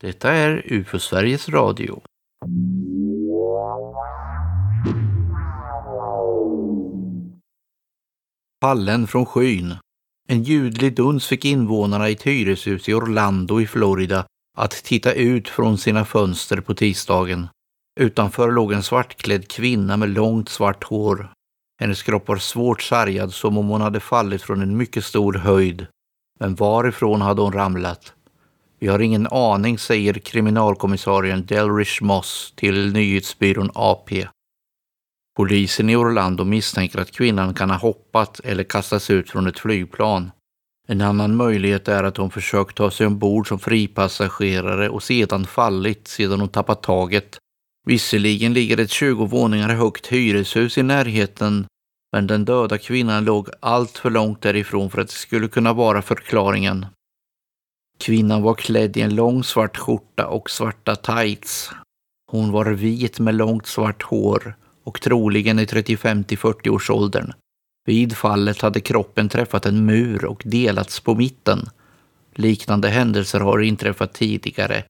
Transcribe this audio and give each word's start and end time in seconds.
Detta 0.00 0.32
är 0.32 0.62
UFO 0.72 0.98
Sveriges 0.98 1.48
Radio. 1.48 2.02
Fallen 8.62 9.06
från 9.06 9.26
skyn. 9.26 9.74
En 10.28 10.42
ljudlig 10.42 10.96
duns 10.96 11.26
fick 11.26 11.44
invånarna 11.44 12.08
i 12.08 12.12
ett 12.12 12.22
hyreshus 12.22 12.88
i 12.88 12.94
Orlando 12.94 13.60
i 13.60 13.66
Florida 13.66 14.26
att 14.58 14.70
titta 14.70 15.12
ut 15.12 15.48
från 15.48 15.78
sina 15.78 16.04
fönster 16.04 16.60
på 16.60 16.74
tisdagen. 16.74 17.48
Utanför 18.00 18.52
låg 18.52 18.72
en 18.72 18.82
svartklädd 18.82 19.48
kvinna 19.48 19.96
med 19.96 20.08
långt 20.08 20.48
svart 20.48 20.84
hår. 20.84 21.32
Hennes 21.80 22.02
kropp 22.02 22.28
var 22.28 22.36
svårt 22.36 22.82
sargad 22.82 23.34
som 23.34 23.58
om 23.58 23.68
hon 23.68 23.80
hade 23.80 24.00
fallit 24.00 24.42
från 24.42 24.62
en 24.62 24.76
mycket 24.76 25.04
stor 25.04 25.32
höjd. 25.32 25.86
Men 26.38 26.54
varifrån 26.54 27.20
hade 27.20 27.42
hon 27.42 27.52
ramlat? 27.52 28.14
Vi 28.80 28.86
har 28.86 28.98
ingen 28.98 29.26
aning, 29.26 29.78
säger 29.78 30.14
kriminalkommissarien 30.14 31.46
Delrich 31.46 32.02
Moss 32.02 32.52
till 32.56 32.92
nyhetsbyrån 32.92 33.70
AP. 33.74 34.26
Polisen 35.36 35.90
i 35.90 35.96
Orlando 35.96 36.44
misstänker 36.44 36.98
att 36.98 37.10
kvinnan 37.10 37.54
kan 37.54 37.70
ha 37.70 37.76
hoppat 37.76 38.40
eller 38.44 38.64
kastats 38.64 39.10
ut 39.10 39.30
från 39.30 39.46
ett 39.46 39.58
flygplan. 39.58 40.30
En 40.88 41.00
annan 41.00 41.36
möjlighet 41.36 41.88
är 41.88 42.04
att 42.04 42.16
hon 42.16 42.30
försökt 42.30 42.76
ta 42.76 42.90
sig 42.90 43.06
ombord 43.06 43.48
som 43.48 43.58
fripassagerare 43.58 44.88
och 44.88 45.02
sedan 45.02 45.46
fallit 45.46 46.08
sedan 46.08 46.40
hon 46.40 46.48
tappat 46.48 46.82
taget. 46.82 47.38
Visserligen 47.86 48.52
ligger 48.52 48.80
ett 48.80 48.90
20 48.90 49.26
våningar 49.26 49.68
högt 49.68 50.06
hyreshus 50.06 50.78
i 50.78 50.82
närheten, 50.82 51.66
men 52.12 52.26
den 52.26 52.44
döda 52.44 52.78
kvinnan 52.78 53.24
låg 53.24 53.48
allt 53.60 53.98
för 53.98 54.10
långt 54.10 54.42
därifrån 54.42 54.90
för 54.90 55.00
att 55.00 55.08
det 55.08 55.14
skulle 55.14 55.48
kunna 55.48 55.72
vara 55.72 56.02
förklaringen. 56.02 56.86
Kvinnan 58.00 58.42
var 58.42 58.54
klädd 58.54 58.96
i 58.96 59.00
en 59.00 59.14
lång 59.14 59.44
svart 59.44 59.76
skjorta 59.76 60.26
och 60.26 60.50
svarta 60.50 60.96
tights. 60.96 61.70
Hon 62.30 62.52
var 62.52 62.66
vit 62.66 63.18
med 63.18 63.34
långt 63.34 63.66
svart 63.66 64.02
hår 64.02 64.56
och 64.84 65.00
troligen 65.00 65.58
i 65.58 65.66
35 65.66 66.24
till 66.24 66.38
40 66.38 66.70
års 66.70 66.90
åldern. 66.90 67.32
Vid 67.86 68.16
fallet 68.16 68.60
hade 68.60 68.80
kroppen 68.80 69.28
träffat 69.28 69.66
en 69.66 69.86
mur 69.86 70.24
och 70.24 70.42
delats 70.44 71.00
på 71.00 71.14
mitten. 71.14 71.68
Liknande 72.34 72.88
händelser 72.88 73.40
har 73.40 73.60
inträffat 73.60 74.12
tidigare. 74.12 74.84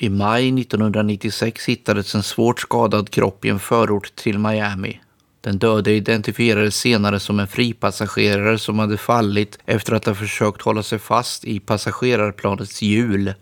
I 0.00 0.08
maj 0.08 0.60
1996 0.60 1.64
hittades 1.64 2.14
en 2.14 2.22
svårt 2.22 2.60
skadad 2.60 3.10
kropp 3.10 3.44
i 3.44 3.48
en 3.48 3.58
förort 3.58 4.16
till 4.16 4.38
Miami. 4.38 5.00
Den 5.42 5.58
döde 5.58 5.92
identifierades 5.92 6.76
senare 6.76 7.20
som 7.20 7.40
en 7.40 7.48
fripassagerare 7.48 8.58
som 8.58 8.78
hade 8.78 8.96
fallit 8.96 9.58
efter 9.64 9.92
att 9.92 10.06
ha 10.06 10.14
försökt 10.14 10.62
hålla 10.62 10.82
sig 10.82 10.98
fast 10.98 11.44
i 11.44 11.60
passagerarplanets 11.60 12.82
hjul. 12.82 13.34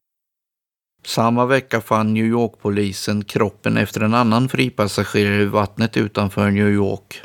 Samma 1.04 1.46
vecka 1.46 1.80
fann 1.80 2.14
New 2.14 2.26
York-polisen 2.26 3.24
kroppen 3.24 3.76
efter 3.76 4.00
en 4.00 4.14
annan 4.14 4.48
fripassagerare 4.48 5.42
i 5.42 5.44
vattnet 5.44 5.96
utanför 5.96 6.50
New 6.50 6.68
York. 6.68 7.22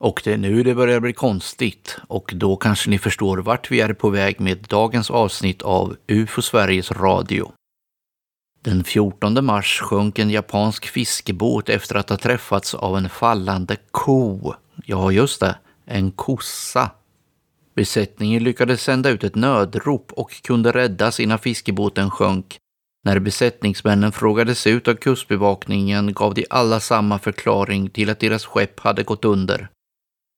Och 0.00 0.20
det 0.24 0.32
är 0.32 0.38
nu 0.38 0.62
det 0.62 0.74
börjar 0.74 1.00
bli 1.00 1.12
konstigt 1.12 1.98
och 2.08 2.32
då 2.34 2.56
kanske 2.56 2.90
ni 2.90 2.98
förstår 2.98 3.38
vart 3.38 3.70
vi 3.70 3.80
är 3.80 3.92
på 3.92 4.10
väg 4.10 4.40
med 4.40 4.58
dagens 4.68 5.10
avsnitt 5.10 5.62
av 5.62 5.96
UFO 6.08 6.42
Sveriges 6.42 6.92
Radio. 6.92 7.52
Den 8.64 8.84
14 8.84 9.44
mars 9.44 9.80
sjönk 9.80 10.18
en 10.18 10.30
japansk 10.30 10.86
fiskebåt 10.86 11.68
efter 11.68 11.94
att 11.94 12.10
ha 12.10 12.16
träffats 12.16 12.74
av 12.74 12.96
en 12.96 13.08
fallande 13.08 13.76
ko. 13.90 14.54
Ja, 14.84 15.12
just 15.12 15.40
det, 15.40 15.56
en 15.84 16.10
kossa. 16.10 16.90
Besättningen 17.74 18.44
lyckades 18.44 18.82
sända 18.82 19.10
ut 19.10 19.24
ett 19.24 19.34
nödrop 19.34 20.12
och 20.12 20.42
kunde 20.42 20.72
räddas 20.72 21.20
innan 21.20 21.38
fiskebåten 21.38 22.10
sjönk. 22.10 22.56
När 23.04 23.18
besättningsmännen 23.18 24.12
frågades 24.12 24.66
ut 24.66 24.88
av 24.88 24.94
kustbevakningen 24.94 26.12
gav 26.12 26.34
de 26.34 26.46
alla 26.50 26.80
samma 26.80 27.18
förklaring 27.18 27.90
till 27.90 28.10
att 28.10 28.20
deras 28.20 28.44
skepp 28.44 28.80
hade 28.80 29.02
gått 29.02 29.24
under. 29.24 29.68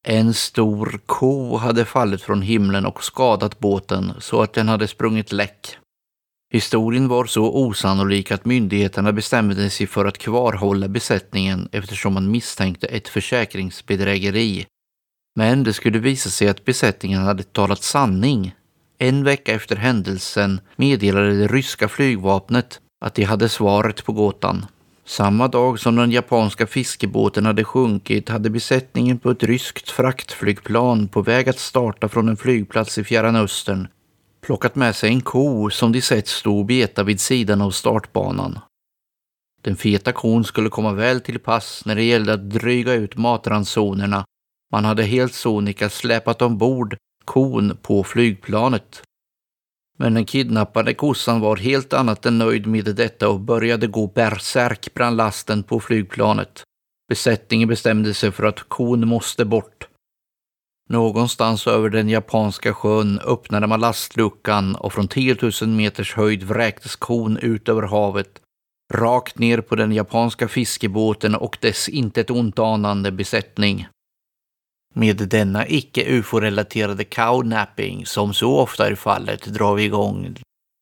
En 0.09 0.35
stor 0.35 1.01
ko 1.07 1.57
hade 1.57 1.85
fallit 1.85 2.23
från 2.23 2.43
himlen 2.43 2.87
och 2.87 3.05
skadat 3.05 3.59
båten 3.59 4.13
så 4.19 4.43
att 4.43 4.53
den 4.53 4.69
hade 4.69 4.89
sprungit 4.89 5.33
läck. 5.33 5.79
Historien 6.53 7.09
var 7.09 7.25
så 7.25 7.55
osannolik 7.55 8.31
att 8.31 8.45
myndigheterna 8.45 9.13
bestämde 9.13 9.71
sig 9.71 9.87
för 9.87 10.05
att 10.05 10.19
kvarhålla 10.19 10.89
besättningen 10.89 11.69
eftersom 11.73 12.15
man 12.15 12.31
misstänkte 12.31 12.87
ett 12.87 13.09
försäkringsbedrägeri. 13.09 14.67
Men 15.37 15.65
det 15.65 15.73
skulle 15.73 15.99
visa 15.99 16.31
sig 16.31 16.49
att 16.49 16.65
besättningen 16.65 17.23
hade 17.23 17.43
talat 17.43 17.83
sanning. 17.83 18.55
En 18.99 19.25
vecka 19.25 19.53
efter 19.53 19.77
händelsen 19.77 20.61
meddelade 20.77 21.39
det 21.39 21.47
ryska 21.47 21.89
flygvapnet 21.89 22.81
att 23.05 23.15
de 23.15 23.23
hade 23.23 23.49
svaret 23.49 24.05
på 24.05 24.13
gåtan. 24.13 24.67
Samma 25.05 25.49
dag 25.49 25.79
som 25.79 25.97
den 25.97 26.11
japanska 26.11 26.67
fiskebåten 26.67 27.47
hade 27.47 27.65
sjunkit 27.65 28.29
hade 28.29 28.51
besättningen 28.51 29.19
på 29.19 29.31
ett 29.31 29.43
ryskt 29.43 29.91
fraktflygplan 29.91 31.09
på 31.09 31.23
väg 31.23 31.49
att 31.49 31.59
starta 31.59 32.09
från 32.09 32.29
en 32.29 32.37
flygplats 32.37 32.99
i 32.99 33.05
Fjärran 33.05 33.37
Östern 33.37 33.89
plockat 34.47 34.75
med 34.75 34.97
sig 34.97 35.11
en 35.11 35.21
ko 35.21 35.71
som 35.71 35.93
de 35.93 36.03
sett 36.03 36.29
stå 36.29 36.59
och 36.59 36.65
beta 36.65 37.03
vid 37.03 37.21
sidan 37.21 37.61
av 37.61 37.71
startbanan. 37.71 38.59
Den 39.63 39.77
feta 39.77 40.13
kon 40.13 40.45
skulle 40.45 40.69
komma 40.69 40.93
väl 40.93 41.21
till 41.21 41.39
pass 41.39 41.83
när 41.87 41.95
det 41.95 42.03
gällde 42.03 42.33
att 42.33 42.51
dryga 42.51 42.93
ut 42.93 43.17
matransonerna. 43.17 44.25
Man 44.73 44.85
hade 44.85 45.03
helt 45.03 45.35
sonika 45.35 45.91
släpat 45.91 46.43
ombord 46.43 46.97
kon 47.25 47.77
på 47.83 48.05
flygplanet. 48.05 49.03
Men 49.99 50.15
den 50.15 50.25
kidnappade 50.25 50.95
kossan 50.95 51.41
var 51.41 51.57
helt 51.57 51.93
annat 51.93 52.27
än 52.27 52.39
nöjd 52.39 52.67
med 52.67 52.85
detta 52.85 53.29
och 53.29 53.41
började 53.41 53.87
gå 53.87 54.07
bärsärk 54.07 54.95
bland 54.95 55.17
lasten 55.17 55.63
på 55.63 55.81
flygplanet. 55.81 56.63
Besättningen 57.09 57.69
bestämde 57.69 58.15
sig 58.15 58.33
för 58.33 58.45
att 58.45 58.69
kon 58.69 59.09
måste 59.09 59.45
bort. 59.45 59.86
Någonstans 60.89 61.67
över 61.67 61.91
den 61.91 62.09
japanska 62.09 62.75
sjön 62.75 63.19
öppnade 63.19 63.67
man 63.67 63.81
lastluckan 63.81 64.77
och 64.77 64.93
från 64.93 65.09
10 65.09 65.37
000 65.63 65.69
meters 65.69 66.15
höjd 66.15 66.43
vräktes 66.43 66.97
kon 66.97 67.37
ut 67.37 67.69
över 67.69 67.83
havet, 67.83 68.41
rakt 68.95 69.39
ner 69.39 69.61
på 69.61 69.77
den 69.77 69.93
japanska 69.93 70.49
fiskebåten 70.49 71.35
och 71.35 71.59
dess 71.61 71.89
intet 71.89 72.31
ont 72.31 72.59
anande 72.59 73.13
besättning. 73.13 73.87
Med 74.95 75.17
denna 75.17 75.69
icke 75.69 76.05
ufo-relaterade 76.05 77.05
cownapping, 77.05 78.07
som 78.07 78.35
så 78.35 78.59
ofta 78.59 78.89
är 78.89 78.95
fallet, 78.95 79.45
drar 79.45 79.75
vi 79.75 79.85
igång 79.85 80.37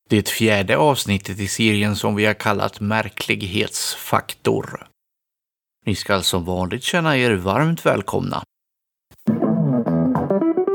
det 0.08 0.28
fjärde 0.28 0.76
avsnittet 0.76 1.40
i 1.40 1.48
serien 1.48 1.96
som 1.96 2.14
vi 2.14 2.26
har 2.26 2.34
kallat 2.34 2.80
Märklighetsfaktor. 2.80 4.86
Ni 5.86 5.94
ska 5.94 6.22
som 6.22 6.44
vanligt 6.44 6.82
känna 6.82 7.16
er 7.16 7.34
varmt 7.34 7.86
välkomna. 7.86 8.42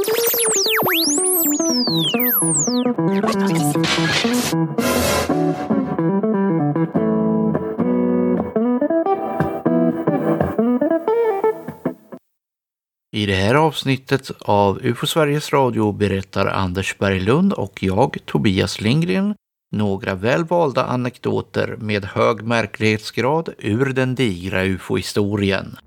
det 13.26 13.34
här 13.34 13.54
avsnittet 13.54 14.30
av 14.40 14.78
UFO 14.82 15.06
Sveriges 15.06 15.52
Radio 15.52 15.92
berättar 15.92 16.46
Anders 16.46 16.98
Berglund 16.98 17.52
och 17.52 17.82
jag, 17.82 18.16
Tobias 18.24 18.80
Lindgren, 18.80 19.34
några 19.72 20.14
välvalda 20.14 20.84
anekdoter 20.84 21.76
med 21.80 22.04
hög 22.04 22.42
märklighetsgrad 22.42 23.48
ur 23.58 23.92
den 23.92 24.14
digra 24.14 24.64
UFO-historien. 24.64 25.78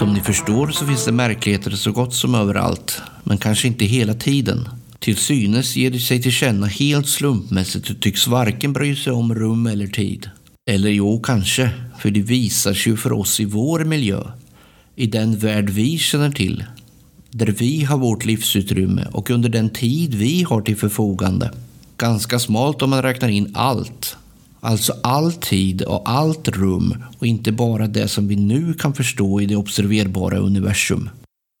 Som 0.00 0.12
ni 0.14 0.20
förstår 0.20 0.68
så 0.68 0.86
finns 0.86 1.04
det 1.04 1.12
märkligheter 1.12 1.70
så 1.70 1.92
gott 1.92 2.14
som 2.14 2.34
överallt, 2.34 3.02
men 3.24 3.38
kanske 3.38 3.68
inte 3.68 3.84
hela 3.84 4.14
tiden. 4.14 4.68
Till 4.98 5.16
synes 5.16 5.76
ger 5.76 5.90
det 5.90 5.98
sig 5.98 6.22
till 6.22 6.32
känna 6.32 6.66
helt 6.66 7.08
slumpmässigt 7.08 7.90
och 7.90 8.00
tycks 8.00 8.26
varken 8.26 8.72
bry 8.72 8.96
sig 8.96 9.12
om 9.12 9.34
rum 9.34 9.66
eller 9.66 9.86
tid. 9.86 10.30
Eller 10.70 10.90
jo, 10.90 11.20
kanske, 11.22 11.70
för 11.98 12.10
det 12.10 12.20
visar 12.20 12.74
sig 12.74 12.92
ju 12.92 12.96
för 12.96 13.12
oss 13.12 13.40
i 13.40 13.44
vår 13.44 13.84
miljö, 13.84 14.22
i 14.96 15.06
den 15.06 15.38
värld 15.38 15.70
vi 15.70 15.98
känner 15.98 16.30
till, 16.30 16.64
där 17.30 17.46
vi 17.46 17.84
har 17.84 17.98
vårt 17.98 18.24
livsutrymme 18.24 19.06
och 19.12 19.30
under 19.30 19.48
den 19.48 19.70
tid 19.70 20.14
vi 20.14 20.42
har 20.42 20.60
till 20.60 20.76
förfogande. 20.76 21.52
Ganska 21.96 22.38
smalt 22.38 22.82
om 22.82 22.90
man 22.90 23.02
räknar 23.02 23.28
in 23.28 23.52
allt, 23.54 24.16
Alltså 24.60 24.92
all 25.02 25.32
tid 25.32 25.82
och 25.82 26.10
allt 26.10 26.48
rum 26.48 27.04
och 27.18 27.26
inte 27.26 27.52
bara 27.52 27.86
det 27.86 28.08
som 28.08 28.28
vi 28.28 28.36
nu 28.36 28.74
kan 28.74 28.94
förstå 28.94 29.40
i 29.40 29.46
det 29.46 29.56
observerbara 29.56 30.38
universum. 30.38 31.10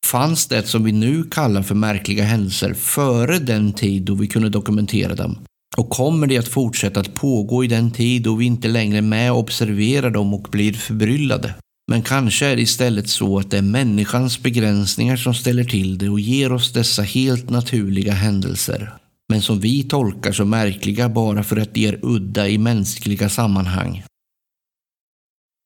Fanns 0.06 0.46
det 0.46 0.66
som 0.66 0.84
vi 0.84 0.92
nu 0.92 1.22
kallar 1.22 1.62
för 1.62 1.74
märkliga 1.74 2.24
händelser 2.24 2.74
före 2.74 3.38
den 3.38 3.72
tid 3.72 4.02
då 4.02 4.14
vi 4.14 4.26
kunde 4.26 4.48
dokumentera 4.48 5.14
dem? 5.14 5.38
Och 5.76 5.90
kommer 5.90 6.26
det 6.26 6.38
att 6.38 6.48
fortsätta 6.48 7.00
att 7.00 7.14
pågå 7.14 7.64
i 7.64 7.66
den 7.66 7.90
tid 7.90 8.22
då 8.22 8.34
vi 8.34 8.44
inte 8.44 8.68
längre 8.68 8.98
är 8.98 9.02
med 9.02 9.32
och 9.32 9.38
observerar 9.38 10.10
dem 10.10 10.34
och 10.34 10.48
blir 10.50 10.72
förbryllade? 10.72 11.54
Men 11.90 12.02
kanske 12.02 12.46
är 12.46 12.56
det 12.56 12.62
istället 12.62 13.08
så 13.08 13.38
att 13.38 13.50
det 13.50 13.58
är 13.58 13.62
människans 13.62 14.42
begränsningar 14.42 15.16
som 15.16 15.34
ställer 15.34 15.64
till 15.64 15.98
det 15.98 16.08
och 16.08 16.20
ger 16.20 16.52
oss 16.52 16.72
dessa 16.72 17.02
helt 17.02 17.50
naturliga 17.50 18.12
händelser. 18.12 18.92
Men 19.30 19.42
som 19.42 19.60
vi 19.60 19.82
tolkar 19.82 20.32
som 20.32 20.50
märkliga 20.50 21.08
bara 21.08 21.42
för 21.42 21.56
att 21.56 21.74
de 21.74 21.86
är 21.86 21.98
udda 22.02 22.48
i 22.48 22.58
mänskliga 22.58 23.28
sammanhang. 23.28 24.02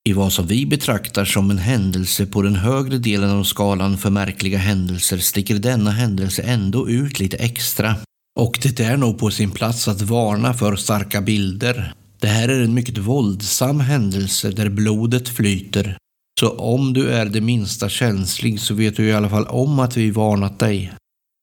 I 0.09 0.13
vad 0.13 0.33
som 0.33 0.47
vi 0.47 0.65
betraktar 0.65 1.25
som 1.25 1.51
en 1.51 1.57
händelse 1.57 2.25
på 2.25 2.41
den 2.41 2.55
högre 2.55 2.97
delen 2.97 3.29
av 3.29 3.43
skalan 3.43 3.97
för 3.97 4.09
märkliga 4.09 4.57
händelser 4.57 5.17
sticker 5.17 5.55
denna 5.55 5.91
händelse 5.91 6.41
ändå 6.41 6.89
ut 6.89 7.19
lite 7.19 7.37
extra. 7.37 7.95
Och 8.39 8.59
det 8.61 8.79
är 8.79 8.97
nog 8.97 9.17
på 9.17 9.31
sin 9.31 9.51
plats 9.51 9.87
att 9.87 10.01
varna 10.01 10.53
för 10.53 10.75
starka 10.75 11.21
bilder. 11.21 11.93
Det 12.19 12.27
här 12.27 12.49
är 12.49 12.63
en 12.63 12.73
mycket 12.73 12.97
våldsam 12.97 13.79
händelse 13.79 14.51
där 14.51 14.69
blodet 14.69 15.29
flyter. 15.29 15.97
Så 16.39 16.49
om 16.49 16.93
du 16.93 17.09
är 17.09 17.25
det 17.25 17.41
minsta 17.41 17.89
känslig 17.89 18.59
så 18.59 18.73
vet 18.73 18.97
du 18.97 19.05
i 19.05 19.13
alla 19.13 19.29
fall 19.29 19.47
om 19.47 19.79
att 19.79 19.97
vi 19.97 20.11
varnat 20.11 20.59
dig. 20.59 20.93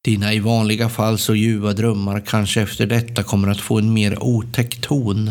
Dina 0.04 0.32
i 0.32 0.38
vanliga 0.38 0.88
fall 0.88 1.19
så 1.19 1.34
ljuva 1.34 1.72
drömmar 1.72 2.20
kanske 2.20 2.62
efter 2.62 2.87
detta 2.87 3.22
kommer 3.22 3.49
att 3.49 3.60
få 3.60 3.78
en 3.78 3.93
mer 3.93 4.22
otäck 4.22 4.81
ton. 4.81 5.31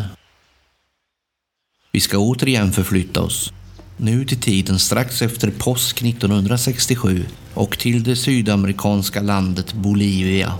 Vi 1.92 2.00
ska 2.00 2.18
återigen 2.18 2.72
förflytta 2.72 3.22
oss. 3.22 3.52
Nu 3.96 4.24
till 4.24 4.40
tiden 4.40 4.78
strax 4.78 5.22
efter 5.22 5.50
påsk 5.50 6.02
1967 6.02 7.24
och 7.54 7.78
till 7.78 8.02
det 8.02 8.16
sydamerikanska 8.16 9.20
landet 9.20 9.72
Bolivia. 9.72 10.52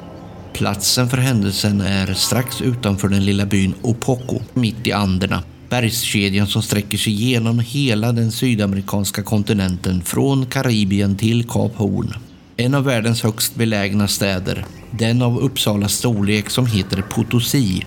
Platsen 0.53 1.09
för 1.09 1.17
händelsen 1.17 1.81
är 1.81 2.15
strax 2.15 2.61
utanför 2.61 3.09
den 3.09 3.25
lilla 3.25 3.47
byn 3.47 3.75
Opoco, 3.83 4.41
mitt 4.55 4.87
i 4.87 4.93
Anderna. 4.93 5.43
Bergskedjan 5.69 6.47
som 6.47 6.63
sträcker 6.63 6.99
sig 6.99 7.13
genom 7.13 7.59
hela 7.59 8.13
den 8.13 8.33
sydamerikanska 8.33 9.23
kontinenten 9.23 10.03
från 10.03 10.47
Karibien 10.47 11.17
till 11.17 11.49
Kap 11.49 11.77
Horn. 11.77 12.15
En 12.57 12.75
av 12.75 12.85
världens 12.85 13.23
högst 13.23 13.55
belägna 13.55 14.09
städer, 14.09 14.65
den 14.91 15.23
av 15.23 15.39
Uppsalas 15.39 15.93
storlek 15.93 16.51
som 16.51 16.67
heter 16.67 17.03
Potosi. 17.03 17.87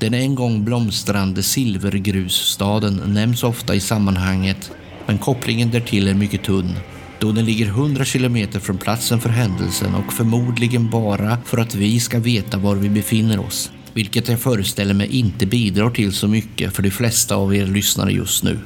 Den 0.00 0.14
en 0.14 0.34
gång 0.34 0.64
blomstrande 0.64 1.42
silvergrusstaden 1.42 3.02
nämns 3.06 3.44
ofta 3.44 3.74
i 3.74 3.80
sammanhanget, 3.80 4.70
men 5.06 5.18
kopplingen 5.18 5.70
därtill 5.70 6.08
är 6.08 6.14
mycket 6.14 6.44
tunn 6.44 6.74
då 7.18 7.32
den 7.32 7.44
ligger 7.44 7.66
100 7.66 8.04
kilometer 8.04 8.60
från 8.60 8.78
platsen 8.78 9.20
för 9.20 9.28
händelsen 9.28 9.94
och 9.94 10.12
förmodligen 10.12 10.90
bara 10.90 11.38
för 11.44 11.58
att 11.58 11.74
vi 11.74 12.00
ska 12.00 12.18
veta 12.18 12.58
var 12.58 12.74
vi 12.74 12.88
befinner 12.88 13.40
oss. 13.40 13.70
Vilket 13.94 14.28
jag 14.28 14.40
föreställer 14.40 14.94
mig 14.94 15.18
inte 15.18 15.46
bidrar 15.46 15.90
till 15.90 16.12
så 16.12 16.28
mycket 16.28 16.72
för 16.76 16.82
de 16.82 16.90
flesta 16.90 17.36
av 17.36 17.54
er 17.54 17.66
lyssnare 17.66 18.12
just 18.12 18.44
nu. 18.44 18.58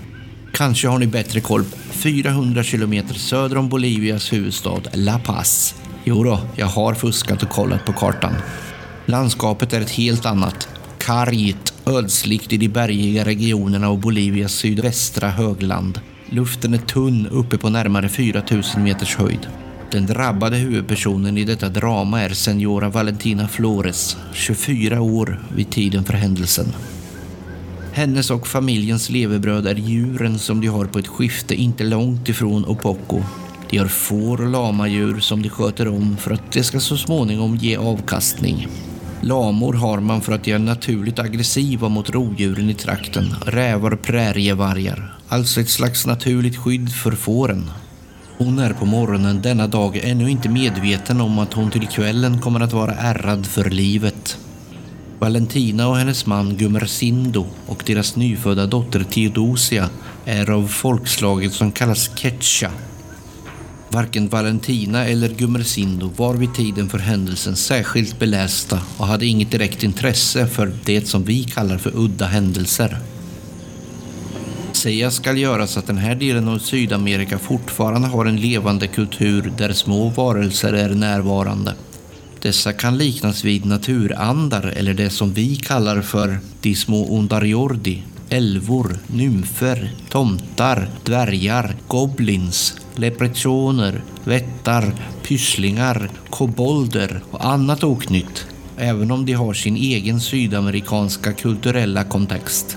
Kanske 0.52 0.88
har 0.88 0.99
ni 0.99 1.06
bättre 1.06 1.41
koll 1.41 1.64
400 1.91 2.62
kilometer 2.62 3.14
söder 3.14 3.58
om 3.58 3.69
Bolivias 3.69 4.32
huvudstad 4.32 4.82
La 4.93 5.19
Paz. 5.19 5.75
Jo 6.05 6.25
då, 6.25 6.41
jag 6.56 6.67
har 6.67 6.94
fuskat 6.94 7.43
och 7.43 7.49
kollat 7.49 7.85
på 7.85 7.93
kartan. 7.93 8.35
Landskapet 9.06 9.73
är 9.73 9.81
ett 9.81 9.91
helt 9.91 10.26
annat. 10.26 10.69
Kargt, 10.99 11.73
ödsligt 11.87 12.52
i 12.52 12.56
de 12.56 12.69
bergiga 12.69 13.25
regionerna 13.25 13.88
och 13.88 13.99
Bolivias 13.99 14.52
sydvästra 14.52 15.29
högland. 15.29 16.00
Luften 16.26 16.75
är 16.75 16.79
tunn 16.79 17.26
uppe 17.26 17.58
på 17.58 17.70
närmare 17.70 18.08
4000 18.08 18.82
meters 18.82 19.17
höjd. 19.17 19.47
Den 19.91 20.06
drabbade 20.06 20.56
huvudpersonen 20.56 21.38
i 21.38 21.44
detta 21.44 21.69
drama 21.69 22.20
är 22.20 22.31
Senora 22.31 22.88
Valentina 22.88 23.49
Flores, 23.49 24.17
24 24.32 25.00
år 25.00 25.41
vid 25.55 25.70
tiden 25.70 26.05
för 26.05 26.12
händelsen. 26.12 26.67
Hennes 28.00 28.31
och 28.31 28.47
familjens 28.47 29.11
levebröd 29.11 29.67
är 29.67 29.75
djuren 29.75 30.38
som 30.38 30.61
de 30.61 30.67
har 30.67 30.85
på 30.85 30.99
ett 30.99 31.08
skifte 31.08 31.55
inte 31.55 31.85
långt 31.85 32.29
ifrån 32.29 32.64
Opoko. 32.64 33.23
De 33.70 33.79
har 33.79 33.87
får 33.87 34.41
och 34.41 34.50
lamadjur 34.50 35.20
som 35.20 35.43
de 35.43 35.49
sköter 35.49 35.88
om 35.88 36.17
för 36.17 36.31
att 36.31 36.52
det 36.52 36.62
ska 36.62 36.81
så 36.81 36.97
småningom 36.97 37.56
ge 37.56 37.76
avkastning. 37.76 38.69
Lamor 39.20 39.73
har 39.73 40.00
man 40.00 40.20
för 40.20 40.32
att 40.32 40.44
de 40.44 40.52
är 40.52 40.58
naturligt 40.58 41.19
aggressiva 41.19 41.88
mot 41.88 42.11
rovdjuren 42.11 42.70
i 42.70 42.75
trakten, 42.75 43.35
rävar 43.47 43.91
och 43.94 44.02
prärievargar. 44.02 45.14
Alltså 45.29 45.61
ett 45.61 45.70
slags 45.70 46.06
naturligt 46.06 46.56
skydd 46.56 46.93
för 46.93 47.12
fåren. 47.12 47.70
Hon 48.38 48.58
är 48.58 48.73
på 48.73 48.87
morgonen 48.87 49.43
denna 49.43 49.67
dag 49.67 50.00
ännu 50.02 50.31
inte 50.31 50.49
medveten 50.49 51.20
om 51.20 51.38
att 51.38 51.52
hon 51.52 51.70
till 51.70 51.88
kvällen 51.88 52.41
kommer 52.41 52.61
att 52.61 52.73
vara 52.73 52.94
ärrad 52.94 53.47
för 53.47 53.70
livet. 53.70 54.38
Valentina 55.21 55.89
och 55.89 55.97
hennes 55.97 56.27
man 56.27 56.57
Gumersindo 56.57 57.47
och 57.67 57.83
deras 57.87 58.17
nyfödda 58.17 58.67
dotter 58.67 59.05
Theodosia 59.05 59.91
är 60.25 60.51
av 60.51 60.67
folkslaget 60.67 61.53
som 61.53 61.73
kallas 61.73 62.11
Ketcha. 62.17 62.71
Varken 63.89 64.29
Valentina 64.29 65.07
eller 65.07 65.29
Gumersindo 65.29 66.11
var 66.17 66.35
vid 66.35 66.55
tiden 66.55 66.89
för 66.89 66.99
händelsen 66.99 67.57
särskilt 67.57 68.19
belästa 68.19 68.81
och 68.97 69.07
hade 69.07 69.27
inget 69.27 69.51
direkt 69.51 69.83
intresse 69.83 70.47
för 70.47 70.73
det 70.85 71.09
som 71.09 71.25
vi 71.25 71.45
kallar 71.45 71.79
för 71.79 71.93
udda 71.97 72.27
händelser. 72.27 72.99
Sägas 74.73 75.15
skall 75.15 75.39
göras 75.39 75.77
att 75.77 75.87
den 75.87 75.99
här 75.99 76.15
delen 76.15 76.49
av 76.49 76.59
Sydamerika 76.59 77.39
fortfarande 77.39 78.09
har 78.09 78.27
en 78.27 78.41
levande 78.41 78.87
kultur 78.87 79.53
där 79.59 79.73
små 79.73 80.09
varelser 80.09 80.73
är 80.73 80.89
närvarande. 80.89 81.75
Dessa 82.43 82.73
kan 82.73 82.99
liknas 82.99 83.45
vid 83.45 83.65
naturandar 83.65 84.73
eller 84.77 84.95
det 84.95 85.11
som 85.11 85.33
vi 85.33 85.57
kallar 85.57 86.03
för 86.03 86.39
de 86.61 86.75
små 86.75 87.15
ondariordi, 87.15 88.03
älvor, 88.29 88.99
nymfer, 89.07 89.91
tomtar, 90.09 90.89
dvärgar, 91.05 91.77
goblins, 91.89 92.75
leprechoner, 92.95 94.03
vättar, 94.25 94.95
pysslingar, 95.23 96.11
kobolder 96.31 97.21
och 97.31 97.45
annat 97.45 97.85
oknytt, 97.85 98.47
även 98.77 99.11
om 99.11 99.27
de 99.27 99.33
har 99.33 99.55
sin 99.55 99.77
egen 99.77 100.21
sydamerikanska 100.21 101.33
kulturella 101.33 102.05
kontext. 102.05 102.77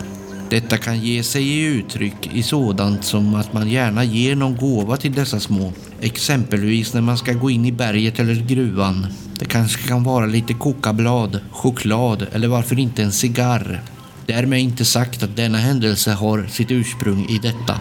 Detta 0.49 0.77
kan 0.77 0.99
ge 0.99 1.23
sig 1.23 1.43
i 1.43 1.61
uttryck 1.61 2.29
i 2.33 2.43
sådant 2.43 3.03
som 3.03 3.35
att 3.35 3.53
man 3.53 3.69
gärna 3.69 4.03
ger 4.03 4.35
någon 4.35 4.55
gåva 4.55 4.97
till 4.97 5.13
dessa 5.13 5.39
små. 5.39 5.73
Exempelvis 6.01 6.93
när 6.93 7.01
man 7.01 7.17
ska 7.17 7.33
gå 7.33 7.49
in 7.49 7.65
i 7.65 7.71
berget 7.71 8.19
eller 8.19 8.35
gruvan. 8.35 9.07
Det 9.39 9.45
kanske 9.45 9.87
kan 9.87 10.03
vara 10.03 10.25
lite 10.25 10.53
kokablad, 10.53 11.39
choklad 11.51 12.27
eller 12.31 12.47
varför 12.47 12.79
inte 12.79 13.03
en 13.03 13.11
cigarr. 13.11 13.81
Därmed 14.25 14.59
inte 14.59 14.85
sagt 14.85 15.23
att 15.23 15.35
denna 15.35 15.57
händelse 15.57 16.11
har 16.11 16.47
sitt 16.47 16.71
ursprung 16.71 17.25
i 17.29 17.37
detta. 17.37 17.79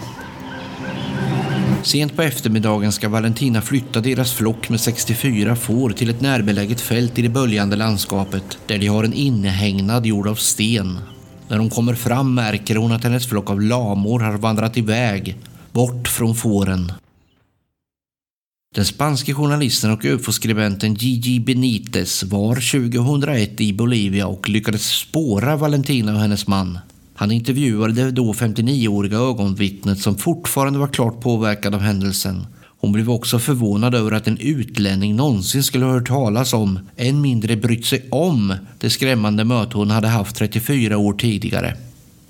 Sent 1.83 2.17
på 2.17 2.23
eftermiddagen 2.23 2.93
ska 2.93 3.09
Valentina 3.09 3.63
flytta 3.63 4.01
deras 4.01 4.33
flock 4.33 4.69
med 4.69 4.81
64 4.81 5.57
får 5.57 5.91
till 5.91 6.11
ett 6.11 6.21
närbeläget 6.21 6.81
fält 6.81 7.19
i 7.19 7.23
det 7.23 7.29
böljande 7.29 7.77
landskapet 7.77 8.59
där 8.67 8.79
de 8.79 8.87
har 8.87 9.05
en 9.05 9.13
innehägnad 9.13 10.07
gjord 10.07 10.29
av 10.29 10.35
sten. 10.35 10.99
När 11.53 11.59
hon 11.59 11.71
kommer 11.71 11.95
fram 11.95 12.35
märker 12.35 12.77
hon 12.77 12.93
att 12.93 13.05
hennes 13.05 13.27
flock 13.27 13.51
av 13.51 13.61
lamor 13.61 14.21
har 14.21 14.39
vandrat 14.39 14.77
iväg, 14.77 15.37
bort 15.73 16.09
från 16.09 16.35
fåren. 16.35 16.93
Den 18.75 18.85
spanske 18.85 19.35
journalisten 19.35 19.91
och 19.91 20.05
ufo-skribenten 20.05 20.95
Gigi 20.95 21.41
Benitez 21.41 22.23
var 22.23 22.55
2001 22.55 23.61
i 23.61 23.73
Bolivia 23.73 24.27
och 24.27 24.49
lyckades 24.49 24.87
spåra 24.87 25.57
Valentina 25.57 26.15
och 26.15 26.21
hennes 26.21 26.47
man. 26.47 26.79
Han 27.15 27.31
intervjuade 27.31 27.93
det 27.93 28.11
då 28.11 28.33
59-åriga 28.33 29.17
ögonvittnet 29.19 29.99
som 29.99 30.19
fortfarande 30.19 30.79
var 30.79 30.89
klart 30.89 31.21
påverkad 31.21 31.75
av 31.75 31.81
händelsen. 31.81 32.47
Hon 32.83 32.93
blev 32.93 33.11
också 33.11 33.39
förvånad 33.39 33.95
över 33.95 34.13
att 34.13 34.27
en 34.27 34.39
utlänning 34.39 35.17
någonsin 35.17 35.63
skulle 35.63 35.85
ha 35.85 35.93
hört 35.93 36.09
talas 36.09 36.53
om, 36.53 36.79
än 36.97 37.21
mindre 37.21 37.57
brytt 37.57 37.87
sig 37.87 38.09
om, 38.11 38.55
det 38.79 38.91
skrämmande 38.91 39.45
möte 39.45 39.77
hon 39.77 39.91
hade 39.91 40.09
haft 40.09 40.37
34 40.37 40.99
år 40.99 41.13
tidigare. 41.13 41.77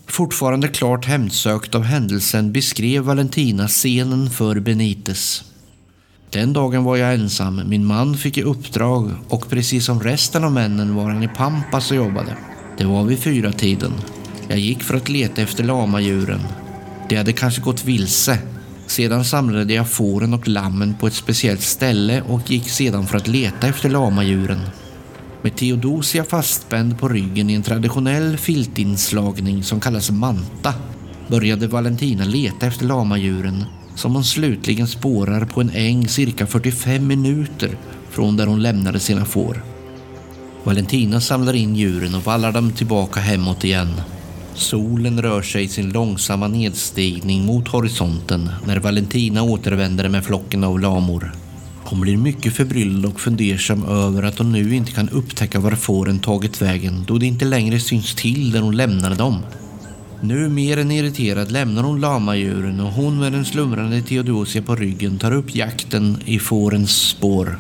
Fortfarande 0.07 0.69
klart 0.69 1.05
hemsökt 1.05 1.75
av 1.75 1.83
händelsen 1.83 2.53
beskrev 2.53 3.03
Valentina 3.03 3.69
scenen 3.69 4.31
för 4.31 4.61
Benites. 4.61 5.45
Den 6.31 6.53
dagen 6.53 6.85
var 6.85 6.97
jag 6.97 7.15
ensam, 7.15 7.63
min 7.67 7.85
man 7.85 8.17
fick 8.17 8.39
i 8.39 8.43
uppdrag 8.43 9.11
och 9.29 9.51
precis 9.51 9.85
som 9.85 10.01
resten 10.01 10.45
av 10.45 10.53
männen 10.53 10.95
var 10.95 11.11
han 11.11 11.23
i 11.23 11.29
Pampas 11.29 11.91
och 11.91 11.97
jobbade. 11.97 12.37
Det 12.79 12.85
var 12.85 13.05
vid 13.05 13.19
fyra 13.19 13.53
tiden. 13.53 13.93
Jag 14.49 14.59
gick 14.59 14.83
för 14.83 14.97
att 14.97 15.09
leta 15.09 15.43
efter 15.43 15.65
lamadjuren. 15.65 16.41
De 17.09 17.17
hade 17.17 17.33
kanske 17.33 17.61
gått 17.61 17.85
vilse. 17.85 18.39
Sedan 18.93 19.25
samlade 19.25 19.75
jag 19.75 19.91
fåren 19.91 20.35
och 20.35 20.49
lammen 20.49 20.95
på 20.95 21.07
ett 21.07 21.15
speciellt 21.15 21.63
ställe 21.63 22.23
och 22.23 22.51
gick 22.51 22.69
sedan 22.69 23.07
för 23.07 23.17
att 23.17 23.29
leta 23.29 23.69
efter 23.69 23.89
lamadjuren. 23.89 24.61
Med 25.43 25.57
Theodosia 25.57 26.25
fastspänd 26.25 26.99
på 26.99 27.09
ryggen 27.09 27.51
i 27.51 27.55
en 27.55 27.63
traditionell 27.63 28.37
filtinslagning 28.37 29.63
som 29.63 29.81
kallas 29.81 30.11
manta 30.11 30.75
började 31.29 31.67
Valentina 31.67 32.25
leta 32.25 32.67
efter 32.67 32.87
lamadjuren 32.87 33.65
som 33.95 34.15
hon 34.15 34.25
slutligen 34.25 34.89
spårar 34.89 35.45
på 35.45 35.61
en 35.61 35.71
äng 35.71 36.09
cirka 36.09 36.47
45 36.47 37.07
minuter 37.07 37.71
från 38.11 38.37
där 38.37 38.47
hon 38.47 38.63
lämnade 38.63 39.01
sina 39.01 39.25
får. 39.25 39.65
Valentina 40.65 41.21
samlar 41.21 41.55
in 41.55 41.77
djuren 41.77 42.15
och 42.15 42.25
vallar 42.25 42.53
dem 42.53 42.73
tillbaka 42.73 43.21
hemåt 43.21 43.65
igen. 43.65 44.01
Solen 44.55 45.23
rör 45.23 45.43
sig 45.43 45.65
i 45.65 45.69
sin 45.69 45.93
långsamma 45.93 46.49
nedstigning 46.49 47.45
mot 47.45 47.69
horisonten 47.69 48.51
när 48.67 48.77
Valentina 48.77 49.43
återvänder 49.43 50.09
med 50.09 50.25
flocken 50.25 50.65
av 50.65 50.81
lamor. 50.81 51.33
Hon 51.85 52.01
blir 52.01 52.17
mycket 52.17 52.53
förbryllad 52.53 53.13
och 53.13 53.21
fundersam 53.21 53.85
över 53.85 54.23
att 54.23 54.39
hon 54.39 54.53
nu 54.53 54.75
inte 54.75 54.93
kan 54.93 55.09
upptäcka 55.09 55.61
var 55.61 55.71
fåren 55.71 56.19
tagit 56.19 56.63
vägen 56.63 57.05
då 57.07 57.19
det 57.19 57.27
inte 57.27 57.45
längre 57.45 57.81
syns 57.81 58.15
till 58.15 58.51
där 58.51 58.61
hon 58.61 58.77
lämnade 58.77 59.15
dem. 59.15 59.39
Nu 60.21 60.49
mer 60.49 60.77
än 60.77 60.91
irriterad 60.91 61.53
lämnar 61.53 61.83
hon 61.83 62.01
lamadjuren 62.01 62.81
och 62.81 62.93
hon 62.93 63.21
med 63.21 63.33
den 63.33 63.45
slumrande 63.45 64.03
Theodosia 64.03 64.63
på 64.63 64.77
ryggen 64.77 65.19
tar 65.19 65.33
upp 65.33 65.55
jakten 65.55 66.19
i 66.25 66.39
fårens 66.39 67.09
spår. 67.09 67.59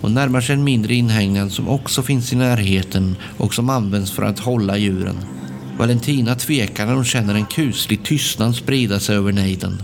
Hon 0.00 0.14
närmar 0.14 0.40
sig 0.40 0.54
en 0.54 0.64
mindre 0.64 0.94
inhägnad 0.94 1.52
som 1.52 1.68
också 1.68 2.02
finns 2.02 2.32
i 2.32 2.36
närheten 2.36 3.16
och 3.36 3.54
som 3.54 3.70
används 3.70 4.10
för 4.10 4.22
att 4.22 4.38
hålla 4.38 4.76
djuren. 4.76 5.16
Valentina 5.78 6.34
tvekar 6.34 6.86
när 6.86 6.94
hon 6.94 7.04
känner 7.04 7.34
en 7.34 7.46
kuslig 7.46 8.04
tystnad 8.04 8.56
sprida 8.56 9.00
sig 9.00 9.16
över 9.16 9.32
nejden. 9.32 9.82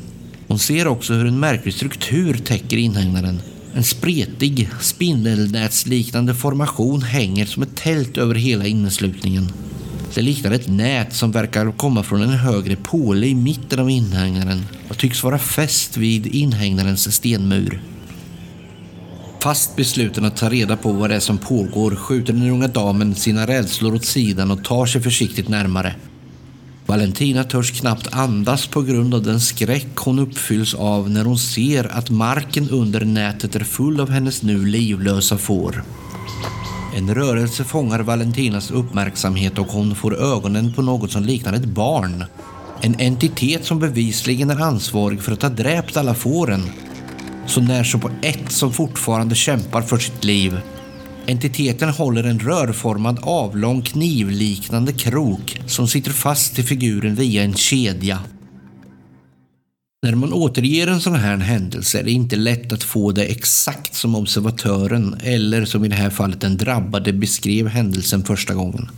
Hon 0.48 0.58
ser 0.58 0.86
också 0.86 1.14
hur 1.14 1.26
en 1.26 1.40
märklig 1.40 1.74
struktur 1.74 2.34
täcker 2.34 2.76
inhägnaden. 2.76 3.40
En 3.74 3.84
spretig, 3.84 4.68
spindelnätsliknande 4.80 6.34
formation 6.34 7.02
hänger 7.02 7.46
som 7.46 7.62
ett 7.62 7.76
tält 7.76 8.18
över 8.18 8.34
hela 8.34 8.66
inneslutningen. 8.66 9.52
Det 10.14 10.22
liknar 10.22 10.50
ett 10.50 10.68
nät 10.68 11.14
som 11.14 11.32
verkar 11.32 11.72
komma 11.72 12.02
från 12.02 12.22
en 12.22 12.28
högre 12.28 12.76
påle 12.76 13.26
i 13.26 13.34
mitten 13.34 13.80
av 13.80 13.90
inhägnaden 13.90 14.66
och 14.88 14.98
tycks 14.98 15.22
vara 15.22 15.38
fäst 15.38 15.96
vid 15.96 16.26
inhägnadens 16.26 17.14
stenmur. 17.14 17.80
Fast 19.46 19.76
besluten 19.76 20.24
att 20.24 20.36
ta 20.36 20.48
reda 20.48 20.76
på 20.76 20.92
vad 20.92 21.10
det 21.10 21.16
är 21.16 21.20
som 21.20 21.38
pågår 21.38 21.96
skjuter 21.96 22.32
den 22.32 22.50
unga 22.50 22.68
damen 22.68 23.14
sina 23.14 23.46
rädslor 23.46 23.94
åt 23.94 24.04
sidan 24.04 24.50
och 24.50 24.64
tar 24.64 24.86
sig 24.86 25.02
försiktigt 25.02 25.48
närmare. 25.48 25.94
Valentina 26.86 27.44
törs 27.44 27.80
knappt 27.80 28.14
andas 28.14 28.66
på 28.66 28.82
grund 28.82 29.14
av 29.14 29.22
den 29.22 29.40
skräck 29.40 29.96
hon 29.96 30.18
uppfylls 30.18 30.74
av 30.74 31.10
när 31.10 31.24
hon 31.24 31.38
ser 31.38 31.96
att 31.96 32.10
marken 32.10 32.70
under 32.70 33.04
nätet 33.04 33.56
är 33.56 33.64
full 33.64 34.00
av 34.00 34.10
hennes 34.10 34.42
nu 34.42 34.66
livlösa 34.66 35.38
får. 35.38 35.84
En 36.96 37.14
rörelse 37.14 37.64
fångar 37.64 38.00
Valentinas 38.00 38.70
uppmärksamhet 38.70 39.58
och 39.58 39.68
hon 39.68 39.94
får 39.94 40.16
ögonen 40.16 40.72
på 40.72 40.82
något 40.82 41.12
som 41.12 41.22
liknar 41.22 41.52
ett 41.52 41.64
barn. 41.64 42.24
En 42.80 43.00
entitet 43.00 43.64
som 43.64 43.78
bevisligen 43.78 44.50
är 44.50 44.62
ansvarig 44.62 45.22
för 45.22 45.32
att 45.32 45.42
ha 45.42 45.48
dräpt 45.48 45.96
alla 45.96 46.14
fåren. 46.14 46.70
Så 47.46 47.60
när 47.60 47.84
så 47.84 47.98
på 47.98 48.10
ett 48.22 48.52
som 48.52 48.72
fortfarande 48.72 49.34
kämpar 49.34 49.82
för 49.82 49.98
sitt 49.98 50.24
liv. 50.24 50.60
Entiteten 51.26 51.88
håller 51.88 52.24
en 52.24 52.38
rörformad 52.38 53.18
avlång 53.22 53.82
knivliknande 53.82 54.92
krok 54.92 55.60
som 55.66 55.88
sitter 55.88 56.10
fast 56.10 56.58
i 56.58 56.62
figuren 56.62 57.14
via 57.14 57.42
en 57.42 57.54
kedja. 57.54 58.18
När 60.02 60.14
man 60.14 60.32
återger 60.32 60.86
en 60.86 61.00
sån 61.00 61.14
här 61.14 61.36
händelse 61.36 62.00
är 62.00 62.04
det 62.04 62.10
inte 62.10 62.36
lätt 62.36 62.72
att 62.72 62.82
få 62.82 63.12
det 63.12 63.24
exakt 63.24 63.94
som 63.94 64.14
observatören 64.14 65.16
eller 65.22 65.64
som 65.64 65.84
i 65.84 65.88
det 65.88 65.94
här 65.94 66.10
fallet 66.10 66.40
den 66.40 66.56
drabbade 66.56 67.12
beskrev 67.12 67.68
händelsen 67.68 68.24
första 68.24 68.54
gången. 68.54 68.88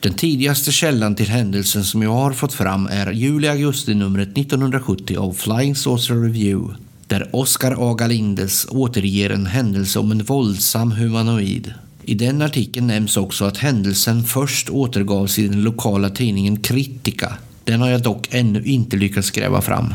Den 0.00 0.14
tidigaste 0.14 0.72
källan 0.72 1.14
till 1.14 1.28
händelsen 1.28 1.84
som 1.84 2.02
jag 2.02 2.14
har 2.14 2.32
fått 2.32 2.52
fram 2.52 2.86
är 2.86 3.12
juli-augusti-numret 3.12 4.38
1970 4.38 5.16
av 5.16 5.32
Flying 5.32 5.76
Saucer 5.76 6.14
Review 6.14 6.74
där 7.12 7.28
Oscar 7.32 7.90
Aga 7.90 8.06
Lindes 8.06 8.66
återger 8.70 9.30
en 9.30 9.46
händelse 9.46 9.98
om 9.98 10.12
en 10.12 10.24
våldsam 10.24 10.92
humanoid. 10.92 11.74
I 12.02 12.14
den 12.14 12.42
artikeln 12.42 12.86
nämns 12.86 13.16
också 13.16 13.44
att 13.44 13.56
händelsen 13.56 14.24
först 14.24 14.70
återgavs 14.70 15.38
i 15.38 15.48
den 15.48 15.62
lokala 15.62 16.10
tidningen 16.10 16.60
Kritika. 16.60 17.34
Den 17.64 17.80
har 17.80 17.90
jag 17.90 18.02
dock 18.02 18.28
ännu 18.30 18.64
inte 18.64 18.96
lyckats 18.96 19.30
gräva 19.30 19.62
fram. 19.62 19.94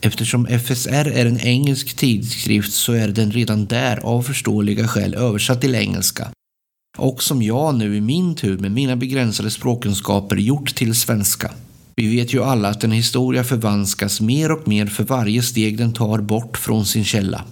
Eftersom 0.00 0.46
FSR 0.46 1.08
är 1.08 1.26
en 1.26 1.40
engelsk 1.40 1.96
tidskrift 1.96 2.72
så 2.72 2.92
är 2.92 3.08
den 3.08 3.32
redan 3.32 3.66
där 3.66 3.96
av 3.96 4.22
förståeliga 4.22 4.88
skäl 4.88 5.14
översatt 5.14 5.60
till 5.60 5.74
engelska. 5.74 6.28
Och 6.98 7.22
som 7.22 7.42
jag 7.42 7.74
nu 7.74 7.96
i 7.96 8.00
min 8.00 8.34
tur 8.34 8.58
med 8.58 8.72
mina 8.72 8.96
begränsade 8.96 9.50
språkkunskaper 9.50 10.36
gjort 10.36 10.74
till 10.74 10.94
svenska. 10.94 11.50
Vi 11.96 12.16
vet 12.16 12.34
ju 12.34 12.44
alla 12.44 12.68
att 12.68 12.84
en 12.84 12.92
historia 12.92 13.44
förvanskas 13.44 14.20
mer 14.20 14.52
och 14.52 14.68
mer 14.68 14.86
för 14.86 15.04
varje 15.04 15.42
steg 15.42 15.78
den 15.78 15.92
tar 15.92 16.18
bort 16.18 16.56
från 16.58 16.86
sin 16.86 17.04
källa. 17.04 17.44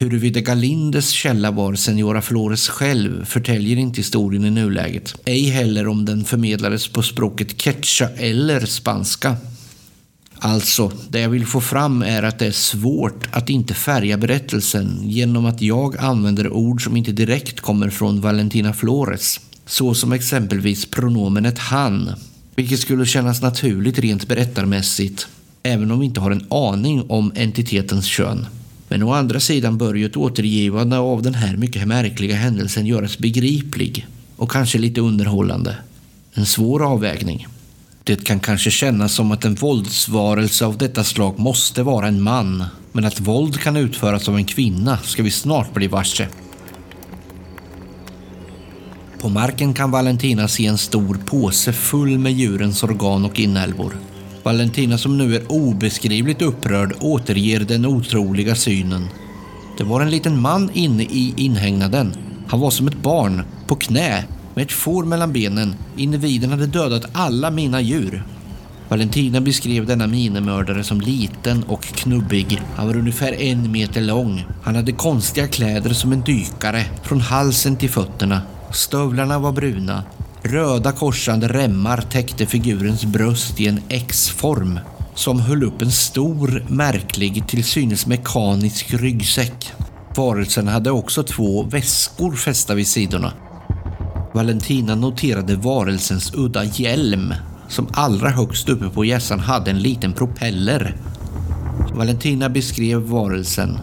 Huruvida 0.00 0.40
Galindes 0.40 1.10
källa 1.10 1.50
var 1.50 1.74
Senora 1.74 2.22
Flores 2.22 2.68
själv 2.68 3.24
förtäljer 3.24 3.76
inte 3.76 3.96
historien 3.96 4.44
i 4.44 4.50
nuläget. 4.50 5.14
Ej 5.24 5.44
heller 5.44 5.88
om 5.88 6.04
den 6.04 6.24
förmedlades 6.24 6.88
på 6.88 7.02
språket 7.02 7.56
quechua 7.56 8.08
eller 8.08 8.66
spanska. 8.66 9.36
Alltså, 10.38 10.92
det 11.08 11.20
jag 11.20 11.28
vill 11.28 11.46
få 11.46 11.60
fram 11.60 12.02
är 12.02 12.22
att 12.22 12.38
det 12.38 12.46
är 12.46 12.52
svårt 12.52 13.28
att 13.32 13.48
inte 13.48 13.74
färga 13.74 14.16
berättelsen 14.16 15.00
genom 15.02 15.46
att 15.46 15.62
jag 15.62 15.96
använder 15.96 16.52
ord 16.52 16.84
som 16.84 16.96
inte 16.96 17.12
direkt 17.12 17.60
kommer 17.60 17.90
från 17.90 18.20
Valentina 18.20 18.72
Flores. 18.72 19.40
Så 19.66 19.94
som 19.94 20.12
exempelvis 20.12 20.86
pronomenet 20.86 21.58
han, 21.58 22.10
vilket 22.58 22.80
skulle 22.80 23.06
kännas 23.06 23.42
naturligt 23.42 23.98
rent 23.98 24.28
berättarmässigt, 24.28 25.26
även 25.62 25.90
om 25.90 25.98
vi 25.98 26.06
inte 26.06 26.20
har 26.20 26.30
en 26.30 26.46
aning 26.50 27.02
om 27.08 27.32
entitetens 27.34 28.06
kön. 28.06 28.46
Men 28.88 29.02
å 29.02 29.12
andra 29.12 29.40
sidan 29.40 29.78
bör 29.78 29.94
ju 29.94 30.06
ett 30.06 30.16
återgivande 30.16 30.98
av 30.98 31.22
den 31.22 31.34
här 31.34 31.56
mycket 31.56 31.88
märkliga 31.88 32.36
händelsen 32.36 32.86
göras 32.86 33.18
begriplig 33.18 34.06
och 34.36 34.50
kanske 34.50 34.78
lite 34.78 35.00
underhållande. 35.00 35.76
En 36.32 36.46
svår 36.46 36.92
avvägning. 36.92 37.46
Det 38.04 38.24
kan 38.24 38.40
kanske 38.40 38.70
kännas 38.70 39.14
som 39.14 39.32
att 39.32 39.44
en 39.44 39.54
våldsvarelse 39.54 40.66
av 40.66 40.78
detta 40.78 41.04
slag 41.04 41.38
måste 41.38 41.82
vara 41.82 42.08
en 42.08 42.22
man, 42.22 42.64
men 42.92 43.04
att 43.04 43.20
våld 43.20 43.60
kan 43.60 43.76
utföras 43.76 44.28
av 44.28 44.36
en 44.36 44.44
kvinna 44.44 44.98
ska 44.98 45.22
vi 45.22 45.30
snart 45.30 45.74
bli 45.74 45.86
varse. 45.86 46.28
På 49.20 49.28
marken 49.28 49.74
kan 49.74 49.90
Valentina 49.90 50.48
se 50.48 50.66
en 50.66 50.78
stor 50.78 51.14
påse 51.26 51.72
full 51.72 52.18
med 52.18 52.32
djurens 52.32 52.82
organ 52.82 53.24
och 53.24 53.40
inälvor. 53.40 53.96
Valentina 54.42 54.98
som 54.98 55.18
nu 55.18 55.36
är 55.36 55.52
obeskrivligt 55.52 56.42
upprörd 56.42 56.94
återger 57.00 57.60
den 57.60 57.86
otroliga 57.86 58.54
synen. 58.54 59.08
Det 59.78 59.84
var 59.84 60.00
en 60.00 60.10
liten 60.10 60.40
man 60.40 60.70
inne 60.74 61.02
i 61.02 61.34
inhägnaden. 61.36 62.14
Han 62.46 62.60
var 62.60 62.70
som 62.70 62.88
ett 62.88 63.02
barn, 63.02 63.42
på 63.66 63.76
knä, 63.76 64.24
med 64.54 64.62
ett 64.62 64.72
får 64.72 65.04
mellan 65.04 65.32
benen. 65.32 65.74
Individen 65.96 66.50
hade 66.50 66.66
dödat 66.66 67.06
alla 67.12 67.50
mina 67.50 67.80
djur. 67.80 68.22
Valentina 68.88 69.40
beskrev 69.40 69.86
denna 69.86 70.06
minemördare 70.06 70.84
som 70.84 71.00
liten 71.00 71.62
och 71.62 71.82
knubbig. 71.82 72.62
Han 72.76 72.86
var 72.86 72.96
ungefär 72.96 73.32
en 73.32 73.72
meter 73.72 74.00
lång. 74.00 74.44
Han 74.62 74.76
hade 74.76 74.92
konstiga 74.92 75.48
kläder 75.48 75.92
som 75.92 76.12
en 76.12 76.20
dykare, 76.20 76.84
från 77.02 77.20
halsen 77.20 77.76
till 77.76 77.90
fötterna. 77.90 78.42
Stövlarna 78.72 79.38
var 79.38 79.52
bruna. 79.52 80.04
Röda 80.42 80.92
korsande 80.92 81.48
remmar 81.48 82.00
täckte 82.10 82.46
figurens 82.46 83.04
bröst 83.04 83.60
i 83.60 83.68
en 83.68 83.80
X-form 83.88 84.80
som 85.14 85.40
höll 85.40 85.62
upp 85.64 85.82
en 85.82 85.92
stor, 85.92 86.64
märklig, 86.68 87.48
till 87.48 87.64
synes 87.64 88.06
mekanisk 88.06 88.94
ryggsäck. 88.94 89.72
Varelsen 90.16 90.68
hade 90.68 90.90
också 90.90 91.22
två 91.22 91.62
väskor 91.62 92.36
fästa 92.36 92.74
vid 92.74 92.86
sidorna. 92.86 93.32
Valentina 94.34 94.94
noterade 94.94 95.56
varelsens 95.56 96.34
udda 96.34 96.64
hjälm 96.64 97.34
som 97.68 97.88
allra 97.92 98.30
högst 98.30 98.68
uppe 98.68 98.88
på 98.88 99.04
hjässan 99.04 99.40
hade 99.40 99.70
en 99.70 99.82
liten 99.82 100.12
propeller. 100.12 100.96
Valentina 101.94 102.48
beskrev 102.48 103.00
varelsen. 103.00 103.78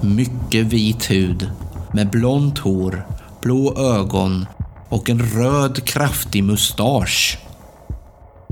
Mycket 0.00 0.66
vit 0.66 1.10
hud 1.10 1.50
med 1.92 2.10
blont 2.10 2.58
hår 2.58 3.06
blå 3.42 3.78
ögon 3.78 4.46
och 4.88 5.10
en 5.10 5.22
röd 5.22 5.84
kraftig 5.84 6.44
mustasch. 6.44 7.38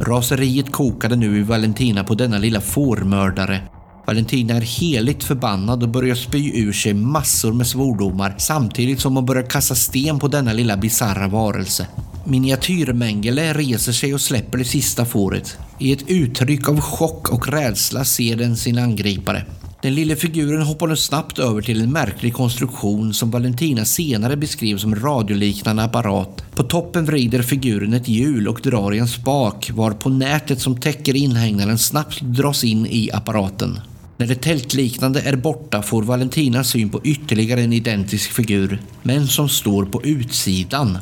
Raseriet 0.01 0.73
kokade 0.73 1.17
nu 1.17 1.39
i 1.39 1.43
Valentina 1.43 2.05
på 2.05 2.15
denna 2.15 2.39
lilla 2.39 2.61
fårmördare. 2.61 3.63
Valentina 4.07 4.55
är 4.55 4.61
heligt 4.61 5.25
förbannad 5.25 5.83
och 5.83 5.89
börjar 5.89 6.15
spy 6.15 6.61
ur 6.61 6.73
sig 6.73 6.95
massor 6.95 7.53
med 7.53 7.67
svordomar 7.67 8.35
samtidigt 8.39 9.01
som 9.01 9.17
hon 9.17 9.27
börjar 9.27 9.51
kasta 9.51 9.75
sten 9.75 10.19
på 10.19 10.29
denna 10.29 10.53
lilla 10.53 10.77
bizarra 10.77 11.29
varelse. 11.29 11.87
Miniatyrmängele 12.25 13.53
reser 13.53 13.93
sig 13.93 14.15
och 14.15 14.21
släpper 14.21 14.59
det 14.59 14.65
sista 14.65 15.05
fåret. 15.05 15.59
I 15.79 15.93
ett 15.93 16.11
uttryck 16.11 16.69
av 16.69 16.81
chock 16.81 17.33
och 17.33 17.49
rädsla 17.49 18.05
ser 18.05 18.37
den 18.37 18.57
sin 18.57 18.79
angripare. 18.79 19.45
Den 19.83 19.95
lilla 19.95 20.17
figuren 20.17 20.63
hoppar 20.63 20.87
nu 20.87 20.97
snabbt 20.97 21.39
över 21.39 21.63
till 21.63 21.83
en 21.83 21.93
märklig 21.93 22.35
konstruktion 22.35 23.15
som 23.15 23.31
Valentina 23.31 23.85
senare 23.85 24.37
beskrev 24.37 24.79
som 24.79 24.95
radioliknande 24.95 25.83
apparat. 25.83 26.45
På 26.55 26.63
toppen 26.63 27.05
vrider 27.05 27.43
figuren 27.43 27.93
ett 27.93 28.09
hjul 28.09 28.49
och 28.49 28.61
drar 28.63 28.95
i 28.95 28.99
en 28.99 29.09
spak 29.09 29.71
varpå 29.75 30.09
nätet 30.09 30.61
som 30.61 30.81
täcker 30.81 31.17
inhägnaden 31.17 31.79
snabbt 31.79 32.21
dras 32.21 32.65
in 32.65 32.87
i 32.87 33.11
apparaten. 33.13 33.81
När 34.17 34.27
det 34.27 34.35
tältliknande 34.35 35.21
är 35.21 35.37
borta 35.37 35.83
får 35.83 36.03
Valentina 36.03 36.65
syn 36.65 36.89
på 36.89 37.01
ytterligare 37.05 37.63
en 37.63 37.73
identisk 37.73 38.33
figur, 38.33 38.83
men 39.03 39.27
som 39.27 39.49
står 39.49 39.85
på 39.85 40.03
utsidan. 40.05 40.99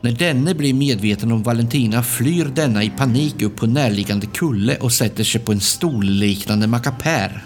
När 0.00 0.12
denne 0.12 0.54
blir 0.54 0.74
medveten 0.74 1.32
om 1.32 1.42
Valentina 1.42 2.02
flyr 2.02 2.44
denna 2.54 2.84
i 2.84 2.90
panik 2.90 3.42
upp 3.42 3.56
på 3.56 3.66
närliggande 3.66 4.26
kulle 4.26 4.76
och 4.76 4.92
sätter 4.92 5.24
sig 5.24 5.40
på 5.40 5.52
en 5.52 5.60
stolliknande 5.60 6.66
makapär. 6.66 7.44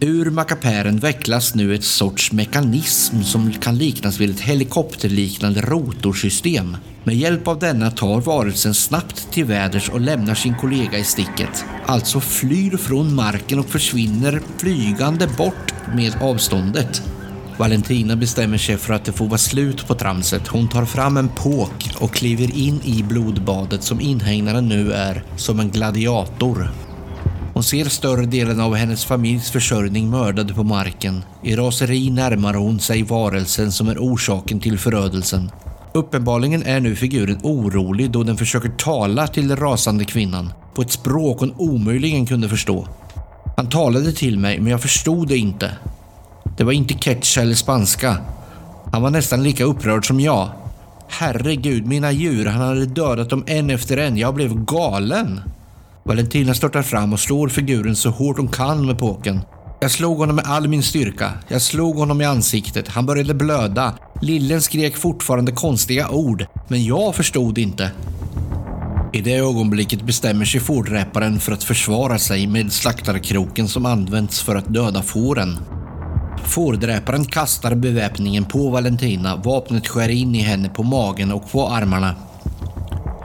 Ur 0.00 0.30
makapären 0.30 0.98
vecklas 0.98 1.54
nu 1.54 1.74
ett 1.74 1.84
sorts 1.84 2.32
mekanism 2.32 3.22
som 3.22 3.52
kan 3.52 3.78
liknas 3.78 4.20
vid 4.20 4.30
ett 4.30 4.40
helikopterliknande 4.40 5.60
rotorsystem. 5.60 6.76
Med 7.04 7.16
hjälp 7.16 7.48
av 7.48 7.58
denna 7.58 7.90
tar 7.90 8.20
varelsen 8.20 8.74
snabbt 8.74 9.32
till 9.32 9.44
väders 9.44 9.88
och 9.88 10.00
lämnar 10.00 10.34
sin 10.34 10.54
kollega 10.54 10.98
i 10.98 11.04
sticket. 11.04 11.64
Alltså 11.86 12.20
flyr 12.20 12.76
från 12.76 13.14
marken 13.14 13.58
och 13.58 13.68
försvinner 13.68 14.40
flygande 14.58 15.26
bort 15.38 15.74
med 15.94 16.16
avståndet. 16.20 17.02
Valentina 17.56 18.16
bestämmer 18.16 18.58
sig 18.58 18.76
för 18.76 18.94
att 18.94 19.04
det 19.04 19.12
får 19.12 19.26
vara 19.26 19.38
slut 19.38 19.86
på 19.86 19.94
tramset. 19.94 20.48
Hon 20.48 20.68
tar 20.68 20.84
fram 20.84 21.16
en 21.16 21.28
påk 21.28 21.90
och 22.00 22.14
kliver 22.14 22.56
in 22.56 22.80
i 22.84 23.02
blodbadet 23.02 23.82
som 23.82 24.00
inhägnaden 24.00 24.68
nu 24.68 24.92
är, 24.92 25.24
som 25.36 25.60
en 25.60 25.70
gladiator. 25.70 26.70
Ser 27.64 27.84
större 27.84 28.26
delen 28.26 28.60
av 28.60 28.74
hennes 28.74 29.04
familjs 29.04 29.50
försörjning 29.50 30.10
mördade 30.10 30.54
på 30.54 30.62
marken. 30.62 31.22
I 31.42 31.56
raseri 31.56 32.10
närmar 32.10 32.54
hon 32.54 32.80
sig 32.80 33.02
varelsen 33.02 33.72
som 33.72 33.88
är 33.88 33.98
orsaken 33.98 34.60
till 34.60 34.78
förödelsen. 34.78 35.50
Uppenbarligen 35.94 36.62
är 36.62 36.80
nu 36.80 36.96
figuren 36.96 37.38
orolig 37.42 38.10
då 38.10 38.22
den 38.22 38.36
försöker 38.36 38.68
tala 38.68 39.26
till 39.26 39.48
den 39.48 39.56
rasande 39.56 40.04
kvinnan 40.04 40.52
på 40.74 40.82
ett 40.82 40.90
språk 40.90 41.40
hon 41.40 41.54
omöjligen 41.56 42.26
kunde 42.26 42.48
förstå. 42.48 42.88
Han 43.56 43.68
talade 43.68 44.12
till 44.12 44.38
mig, 44.38 44.60
men 44.60 44.70
jag 44.70 44.82
förstod 44.82 45.28
det 45.28 45.36
inte. 45.36 45.70
Det 46.56 46.64
var 46.64 46.72
inte 46.72 46.94
ketch 46.94 47.38
eller 47.38 47.54
spanska. 47.54 48.16
Han 48.92 49.02
var 49.02 49.10
nästan 49.10 49.42
lika 49.42 49.64
upprörd 49.64 50.06
som 50.06 50.20
jag. 50.20 50.48
Herregud, 51.08 51.86
mina 51.86 52.12
djur, 52.12 52.46
han 52.46 52.60
hade 52.60 52.86
dödat 52.86 53.30
dem 53.30 53.44
en 53.46 53.70
efter 53.70 53.96
en. 53.96 54.16
Jag 54.16 54.34
blev 54.34 54.64
galen. 54.64 55.40
Valentina 56.06 56.54
störtar 56.54 56.82
fram 56.82 57.12
och 57.12 57.20
slår 57.20 57.48
figuren 57.48 57.96
så 57.96 58.10
hårt 58.10 58.36
hon 58.36 58.48
kan 58.48 58.86
med 58.86 58.98
påken. 58.98 59.40
Jag 59.80 59.90
slog 59.90 60.18
honom 60.18 60.36
med 60.36 60.44
all 60.48 60.68
min 60.68 60.82
styrka. 60.82 61.32
Jag 61.48 61.62
slog 61.62 61.96
honom 61.96 62.20
i 62.20 62.24
ansiktet. 62.24 62.88
Han 62.88 63.06
började 63.06 63.34
blöda. 63.34 63.94
Lillen 64.22 64.62
skrek 64.62 64.96
fortfarande 64.96 65.52
konstiga 65.52 66.08
ord, 66.08 66.46
men 66.68 66.84
jag 66.84 67.14
förstod 67.14 67.58
inte. 67.58 67.90
I 69.12 69.20
det 69.20 69.34
ögonblicket 69.34 70.02
bestämmer 70.02 70.44
sig 70.44 70.60
fårdräparen 70.60 71.40
för 71.40 71.52
att 71.52 71.64
försvara 71.64 72.18
sig 72.18 72.46
med 72.46 72.72
slaktarkroken 72.72 73.68
som 73.68 73.86
används 73.86 74.42
för 74.42 74.56
att 74.56 74.74
döda 74.74 75.02
fåren. 75.02 75.58
Fårdräparen 76.44 77.24
kastar 77.24 77.74
beväpningen 77.74 78.44
på 78.44 78.70
Valentina. 78.70 79.36
Vapnet 79.36 79.88
skär 79.88 80.08
in 80.08 80.34
i 80.34 80.40
henne 80.40 80.68
på 80.68 80.82
magen 80.82 81.32
och 81.32 81.50
på 81.50 81.68
armarna. 81.68 82.14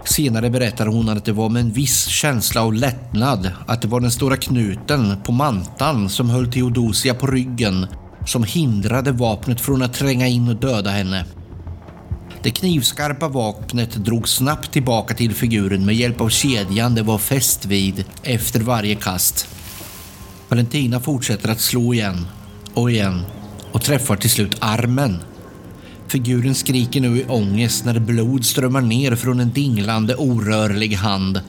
Senare 0.06 0.50
berättar 0.50 0.86
hon 0.86 1.10
att 1.10 1.26
det 1.26 1.32
var 1.32 1.50
med 1.50 1.62
en 1.62 1.72
viss 1.72 2.06
känsla 2.08 2.62
av 2.62 2.74
lättnad 2.74 3.52
att 3.68 3.82
det 3.82 3.88
var 3.88 4.00
den 4.00 4.12
stora 4.12 4.38
knuten 4.38 5.18
på 5.24 5.32
mantan 5.32 6.10
som 6.10 6.30
höll 6.30 6.52
Theodosia 6.52 7.14
på 7.14 7.28
ryggen 7.28 7.88
som 8.26 8.44
hindrade 8.44 9.12
vapnet 9.12 9.62
från 9.62 9.82
att 9.82 9.94
tränga 9.94 10.28
in 10.28 10.50
och 10.50 10.56
döda 10.56 10.90
henne. 10.90 11.26
Det 12.44 12.52
knivskarpa 12.52 13.28
vapnet 13.28 13.96
drog 13.96 14.28
snabbt 14.28 14.72
tillbaka 14.72 15.14
till 15.14 15.34
figuren 15.34 15.86
med 15.86 15.96
hjälp 15.96 16.22
av 16.22 16.30
kedjan 16.30 16.96
det 16.96 17.02
var 17.02 17.18
fäst 17.18 17.66
vid 17.66 18.06
efter 18.24 18.60
varje 18.60 18.96
kast. 18.96 19.48
Valentina 20.50 21.00
fortsätter 21.00 21.50
att 21.50 21.60
slå 21.60 21.94
igen 21.94 22.28
och 22.74 22.92
igen 22.92 23.26
och 23.72 23.82
träffar 23.82 24.16
till 24.16 24.30
slut 24.30 24.58
armen. 24.60 25.20
Figuren 26.10 26.56
skriker 26.56 27.02
nu 27.02 27.18
i 27.18 27.26
ångest 27.26 27.86
när 27.86 28.00
blod 28.00 28.46
strömmar 28.46 28.82
ner 28.82 29.16
från 29.16 29.40
en 29.40 29.52
dinglande 29.52 30.16
orörlig 30.16 30.94
hand. 30.94 31.42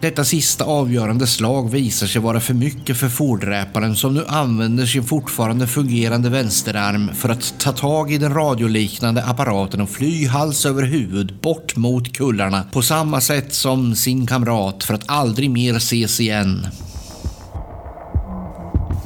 Detta 0.00 0.24
sista 0.24 0.64
avgörande 0.64 1.26
slag 1.26 1.70
visar 1.70 2.06
sig 2.06 2.20
vara 2.20 2.40
för 2.40 2.54
mycket 2.54 2.96
för 2.96 3.08
fordräparen 3.08 3.96
som 3.96 4.14
nu 4.14 4.24
använder 4.28 4.86
sin 4.86 5.04
fortfarande 5.04 5.66
fungerande 5.66 6.30
vänsterarm 6.30 7.14
för 7.14 7.28
att 7.28 7.54
ta 7.58 7.72
tag 7.72 8.12
i 8.12 8.18
den 8.18 8.34
radioliknande 8.34 9.24
apparaten 9.24 9.80
och 9.80 9.90
fly 9.90 10.26
hals 10.26 10.66
över 10.66 10.82
huvud 10.82 11.34
bort 11.40 11.76
mot 11.76 12.12
kullarna 12.12 12.62
på 12.72 12.82
samma 12.82 13.20
sätt 13.20 13.54
som 13.54 13.94
sin 13.94 14.26
kamrat 14.26 14.84
för 14.84 14.94
att 14.94 15.10
aldrig 15.10 15.50
mer 15.50 15.76
ses 15.76 16.20
igen. 16.20 16.66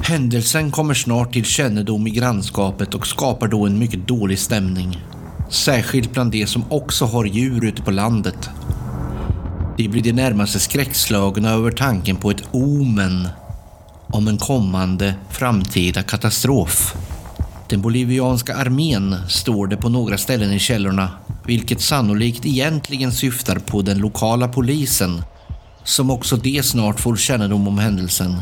Händelsen 0.07 0.71
kommer 0.71 0.93
snart 0.93 1.33
till 1.33 1.45
kännedom 1.45 2.07
i 2.07 2.09
grannskapet 2.09 2.93
och 2.93 3.07
skapar 3.07 3.47
då 3.47 3.65
en 3.65 3.79
mycket 3.79 4.07
dålig 4.07 4.39
stämning. 4.39 4.97
Särskilt 5.49 6.13
bland 6.13 6.31
de 6.31 6.47
som 6.47 6.63
också 6.69 7.05
har 7.05 7.25
djur 7.25 7.65
ute 7.65 7.81
på 7.81 7.91
landet. 7.91 8.49
De 9.77 9.87
blir 9.87 10.01
det 10.01 10.13
närmaste 10.13 10.59
skräckslagna 10.59 11.49
över 11.49 11.71
tanken 11.71 12.15
på 12.15 12.31
ett 12.31 12.43
omen 12.51 13.27
om 14.07 14.27
en 14.27 14.37
kommande 14.37 15.15
framtida 15.29 16.03
katastrof. 16.03 16.95
Den 17.69 17.81
bolivianska 17.81 18.55
armén 18.55 19.15
står 19.29 19.67
det 19.67 19.77
på 19.77 19.89
några 19.89 20.17
ställen 20.17 20.53
i 20.53 20.59
källorna, 20.59 21.09
vilket 21.45 21.81
sannolikt 21.81 22.45
egentligen 22.45 23.11
syftar 23.11 23.59
på 23.59 23.81
den 23.81 23.97
lokala 23.97 24.47
polisen, 24.47 25.23
som 25.83 26.09
också 26.09 26.37
de 26.37 26.63
snart 26.63 26.99
får 26.99 27.15
kännedom 27.15 27.67
om 27.67 27.77
händelsen. 27.77 28.35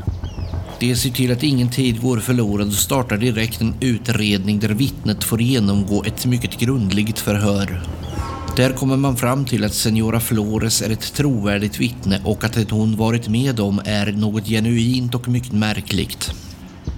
De 0.84 0.96
ser 0.96 1.10
till 1.10 1.32
att 1.32 1.44
ingen 1.44 1.70
tid 1.70 2.02
går 2.02 2.18
förlorad 2.18 2.68
och 2.68 2.74
startar 2.74 3.18
direkt 3.18 3.62
en 3.62 3.76
utredning 3.80 4.60
där 4.60 4.70
vittnet 4.70 5.24
får 5.24 5.42
genomgå 5.42 6.04
ett 6.04 6.26
mycket 6.26 6.60
grundligt 6.60 7.20
förhör. 7.20 7.84
Där 8.56 8.74
kommer 8.74 8.98
man 8.98 9.18
fram 9.18 9.46
till 9.46 9.64
att 9.64 9.74
Senora 9.74 10.20
Flores 10.20 10.82
är 10.82 10.90
ett 10.90 11.14
trovärdigt 11.14 11.80
vittne 11.80 12.22
och 12.26 12.44
att 12.44 12.54
det 12.54 12.72
hon 12.72 12.98
varit 12.98 13.28
med 13.28 13.60
om 13.60 13.82
är 13.86 14.12
något 14.12 14.48
genuint 14.48 15.16
och 15.16 15.28
mycket 15.28 15.52
märkligt. 15.52 16.32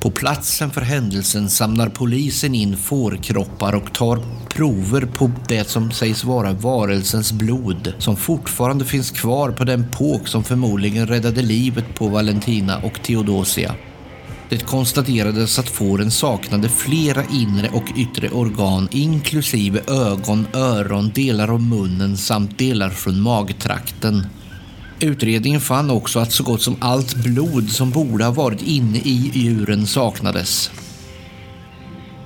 På 0.06 0.12
platsen 0.12 0.72
för 0.72 0.82
händelsen 0.82 1.50
samlar 1.50 1.90
polisen 1.90 2.56
in 2.56 2.78
fårkroppar 2.78 3.76
och 3.76 3.94
tar 3.94 4.20
prover 4.50 5.02
på 5.02 5.32
det 5.48 5.70
som 5.70 5.92
sägs 5.92 6.24
vara 6.24 6.54
varelsens 6.54 7.34
blod 7.34 7.94
som 7.98 8.16
fortfarande 8.16 8.86
finns 8.86 9.12
kvar 9.12 9.52
på 9.52 9.64
den 9.64 9.92
påk 9.92 10.28
som 10.28 10.44
förmodligen 10.44 11.08
räddade 11.08 11.42
livet 11.42 11.96
på 11.96 12.08
Valentina 12.08 12.78
och 12.78 13.02
Theodosia. 13.04 13.76
Det 14.50 14.66
konstaterades 14.66 15.60
att 15.60 15.70
fåren 15.70 16.12
saknade 16.12 16.70
flera 16.70 17.24
inre 17.32 17.70
och 17.74 17.86
yttre 17.98 18.30
organ 18.30 18.88
inklusive 18.92 19.82
ögon, 19.88 20.48
öron, 20.54 21.12
delar 21.16 21.48
av 21.48 21.62
munnen 21.62 22.18
samt 22.18 22.58
delar 22.58 22.90
från 22.90 23.22
magtrakten. 23.22 24.26
Utredningen 25.00 25.62
fann 25.62 25.90
också 25.90 26.20
att 26.20 26.32
så 26.32 26.44
gott 26.44 26.62
som 26.62 26.76
allt 26.80 27.16
blod 27.16 27.70
som 27.70 27.92
borde 27.92 28.24
ha 28.24 28.32
varit 28.32 28.62
inne 28.62 28.98
i 28.98 29.32
djuren 29.34 29.88
saknades. 29.88 30.72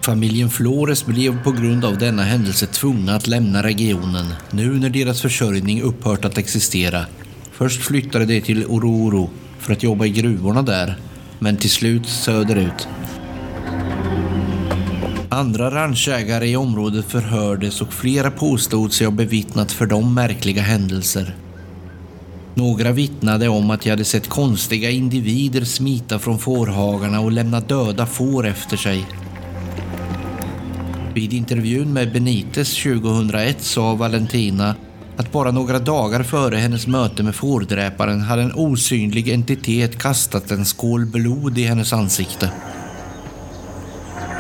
Familjen 0.02 0.50
Flores 0.50 1.06
blev 1.06 1.44
på 1.44 1.52
grund 1.52 1.86
av 1.86 1.98
denna 1.98 2.24
händelse 2.24 2.66
tvungna 2.66 3.16
att 3.16 3.28
lämna 3.28 3.64
regionen 3.64 4.34
nu 4.52 4.80
när 4.80 4.90
deras 4.90 5.22
försörjning 5.22 5.82
upphört 5.82 6.26
att 6.26 6.38
existera. 6.38 7.06
Först 7.52 7.82
flyttade 7.82 8.26
de 8.26 8.42
till 8.42 8.66
Oruro 8.66 9.30
för 9.60 9.74
att 9.74 9.84
jobba 9.84 10.06
i 10.06 10.10
gruvorna 10.10 10.62
där, 10.62 10.98
men 11.40 11.58
till 11.58 11.70
slut 11.70 12.08
söderut. 12.08 12.88
Andra 15.30 15.72
ranchägare 15.72 16.48
i 16.48 16.56
området 16.56 17.06
förhördes 17.06 17.82
och 17.82 17.94
flera 17.94 18.32
påstod 18.32 18.94
sig 18.94 19.08
ha 19.08 19.12
bevittnat 19.12 19.72
för 19.72 19.86
dem 19.86 20.14
märkliga 20.14 20.62
händelser. 20.62 21.36
Några 22.60 22.92
vittnade 22.92 23.50
om 23.50 23.70
att 23.70 23.86
jag 23.86 23.92
hade 23.92 24.06
sett 24.06 24.28
konstiga 24.28 24.90
individer 24.90 25.66
smita 25.66 26.20
från 26.20 26.40
fårhagarna 26.40 27.20
och 27.20 27.32
lämna 27.32 27.60
döda 27.60 28.06
får 28.06 28.48
efter 28.48 28.78
sig. 28.78 29.06
Vid 31.14 31.34
intervjun 31.34 31.94
med 31.94 32.14
Benites 32.14 32.84
2001 32.84 33.62
sa 33.62 33.96
Valentina 33.96 34.76
att 35.18 35.32
bara 35.32 35.52
några 35.52 35.80
dagar 35.80 36.24
före 36.24 36.56
hennes 36.56 36.88
möte 36.88 37.24
med 37.24 37.36
fårdräparen 37.36 38.22
hade 38.22 38.42
en 38.42 38.54
osynlig 38.54 39.30
entitet 39.30 39.98
kastat 39.98 40.52
en 40.52 40.66
skål 40.66 41.06
blod 41.06 41.58
i 41.58 41.64
hennes 41.64 41.94
ansikte. 41.94 42.52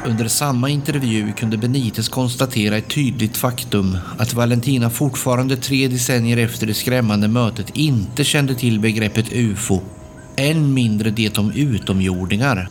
Under 0.05 0.27
samma 0.27 0.69
intervju 0.69 1.33
kunde 1.33 1.57
Benitez 1.57 2.09
konstatera 2.09 2.77
ett 2.77 2.89
tydligt 2.89 3.37
faktum 3.37 3.97
att 4.17 4.33
Valentina 4.33 4.89
fortfarande 4.89 5.57
tre 5.57 5.87
decennier 5.87 6.37
efter 6.37 6.67
det 6.67 6.73
skrämmande 6.73 7.27
mötet 7.27 7.69
inte 7.73 8.23
kände 8.23 8.55
till 8.55 8.79
begreppet 8.79 9.33
UFO, 9.33 9.81
än 10.35 10.73
mindre 10.73 11.09
det 11.09 11.37
om 11.37 11.51
utomjordingar. 11.51 12.69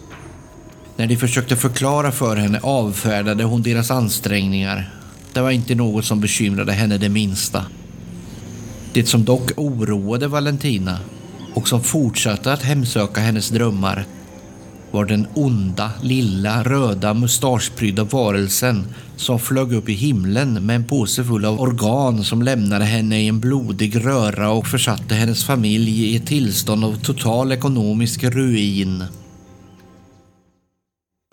När 0.96 1.06
de 1.06 1.16
försökte 1.16 1.56
förklara 1.56 2.12
för 2.12 2.36
henne 2.36 2.60
avfärdade 2.62 3.44
hon 3.44 3.62
deras 3.62 3.90
ansträngningar. 3.90 4.90
Det 5.32 5.40
var 5.40 5.50
inte 5.50 5.74
något 5.74 6.04
som 6.04 6.20
bekymrade 6.20 6.72
henne 6.72 6.98
det 6.98 7.08
minsta. 7.08 7.64
Det 8.92 9.08
som 9.08 9.24
dock 9.24 9.50
oroade 9.56 10.28
Valentina 10.28 10.98
och 11.54 11.68
som 11.68 11.82
fortsatte 11.82 12.52
att 12.52 12.62
hemsöka 12.62 13.20
hennes 13.20 13.48
drömmar 13.48 14.06
var 14.90 15.05
den 15.05 15.27
onda, 15.35 15.90
lilla, 16.03 16.62
röda, 16.62 17.14
mustaschprydda 17.14 18.05
varelsen 18.05 18.85
som 19.16 19.38
flög 19.38 19.72
upp 19.72 19.88
i 19.88 19.92
himlen 19.92 20.66
med 20.66 20.77
en 20.77 20.85
påse 20.85 21.24
full 21.24 21.44
av 21.44 21.61
organ 21.61 22.24
som 22.24 22.42
lämnade 22.42 22.85
henne 22.85 23.22
i 23.22 23.29
en 23.29 23.40
blodig 23.40 24.07
röra 24.07 24.51
och 24.51 24.66
försatte 24.66 25.14
hennes 25.14 25.44
familj 25.44 26.05
i 26.05 26.16
ett 26.16 26.27
tillstånd 26.27 26.85
av 26.85 26.96
total 27.03 27.53
ekonomisk 27.53 28.24
ruin. 28.24 29.05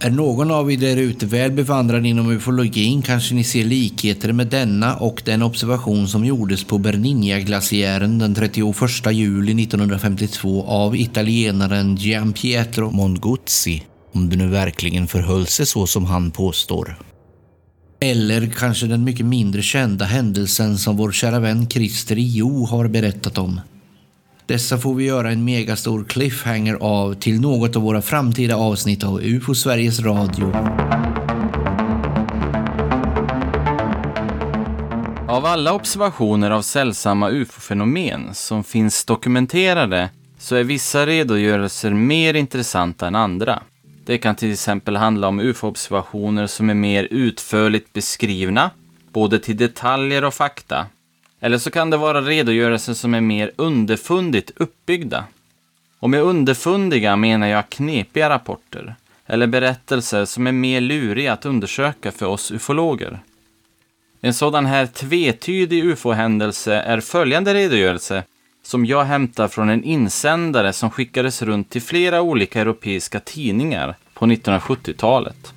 Är 0.04 0.10
någon 0.12 0.52
av 0.52 0.72
er 0.72 0.78
där 0.78 0.98
ute 0.98 1.26
väl 1.26 1.52
bevandrad 1.52 2.06
inom 2.06 2.32
ufologin 2.32 3.02
kanske 3.02 3.36
ni 3.36 3.44
ser 3.44 3.64
likheter 3.64 4.32
med 4.34 4.48
denna 4.48 4.96
och 4.96 5.22
den 5.26 5.42
observation 5.42 6.08
som 6.08 6.26
gjordes 6.26 6.64
på 6.64 6.78
Bernina-glaciären 6.78 8.20
den 8.20 8.36
31 8.36 8.76
juli 9.12 9.64
1952 9.64 10.66
av 10.68 10.96
italienaren 10.96 11.96
Gianpietro 11.96 12.92
Monguzzi, 12.92 13.84
om 14.14 14.30
det 14.30 14.36
nu 14.36 14.48
verkligen 14.48 15.08
förhöll 15.08 15.48
sig 15.48 15.66
så 15.66 15.88
som 15.88 16.06
han 16.06 16.32
påstår. 16.32 16.98
Eller 18.00 18.48
kanske 18.48 18.88
den 18.88 19.04
mycket 19.04 19.26
mindre 19.26 19.62
kända 19.62 20.06
händelsen 20.06 20.78
som 20.78 20.98
vår 20.98 21.12
kära 21.12 21.40
vän 21.40 21.70
Christer 21.70 22.16
Jo 22.16 22.66
har 22.66 22.88
berättat 22.88 23.38
om. 23.38 23.62
Dessa 24.48 24.78
får 24.78 24.96
vi 24.96 25.04
göra 25.06 25.32
en 25.32 25.46
megastor 25.46 26.04
cliffhanger 26.04 26.78
av 26.82 27.14
till 27.14 27.42
något 27.42 27.76
av 27.76 27.82
våra 27.82 28.02
framtida 28.02 28.56
avsnitt 28.56 29.04
av 29.04 29.20
UFO 29.24 29.56
Sveriges 29.56 30.00
Radio. 30.00 30.46
Av 35.28 35.46
alla 35.46 35.74
observationer 35.74 36.52
av 36.52 36.62
sällsamma 36.62 37.30
UFO-fenomen 37.30 38.34
som 38.34 38.64
finns 38.64 39.06
dokumenterade 39.06 40.10
så 40.40 40.56
är 40.56 40.64
vissa 40.64 41.06
redogörelser 41.06 41.92
mer 41.92 42.34
intressanta 42.34 43.08
än 43.08 43.16
andra. 43.16 43.64
Det 44.06 44.18
kan 44.18 44.36
till 44.36 44.52
exempel 44.52 44.96
handla 44.96 45.28
om 45.28 45.40
UFO-observationer 45.40 46.48
som 46.48 46.70
är 46.70 46.74
mer 46.74 47.08
utförligt 47.12 47.94
beskrivna, 47.94 48.72
både 49.14 49.40
till 49.40 49.58
detaljer 49.58 50.24
och 50.24 50.34
fakta, 50.34 50.86
eller 51.46 51.58
så 51.58 51.72
kan 51.72 51.90
det 51.90 51.98
vara 51.98 52.22
redogörelser 52.22 52.94
som 52.94 53.14
är 53.14 53.22
mer 53.22 53.52
underfundigt 53.56 54.52
uppbyggda. 54.56 55.24
Och 56.00 56.10
med 56.10 56.22
underfundiga 56.22 57.16
menar 57.16 57.48
jag 57.48 57.70
knepiga 57.70 58.30
rapporter, 58.30 58.96
eller 59.26 59.48
berättelser 59.48 60.26
som 60.26 60.48
är 60.48 60.52
mer 60.52 60.82
luriga 60.82 61.34
att 61.34 61.46
undersöka 61.46 62.12
för 62.12 62.26
oss 62.26 62.52
ufologer. 62.52 63.20
En 64.22 64.34
sådan 64.34 64.66
här 64.66 64.86
tvetydig 64.86 65.84
ufo-händelse 65.84 66.74
är 66.74 67.00
följande 67.00 67.54
redogörelse 67.54 68.24
som 68.64 68.86
jag 68.86 69.04
hämtar 69.04 69.48
från 69.48 69.70
en 69.70 69.84
insändare 69.84 70.74
som 70.74 70.92
skickades 70.92 71.42
runt 71.42 71.70
till 71.70 71.82
flera 71.82 72.22
olika 72.22 72.62
europeiska 72.62 73.20
tidningar 73.20 73.96
på 74.14 74.26
1970-talet. 74.26 75.54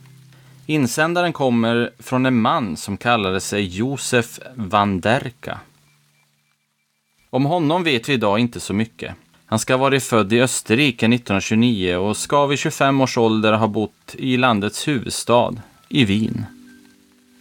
Insändaren 0.67 1.33
kommer 1.33 1.91
från 1.99 2.27
en 2.27 2.41
man 2.41 2.77
som 2.77 2.97
kallade 2.97 3.41
sig 3.41 3.65
Josef 3.65 4.39
van 4.55 5.01
Derka. 5.01 5.59
Om 7.31 7.45
honom 7.45 7.85
vet 7.85 8.09
vi 8.09 8.13
idag 8.13 8.39
inte 8.39 8.61
så 8.61 8.75
mycket. 8.75 9.15
Han 9.47 9.59
ska 9.59 9.73
ha 9.73 9.79
varit 9.79 10.03
född 10.03 10.33
i 10.33 10.41
Österrike 10.41 11.07
1929 11.07 11.97
och 11.97 12.17
ska 12.17 12.47
vid 12.47 12.59
25 12.59 13.01
års 13.01 13.19
ålder 13.19 13.53
ha 13.53 13.67
bott 13.67 14.15
i 14.19 14.37
landets 14.37 14.89
huvudstad, 14.89 15.55
i 15.89 16.05
Wien. 16.05 16.47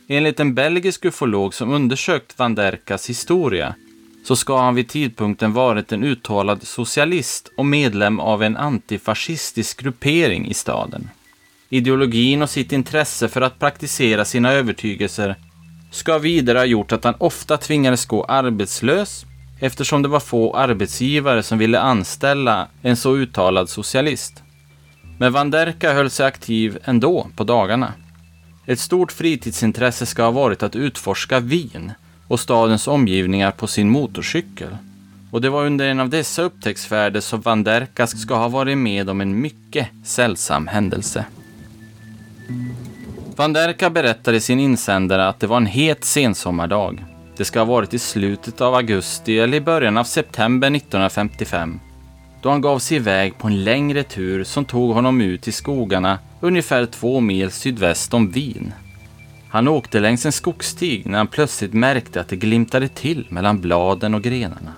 Enligt 0.07 0.39
en 0.39 0.55
belgisk 0.55 1.05
ufolog 1.05 1.53
som 1.53 1.71
undersökt 1.71 2.39
van 2.39 2.55
Derkas 2.55 3.09
historia 3.09 3.75
så 4.23 4.35
ska 4.35 4.57
han 4.61 4.75
vid 4.75 4.89
tidpunkten 4.89 5.53
varit 5.53 5.91
en 5.91 6.03
uttalad 6.03 6.63
socialist 6.63 7.51
och 7.57 7.65
medlem 7.65 8.19
av 8.19 8.43
en 8.43 8.57
antifascistisk 8.57 9.81
gruppering 9.81 10.47
i 10.47 10.53
staden. 10.53 11.09
Ideologin 11.69 12.41
och 12.41 12.49
sitt 12.49 12.71
intresse 12.71 13.27
för 13.27 13.41
att 13.41 13.59
praktisera 13.59 14.25
sina 14.25 14.51
övertygelser 14.51 15.35
ska 15.91 16.17
vidare 16.17 16.57
ha 16.57 16.65
gjort 16.65 16.91
att 16.91 17.03
han 17.03 17.15
ofta 17.17 17.57
tvingades 17.57 18.05
gå 18.05 18.23
arbetslös 18.23 19.25
eftersom 19.59 20.01
det 20.01 20.07
var 20.07 20.19
få 20.19 20.55
arbetsgivare 20.55 21.43
som 21.43 21.57
ville 21.57 21.79
anställa 21.79 22.67
en 22.81 22.97
så 22.97 23.15
uttalad 23.15 23.69
socialist. 23.69 24.43
Men 25.17 25.33
Van 25.33 25.51
Derka 25.51 25.93
höll 25.93 26.09
sig 26.09 26.25
aktiv 26.25 26.77
ändå 26.83 27.27
på 27.35 27.43
dagarna. 27.43 27.93
Ett 28.65 28.79
stort 28.79 29.11
fritidsintresse 29.11 30.05
ska 30.05 30.23
ha 30.23 30.31
varit 30.31 30.63
att 30.63 30.75
utforska 30.75 31.39
Wien 31.39 31.91
och 32.27 32.39
stadens 32.39 32.87
omgivningar 32.87 33.51
på 33.51 33.67
sin 33.67 33.89
motorcykel. 33.89 34.77
Och 35.31 35.41
det 35.41 35.49
var 35.49 35.65
under 35.65 35.87
en 35.87 35.99
av 35.99 36.09
dessa 36.09 36.41
upptäcktsfärder 36.41 37.19
som 37.19 37.41
Van 37.41 37.63
Derka 37.63 38.07
ska 38.07 38.35
ha 38.35 38.47
varit 38.47 38.77
med 38.77 39.09
om 39.09 39.21
en 39.21 39.41
mycket 39.41 39.87
sällsam 40.03 40.67
händelse. 40.67 41.25
Van 43.35 43.53
Derka 43.53 43.89
berättar 43.89 44.33
i 44.33 44.39
sin 44.39 44.59
insändare 44.59 45.27
att 45.27 45.39
det 45.39 45.47
var 45.47 45.57
en 45.57 45.65
het 45.65 46.03
sensommardag 46.03 47.05
det 47.37 47.45
ska 47.45 47.59
ha 47.59 47.65
varit 47.65 47.93
i 47.93 47.99
slutet 47.99 48.61
av 48.61 48.75
augusti 48.75 49.39
eller 49.39 49.57
i 49.57 49.61
början 49.61 49.97
av 49.97 50.03
september 50.03 50.67
1955 50.67 51.79
då 52.41 52.49
han 52.49 52.61
gav 52.61 52.79
sig 52.79 52.97
iväg 52.97 53.37
på 53.37 53.47
en 53.47 53.63
längre 53.63 54.03
tur 54.03 54.43
som 54.43 54.65
tog 54.65 54.93
honom 54.93 55.21
ut 55.21 55.47
i 55.47 55.51
skogarna 55.51 56.19
ungefär 56.39 56.85
två 56.85 57.19
mil 57.19 57.51
sydväst 57.51 58.13
om 58.13 58.31
Wien. 58.31 58.73
Han 59.49 59.67
åkte 59.67 59.99
längs 59.99 60.25
en 60.25 60.31
skogsstig 60.31 61.05
när 61.05 61.17
han 61.17 61.27
plötsligt 61.27 61.73
märkte 61.73 62.21
att 62.21 62.29
det 62.29 62.35
glimtade 62.35 62.87
till 62.87 63.27
mellan 63.29 63.61
bladen 63.61 64.15
och 64.15 64.21
grenarna. 64.21 64.73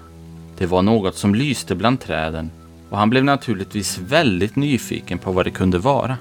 Det 0.58 0.66
var 0.66 0.82
något 0.82 1.16
som 1.16 1.36
lyste 1.36 1.76
bland 1.76 2.00
träden 2.00 2.52
och 2.90 2.98
han 2.98 3.10
blev 3.10 3.24
naturligtvis 3.24 3.98
väldigt 3.98 4.56
nyfiken 4.56 5.18
på 5.18 5.32
vad 5.32 5.46
det 5.46 5.52
kunde 5.52 5.78
vara. 5.78 6.18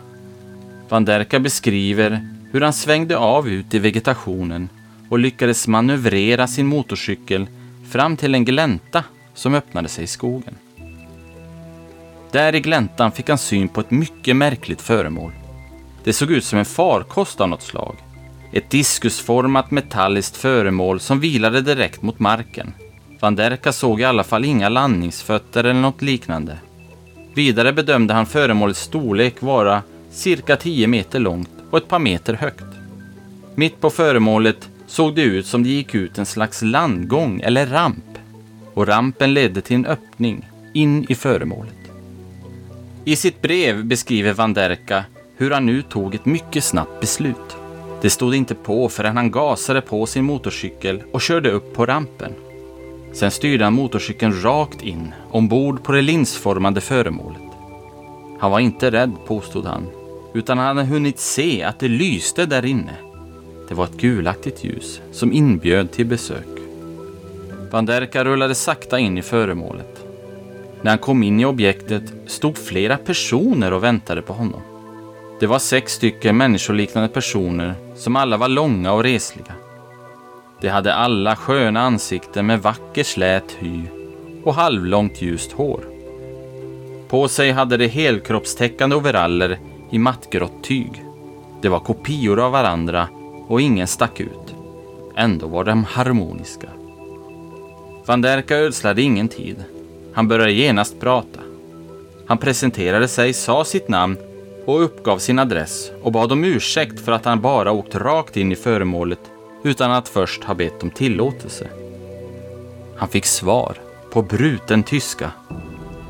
Van 0.88 1.05
Derka 1.05 1.40
beskriver 1.40 2.29
hur 2.53 2.61
han 2.61 2.72
svängde 2.72 3.16
av 3.16 3.48
ut 3.48 3.74
i 3.74 3.79
vegetationen 3.79 4.68
och 5.09 5.18
lyckades 5.18 5.68
manövrera 5.68 6.47
sin 6.47 6.66
motorcykel 6.66 7.47
fram 7.90 8.16
till 8.16 8.35
en 8.35 8.44
glänta 8.44 9.05
som 9.35 9.55
öppnade 9.55 9.88
sig 9.88 10.05
i 10.05 10.07
skogen. 10.07 10.55
Där 12.33 12.55
i 12.55 12.61
gläntan 12.61 13.12
fick 13.12 13.29
han 13.29 13.38
syn 13.38 13.68
på 13.68 13.81
ett 13.81 13.90
mycket 13.90 14.37
märkligt 14.37 14.81
föremål. 14.81 15.33
Det 16.05 16.12
såg 16.12 16.31
ut 16.31 16.44
som 16.44 16.59
en 16.59 16.64
farkost 16.64 17.40
av 17.40 17.49
något 17.49 17.62
slag. 17.62 17.97
Ett 18.53 18.71
diskusformat 18.71 19.71
metalliskt 19.71 20.37
föremål 20.37 21.01
som 21.01 21.21
vilade 21.21 21.61
direkt 21.61 22.03
mot 22.03 22.18
marken. 22.18 22.73
Van 23.21 23.37
Derka 23.37 23.73
såg 23.73 24.01
i 24.01 24.05
alla 24.05 24.25
fall 24.25 24.44
inga 24.44 24.68
landningsfötter 24.68 25.64
eller 25.64 25.81
något 25.81 26.03
liknande. 26.03 26.59
Vidare 27.35 27.73
bedömde 27.73 28.14
han 28.14 28.27
föremålets 28.27 28.81
storlek 28.81 29.42
vara 29.42 29.83
cirka 30.11 30.57
10 30.57 30.87
meter 30.87 31.18
långt 31.18 31.51
och 31.71 31.79
ett 31.79 31.88
par 31.88 31.99
meter 31.99 32.35
högt. 32.35 32.64
Mitt 33.55 33.81
på 33.81 33.90
föremålet 33.90 34.68
såg 34.88 35.14
det 35.14 35.22
ut 35.22 35.46
som 35.46 35.62
det 35.62 35.68
gick 35.68 35.94
ut 35.94 36.18
en 36.18 36.27
slags 36.27 36.62
landgång 36.62 37.40
eller 37.40 37.66
ramp 37.66 38.18
och 38.74 38.87
rampen 38.87 39.35
ledde 39.35 39.61
till 39.61 39.77
en 39.77 39.87
öppning 39.87 40.48
in 40.72 41.07
i 41.09 41.14
föremålet. 41.14 41.74
I 43.05 43.16
sitt 43.16 43.42
brev 43.42 43.85
beskriver 43.85 44.33
Van 44.33 44.55
Derka 44.55 45.05
hur 45.37 45.51
han 45.51 45.66
nu 45.66 45.83
tog 45.83 46.14
ett 46.14 46.27
mycket 46.27 46.64
snabbt 46.64 47.01
beslut. 47.01 47.57
Det 48.01 48.11
stod 48.11 48.35
inte 48.35 48.55
på 48.55 48.88
förrän 48.88 49.16
han 49.16 49.31
gasade 49.31 49.81
på 49.81 50.07
sin 50.07 50.24
motorcykel 50.24 51.03
och 51.12 51.20
körde 51.20 51.51
upp 51.51 51.74
på 51.74 51.87
rampen. 51.87 52.33
Sen 53.12 53.31
styrde 53.31 53.64
han 53.64 53.74
motorcykeln 53.74 54.42
rakt 54.42 54.83
in 54.83 55.14
ombord 55.31 55.83
på 55.83 55.92
det 55.92 56.03
linsformade 56.03 56.81
föremålet. 56.81 57.42
Han 58.38 58.51
var 58.51 58.61
inte 58.61 58.90
rädd, 58.90 59.12
påstod 59.27 59.66
han, 59.66 59.87
utan 60.35 60.59
han 60.59 60.77
hade 60.77 60.88
hunnit 60.88 61.18
se 61.18 61.62
att 61.62 61.81
det 61.81 61.88
lyste 61.88 62.46
där 62.46 62.64
inne 62.64 63.08
det 63.68 63.74
var 63.74 63.85
ett 63.85 63.96
gulaktigt 64.00 64.64
ljus 64.64 65.00
som 65.12 65.33
inbjöd 65.33 65.90
till 65.90 66.07
besök. 66.07 66.46
Vanderka 67.70 68.24
rullade 68.24 68.54
sakta 68.54 68.98
in 68.98 69.18
i 69.18 69.22
föremålet. 69.22 70.04
När 70.83 70.90
han 70.90 70.98
kom 70.98 71.22
in 71.22 71.40
i 71.40 71.44
objektet 71.44 72.02
stod 72.26 72.59
flera 72.59 72.96
personer 72.96 73.72
och 73.72 73.85
väntade 73.85 74.22
på 74.22 74.33
honom. 74.33 74.61
Det 75.40 75.46
var 75.46 75.59
sex 75.59 75.92
stycken 75.92 76.37
människoliknande 76.37 77.09
personer 77.09 77.74
som 77.96 78.16
alla 78.16 78.37
var 78.37 78.48
långa 78.48 78.92
och 78.92 79.02
resliga. 79.02 79.52
De 80.61 80.68
hade 80.68 80.94
alla 80.94 81.37
sköna 81.37 81.81
ansikten 81.81 82.46
med 82.46 82.62
vacker 82.62 83.04
slät 83.04 83.57
hy 83.59 83.83
och 84.44 84.54
halvlångt 84.54 85.22
ljust 85.22 85.52
hår. 85.52 85.81
På 87.09 87.28
sig 87.28 87.50
hade 87.50 87.76
de 87.76 87.88
helkroppstäckande 87.88 88.96
overaller 88.96 89.59
i 89.90 89.98
mattgrått 89.98 90.64
tyg. 90.64 91.04
Det 91.62 91.68
var 91.68 91.81
kopior 91.81 92.40
av 92.40 92.52
varandra 92.52 93.09
och 93.48 93.61
ingen 93.61 93.87
stack 93.87 94.20
ut. 94.20 94.54
Ändå 95.16 95.46
var 95.46 95.64
de 95.64 95.84
harmoniska. 95.84 96.68
Van 98.06 98.20
Derka 98.20 98.56
ödslade 98.56 99.02
ingen 99.02 99.28
tid. 99.28 99.64
Han 100.12 100.28
började 100.28 100.52
genast 100.52 101.00
prata. 101.00 101.40
Han 102.26 102.38
presenterade 102.38 103.08
sig, 103.08 103.32
sa 103.32 103.64
sitt 103.64 103.88
namn 103.88 104.16
och 104.66 104.84
uppgav 104.84 105.18
sin 105.18 105.38
adress 105.38 105.90
och 106.02 106.12
bad 106.12 106.32
om 106.32 106.44
ursäkt 106.44 107.00
för 107.00 107.12
att 107.12 107.24
han 107.24 107.40
bara 107.40 107.72
åkt 107.72 107.94
rakt 107.94 108.37
in 108.37 108.52
i 108.52 108.56
föremålet 108.56 109.20
utan 109.64 109.90
att 109.90 110.08
först 110.08 110.44
ha 110.44 110.54
bett 110.54 110.82
om 110.82 110.90
tillåtelse. 110.90 111.68
Han 112.96 113.08
fick 113.08 113.26
svar 113.26 113.76
på 114.12 114.22
bruten 114.22 114.82
tyska. 114.82 115.32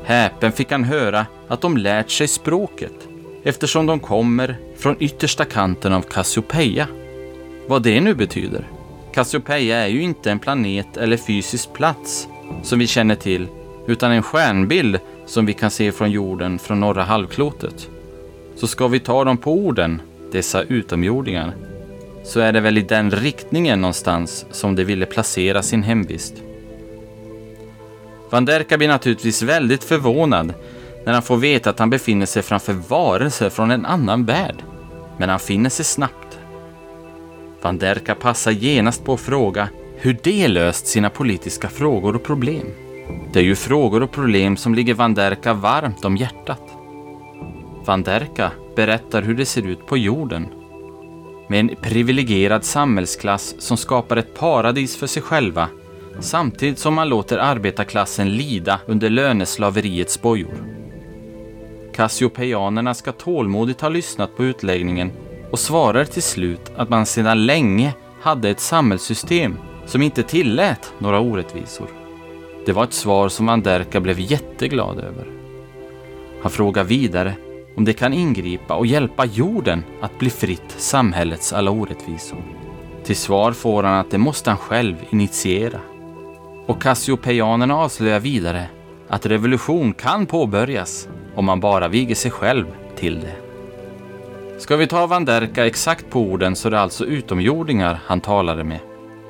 Häpen 0.03 0.51
fick 0.51 0.71
han 0.71 0.83
höra 0.83 1.25
att 1.47 1.61
de 1.61 1.77
lärt 1.77 2.09
sig 2.09 2.27
språket 2.27 3.07
eftersom 3.43 3.85
de 3.85 3.99
kommer 3.99 4.57
från 4.77 4.95
yttersta 4.99 5.45
kanten 5.45 5.93
av 5.93 6.01
Cassiopeia. 6.01 6.87
Vad 7.69 7.81
det 7.81 8.01
nu 8.01 8.13
betyder. 8.13 8.67
Cassiopeia 9.13 9.77
är 9.77 9.87
ju 9.87 10.01
inte 10.01 10.31
en 10.31 10.39
planet 10.39 10.97
eller 10.97 11.17
fysisk 11.17 11.73
plats 11.73 12.27
som 12.63 12.79
vi 12.79 12.87
känner 12.87 13.15
till, 13.15 13.47
utan 13.87 14.11
en 14.11 14.23
stjärnbild 14.23 14.99
som 15.25 15.45
vi 15.45 15.53
kan 15.53 15.71
se 15.71 15.91
från 15.91 16.11
jorden 16.11 16.59
från 16.59 16.79
norra 16.79 17.03
halvklotet. 17.03 17.89
Så 18.55 18.67
ska 18.67 18.87
vi 18.87 18.99
ta 18.99 19.23
dem 19.23 19.37
på 19.37 19.53
orden, 19.53 20.01
dessa 20.31 20.63
utomjordingar, 20.63 21.53
så 22.23 22.39
är 22.39 22.53
det 22.53 22.59
väl 22.59 22.77
i 22.77 22.81
den 22.81 23.11
riktningen 23.11 23.81
någonstans 23.81 24.45
som 24.51 24.75
de 24.75 24.83
ville 24.83 25.05
placera 25.05 25.63
sin 25.63 25.83
hemvist. 25.83 26.33
Van 28.29 28.45
Derka 28.45 28.77
blir 28.77 28.87
naturligtvis 28.87 29.41
väldigt 29.41 29.83
förvånad 29.83 30.53
när 31.05 31.13
han 31.13 31.21
får 31.21 31.37
veta 31.37 31.69
att 31.69 31.79
han 31.79 31.89
befinner 31.89 32.25
sig 32.25 32.41
framför 32.41 32.73
varelser 32.73 33.49
från 33.49 33.71
en 33.71 33.85
annan 33.85 34.25
värld. 34.25 34.63
Men 35.17 35.29
han 35.29 35.39
finner 35.39 35.69
sig 35.69 35.85
snabbt. 35.85 36.38
Van 37.61 37.77
Derka 37.77 38.15
passar 38.15 38.51
genast 38.51 39.05
på 39.05 39.13
att 39.13 39.19
fråga 39.19 39.69
hur 39.95 40.17
de 40.23 40.47
löst 40.47 40.87
sina 40.87 41.09
politiska 41.09 41.69
frågor 41.69 42.15
och 42.15 42.23
problem. 42.23 42.67
Det 43.33 43.39
är 43.39 43.43
ju 43.43 43.55
frågor 43.55 44.03
och 44.03 44.11
problem 44.11 44.57
som 44.57 44.75
ligger 44.75 44.93
Van 44.93 45.13
Derka 45.13 45.53
varmt 45.53 46.05
om 46.05 46.17
hjärtat. 46.17 46.61
Van 47.85 48.03
Derka 48.03 48.51
berättar 48.75 49.21
hur 49.21 49.35
det 49.35 49.45
ser 49.45 49.67
ut 49.67 49.85
på 49.85 49.97
jorden. 49.97 50.47
Med 51.47 51.59
en 51.59 51.75
privilegierad 51.81 52.63
samhällsklass 52.63 53.55
som 53.59 53.77
skapar 53.77 54.17
ett 54.17 54.35
paradis 54.35 54.97
för 54.97 55.07
sig 55.07 55.21
själva 55.21 55.67
samtidigt 56.19 56.79
som 56.79 56.93
man 56.93 57.09
låter 57.09 57.37
arbetarklassen 57.37 58.29
lida 58.29 58.79
under 58.85 59.09
löneslaveriets 59.09 60.21
bojor. 60.21 60.63
Cassiopeianerna 61.93 62.93
ska 62.93 63.11
tålmodigt 63.11 63.81
ha 63.81 63.89
lyssnat 63.89 64.37
på 64.37 64.45
utläggningen 64.45 65.11
och 65.51 65.59
svarar 65.59 66.05
till 66.05 66.23
slut 66.23 66.71
att 66.75 66.89
man 66.89 67.05
sedan 67.05 67.45
länge 67.45 67.93
hade 68.21 68.49
ett 68.49 68.59
samhällssystem 68.59 69.57
som 69.85 70.01
inte 70.01 70.23
tillät 70.23 70.93
några 70.99 71.19
orättvisor. 71.19 71.87
Det 72.65 72.71
var 72.71 72.83
ett 72.83 72.93
svar 72.93 73.29
som 73.29 73.49
Anderka 73.49 73.99
blev 73.99 74.19
jätteglad 74.19 74.99
över. 74.99 75.27
Han 76.41 76.51
frågar 76.51 76.83
vidare 76.83 77.33
om 77.77 77.85
det 77.85 77.93
kan 77.93 78.13
ingripa 78.13 78.75
och 78.75 78.85
hjälpa 78.85 79.25
jorden 79.25 79.83
att 80.01 80.19
bli 80.19 80.29
fritt 80.29 80.75
samhällets 80.77 81.53
alla 81.53 81.71
orättvisor. 81.71 82.43
Till 83.03 83.15
svar 83.15 83.51
får 83.51 83.83
han 83.83 83.99
att 83.99 84.11
det 84.11 84.17
måste 84.17 84.49
han 84.49 84.57
själv 84.57 84.95
initiera. 85.09 85.79
Och 86.65 86.81
Cassiopeianerna 86.81 87.75
avslöjar 87.75 88.19
vidare 88.19 88.65
att 89.07 89.25
revolution 89.25 89.93
kan 89.93 90.25
påbörjas 90.25 91.07
om 91.35 91.45
man 91.45 91.59
bara 91.59 91.87
viger 91.87 92.15
sig 92.15 92.31
själv 92.31 92.65
till 92.95 93.21
det. 93.21 93.48
Ska 94.59 94.75
vi 94.75 94.87
ta 94.87 95.07
Van 95.07 95.25
Derka 95.25 95.65
exakt 95.65 96.09
på 96.09 96.19
orden 96.21 96.55
så 96.55 96.67
är 96.67 96.71
det 96.71 96.79
alltså 96.79 97.05
utomjordingar 97.05 97.99
han 98.05 98.21
talade 98.21 98.63
med. 98.63 98.79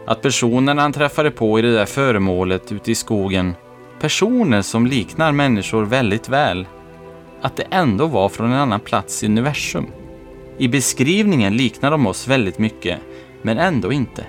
Att 0.08 0.22
personerna 0.22 0.82
han 0.82 0.94
träffade 0.94 1.32
på 1.32 1.60
i 1.60 1.62
det 1.62 1.74
där 1.74 1.86
föremålet 1.86 2.72
ute 2.72 2.92
i 2.92 2.96
skogen, 2.96 3.54
personer 4.02 4.62
som 4.62 4.88
liknar 4.88 5.32
människor 5.32 5.86
väldigt 5.86 6.30
väl, 6.30 6.68
att 7.42 7.56
det 7.56 7.64
ändå 7.72 8.08
var 8.08 8.30
från 8.30 8.52
en 8.52 8.60
annan 8.60 8.80
plats 8.80 9.24
i 9.24 9.26
universum. 9.26 9.88
I 10.58 10.68
beskrivningen 10.68 11.58
liknar 11.58 11.92
de 11.92 12.08
oss 12.08 12.28
väldigt 12.28 12.60
mycket, 12.60 13.00
men 13.42 13.58
ändå 13.58 13.92
inte. 13.92 14.26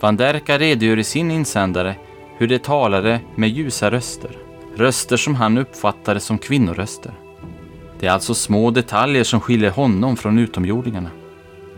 Van 0.00 0.16
Derka 0.16 0.58
redogör 0.58 0.96
i 0.96 1.04
sin 1.04 1.30
insändare 1.30 1.94
hur 2.36 2.48
de 2.48 2.58
talade 2.58 3.20
med 3.36 3.48
ljusa 3.48 3.90
röster. 3.90 4.38
Röster 4.76 5.16
som 5.16 5.34
han 5.34 5.58
uppfattade 5.58 6.20
som 6.20 6.38
kvinnoröster. 6.38 7.12
Det 8.00 8.06
är 8.06 8.10
alltså 8.10 8.34
små 8.34 8.70
detaljer 8.70 9.24
som 9.24 9.40
skiljer 9.40 9.70
honom 9.70 10.16
från 10.16 10.38
utomjordingarna. 10.38 11.10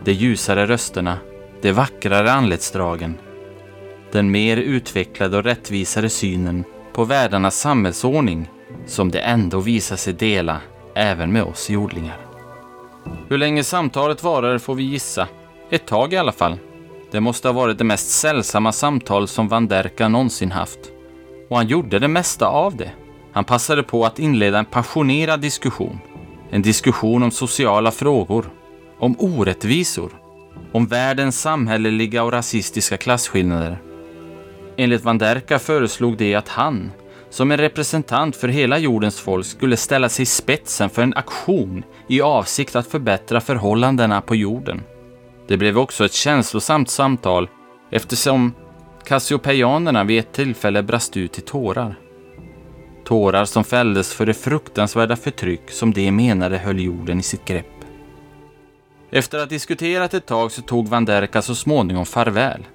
De 0.04 0.12
ljusare 0.12 0.66
rösterna, 0.66 1.18
de 1.62 1.72
vackrare 1.72 2.32
anletsdragen, 2.32 3.18
den 4.12 4.30
mer 4.30 4.56
utvecklade 4.56 5.36
och 5.36 5.44
rättvisare 5.44 6.08
synen 6.08 6.64
på 6.92 7.04
världarnas 7.04 7.60
samhällsordning 7.60 8.50
som 8.86 9.10
det 9.10 9.20
ändå 9.20 9.60
visar 9.60 9.96
sig 9.96 10.12
dela 10.12 10.60
även 10.94 11.32
med 11.32 11.42
oss 11.42 11.70
jordlingar. 11.70 12.18
Hur 13.28 13.38
länge 13.38 13.64
samtalet 13.64 14.22
varade 14.22 14.58
får 14.58 14.74
vi 14.74 14.82
gissa. 14.82 15.28
Ett 15.70 15.86
tag 15.86 16.12
i 16.12 16.16
alla 16.16 16.32
fall. 16.32 16.58
Det 17.10 17.20
måste 17.20 17.48
ha 17.48 17.52
varit 17.52 17.78
det 17.78 17.84
mest 17.84 18.10
sällsamma 18.10 18.72
samtal 18.72 19.28
som 19.28 19.48
Van 19.48 19.68
Derka 19.68 20.08
någonsin 20.08 20.52
haft. 20.52 20.78
Och 21.50 21.56
han 21.56 21.66
gjorde 21.66 21.98
det 21.98 22.08
mesta 22.08 22.46
av 22.46 22.76
det. 22.76 22.90
Han 23.32 23.44
passade 23.44 23.82
på 23.82 24.04
att 24.04 24.18
inleda 24.18 24.58
en 24.58 24.64
passionerad 24.64 25.40
diskussion. 25.40 25.98
En 26.50 26.62
diskussion 26.62 27.22
om 27.22 27.30
sociala 27.30 27.90
frågor, 27.90 28.50
om 28.98 29.16
orättvisor, 29.18 30.12
om 30.72 30.86
världens 30.86 31.40
samhälleliga 31.40 32.22
och 32.22 32.32
rasistiska 32.32 32.96
klasskillnader. 32.96 33.78
Enligt 34.76 35.04
Van 35.04 35.18
Derka 35.18 35.58
föreslog 35.58 36.16
det 36.16 36.34
att 36.34 36.48
han, 36.48 36.90
som 37.30 37.50
en 37.50 37.58
representant 37.58 38.36
för 38.36 38.48
hela 38.48 38.78
jordens 38.78 39.20
folk, 39.20 39.46
skulle 39.46 39.76
ställa 39.76 40.08
sig 40.08 40.22
i 40.22 40.26
spetsen 40.26 40.90
för 40.90 41.02
en 41.02 41.14
aktion 41.14 41.84
i 42.08 42.20
avsikt 42.20 42.76
att 42.76 42.86
förbättra 42.86 43.40
förhållandena 43.40 44.20
på 44.20 44.36
jorden. 44.36 44.82
Det 45.48 45.56
blev 45.56 45.78
också 45.78 46.04
ett 46.04 46.12
känslosamt 46.12 46.90
samtal 46.90 47.48
eftersom 47.90 48.54
Cassiopeianerna 49.04 50.04
vid 50.04 50.18
ett 50.18 50.32
tillfälle 50.32 50.82
brast 50.82 51.16
ut 51.16 51.38
i 51.38 51.40
tårar. 51.40 51.94
Tårar 53.10 53.44
som 53.44 53.64
fälldes 53.64 54.14
för 54.14 54.26
det 54.26 54.34
fruktansvärda 54.34 55.16
förtryck 55.16 55.70
som 55.70 55.92
de 55.92 56.12
menade 56.12 56.58
höll 56.58 56.80
jorden 56.80 57.20
i 57.20 57.22
sitt 57.22 57.44
grepp. 57.44 57.84
Efter 59.10 59.38
att 59.38 59.44
ha 59.44 59.48
diskuterat 59.48 60.14
ett 60.14 60.26
tag 60.26 60.52
så 60.52 60.62
tog 60.62 60.88
Van 60.88 61.04
Derka 61.04 61.42
så 61.42 61.54
småningom 61.54 62.06
farväl. 62.06 62.66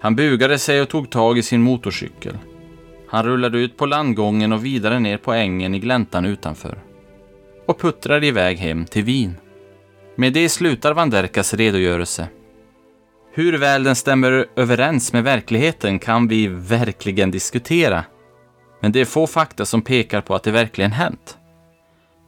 Han 0.00 0.16
bugade 0.16 0.58
sig 0.58 0.80
och 0.80 0.88
tog 0.88 1.10
tag 1.10 1.38
i 1.38 1.42
sin 1.42 1.62
motorcykel. 1.62 2.38
Han 3.08 3.24
rullade 3.24 3.58
ut 3.58 3.76
på 3.76 3.86
landgången 3.86 4.52
och 4.52 4.64
vidare 4.64 4.98
ner 5.00 5.16
på 5.18 5.32
ängen 5.32 5.74
i 5.74 5.78
gläntan 5.78 6.24
utanför. 6.24 6.78
Och 7.66 7.80
puttrade 7.80 8.26
iväg 8.26 8.58
hem 8.58 8.84
till 8.84 9.04
Wien. 9.04 9.36
Med 10.16 10.32
det 10.32 10.48
slutar 10.48 10.94
Van 10.94 11.10
Derkas 11.10 11.54
redogörelse. 11.54 12.28
Hur 13.32 13.58
väl 13.58 13.84
den 13.84 13.96
stämmer 13.96 14.46
överens 14.56 15.12
med 15.12 15.24
verkligheten 15.24 15.98
kan 15.98 16.28
vi 16.28 16.46
verkligen 16.46 17.30
diskutera. 17.30 18.04
Men 18.80 18.92
det 18.92 19.00
är 19.00 19.04
få 19.04 19.26
fakta 19.26 19.64
som 19.64 19.82
pekar 19.82 20.20
på 20.20 20.34
att 20.34 20.42
det 20.42 20.50
verkligen 20.50 20.92
hänt. 20.92 21.38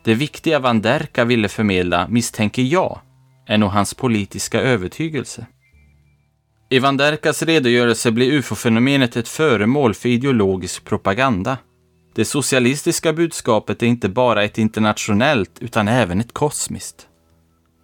Det 0.04 0.14
viktiga 0.14 0.58
Van 0.58 0.82
Derka 0.82 1.24
ville 1.24 1.48
förmedla, 1.48 2.08
misstänker 2.08 2.62
jag, 2.62 3.00
är 3.46 3.58
nog 3.58 3.70
hans 3.70 3.94
politiska 3.94 4.60
övertygelse. 4.60 5.46
I 6.70 6.78
Van 6.78 6.96
Derkas 6.96 7.42
redogörelse 7.42 8.10
blir 8.10 8.32
ufo-fenomenet 8.32 9.16
ett 9.16 9.28
föremål 9.28 9.94
för 9.94 10.08
ideologisk 10.08 10.84
propaganda. 10.84 11.58
Det 12.14 12.24
socialistiska 12.24 13.12
budskapet 13.12 13.82
är 13.82 13.86
inte 13.86 14.08
bara 14.08 14.44
ett 14.44 14.58
internationellt 14.58 15.58
utan 15.60 15.88
även 15.88 16.20
ett 16.20 16.32
kosmiskt. 16.32 17.06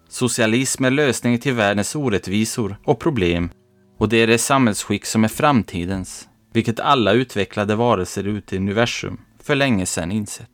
Socialism 0.08 0.84
är 0.84 0.90
lösningen 0.90 1.40
till 1.40 1.54
världens 1.54 1.96
orättvisor 1.96 2.76
och 2.84 2.98
problem 2.98 3.50
och 3.98 4.08
det 4.08 4.16
är 4.16 4.26
det 4.26 4.38
samhällsskick 4.38 5.06
som 5.06 5.24
är 5.24 5.28
framtidens, 5.28 6.27
vilket 6.52 6.80
alla 6.80 7.12
utvecklade 7.12 7.74
varelser 7.74 8.24
ute 8.24 8.54
i 8.54 8.58
universum 8.58 9.20
för 9.42 9.54
länge 9.54 9.86
sedan 9.86 10.12
insett. 10.12 10.50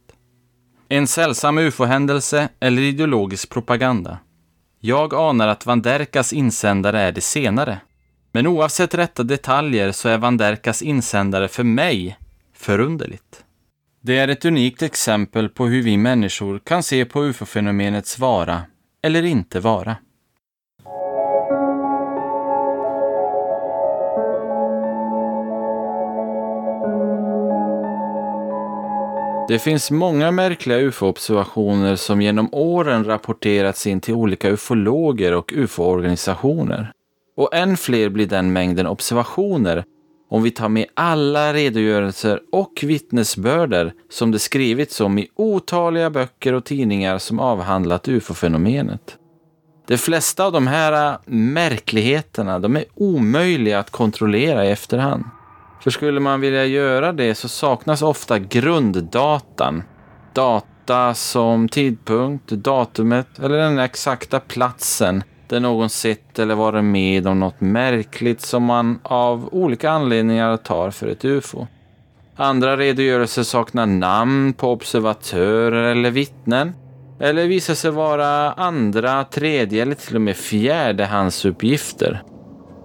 En 0.88 1.07
sällsam 1.07 1.59
ufo-händelse 1.59 2.48
eller 2.61 2.83
ideologisk 2.83 3.50
propaganda. 3.50 4.18
Jag 4.80 5.14
anar 5.14 5.48
att 5.48 5.66
Van 5.66 5.83
Derkas 5.83 6.33
insändare 6.33 7.00
är 7.00 7.12
det 7.12 7.20
senare. 7.20 7.80
Men 8.33 8.46
oavsett 8.46 8.94
rätta 8.94 9.22
detaljer 9.22 9.92
så 9.92 10.09
är 10.09 10.18
Van 10.18 10.37
Derkas 10.37 10.83
insändare 10.83 11.48
för 11.48 11.64
mig 11.64 12.18
förunderligt. 12.54 13.44
Det 14.00 14.18
är 14.18 14.28
ett 14.28 14.44
unikt 14.44 14.83
exempel 14.83 15.48
på 15.48 15.66
hur 15.66 15.83
vi 15.83 15.96
människor 15.96 16.59
kan 16.59 16.83
se 16.83 17.04
på 17.04 17.24
ufo-fenomenets 17.24 18.18
vara 18.18 18.62
eller 19.02 19.22
inte 19.22 19.61
vara. 19.61 19.96
Det 29.48 29.59
finns 29.59 29.90
många 29.90 30.30
märkliga 30.30 30.78
ufo-observationer 30.78 31.96
som 31.96 32.22
genom 32.22 32.48
åren 32.52 33.04
rapporterats 33.04 33.87
in 33.87 34.00
till 34.00 34.14
olika 34.14 34.50
ufologer 34.50 35.33
och 35.33 35.52
ufo-organisationer. 35.57 36.92
Och 37.37 37.54
än 37.54 37.76
fler 37.76 38.09
blir 38.09 38.26
den 38.26 38.52
mängden 38.52 38.87
observationer 38.87 39.85
om 40.30 40.42
vi 40.42 40.50
tar 40.50 40.68
med 40.68 40.87
alla 40.94 41.52
redogörelser 41.52 42.40
och 42.52 42.80
vittnesbörder 42.83 43.92
som 44.11 44.30
det 44.30 44.38
skrivits 44.38 45.00
om 45.00 45.18
i 45.18 45.28
otaliga 45.35 46.11
böcker 46.11 46.52
och 46.52 46.64
tidningar 46.64 47.18
som 47.18 47.40
avhandlat 47.40 48.09
ufo-fenomenet. 48.09 49.18
De 49.87 49.98
flesta 49.98 50.44
av 50.44 50.52
de 50.52 50.66
här 50.66 51.12
äh, 51.12 51.18
märkligheterna 51.26 52.59
de 52.59 52.76
är 52.76 52.85
omöjliga 52.94 53.78
att 53.78 53.90
kontrollera 53.90 54.66
i 54.66 54.70
efterhand. 54.70 55.24
För 55.85 55.90
skulle 55.90 56.20
man 56.20 56.40
vilja 56.40 56.64
göra 56.64 57.12
det 57.12 57.35
så 57.35 57.49
saknas 57.49 58.03
ofta 58.03 58.38
grunddatan. 58.38 59.83
Data 60.33 61.14
som 61.14 61.68
tidpunkt, 61.68 62.51
datumet 62.51 63.38
eller 63.38 63.59
den 63.59 63.79
exakta 63.79 64.40
platsen 64.40 65.23
där 65.49 65.61
någon 65.61 65.90
sett 65.90 66.38
eller 66.38 66.55
varit 66.55 66.85
med 66.85 67.27
om 67.27 67.40
något 67.40 67.61
märkligt 67.61 68.40
som 68.40 68.62
man 68.64 68.99
av 69.03 69.49
olika 69.53 69.90
anledningar 69.90 70.57
tar 70.57 70.90
för 70.90 71.07
ett 71.07 71.25
ufo. 71.25 71.66
Andra 72.37 72.77
redogörelser 72.77 73.42
saknar 73.42 73.87
namn 73.87 74.53
på 74.53 74.73
observatörer 74.73 75.83
eller 75.83 76.11
vittnen 76.11 76.73
eller 77.20 77.47
visar 77.47 77.75
sig 77.75 77.90
vara 77.90 78.53
andra, 78.53 79.25
tredje 79.25 79.83
eller 79.83 79.94
till 79.94 80.16
och 80.16 80.23
med 80.23 80.37
fjärdehandsuppgifter. 80.37 82.23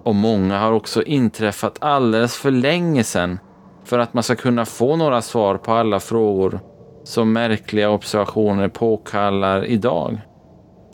Och 0.04 0.14
många 0.14 0.58
har 0.58 0.72
också 0.72 1.02
inträffat 1.02 1.76
alldeles 1.80 2.36
för 2.36 2.50
länge 2.50 3.04
sedan 3.04 3.38
för 3.84 3.98
att 3.98 4.14
man 4.14 4.22
ska 4.22 4.34
kunna 4.36 4.64
få 4.64 4.96
några 4.96 5.22
svar 5.22 5.56
på 5.56 5.72
alla 5.72 6.00
frågor 6.00 6.60
som 7.04 7.32
märkliga 7.32 7.90
observationer 7.90 8.68
påkallar 8.68 9.64
idag. 9.64 10.20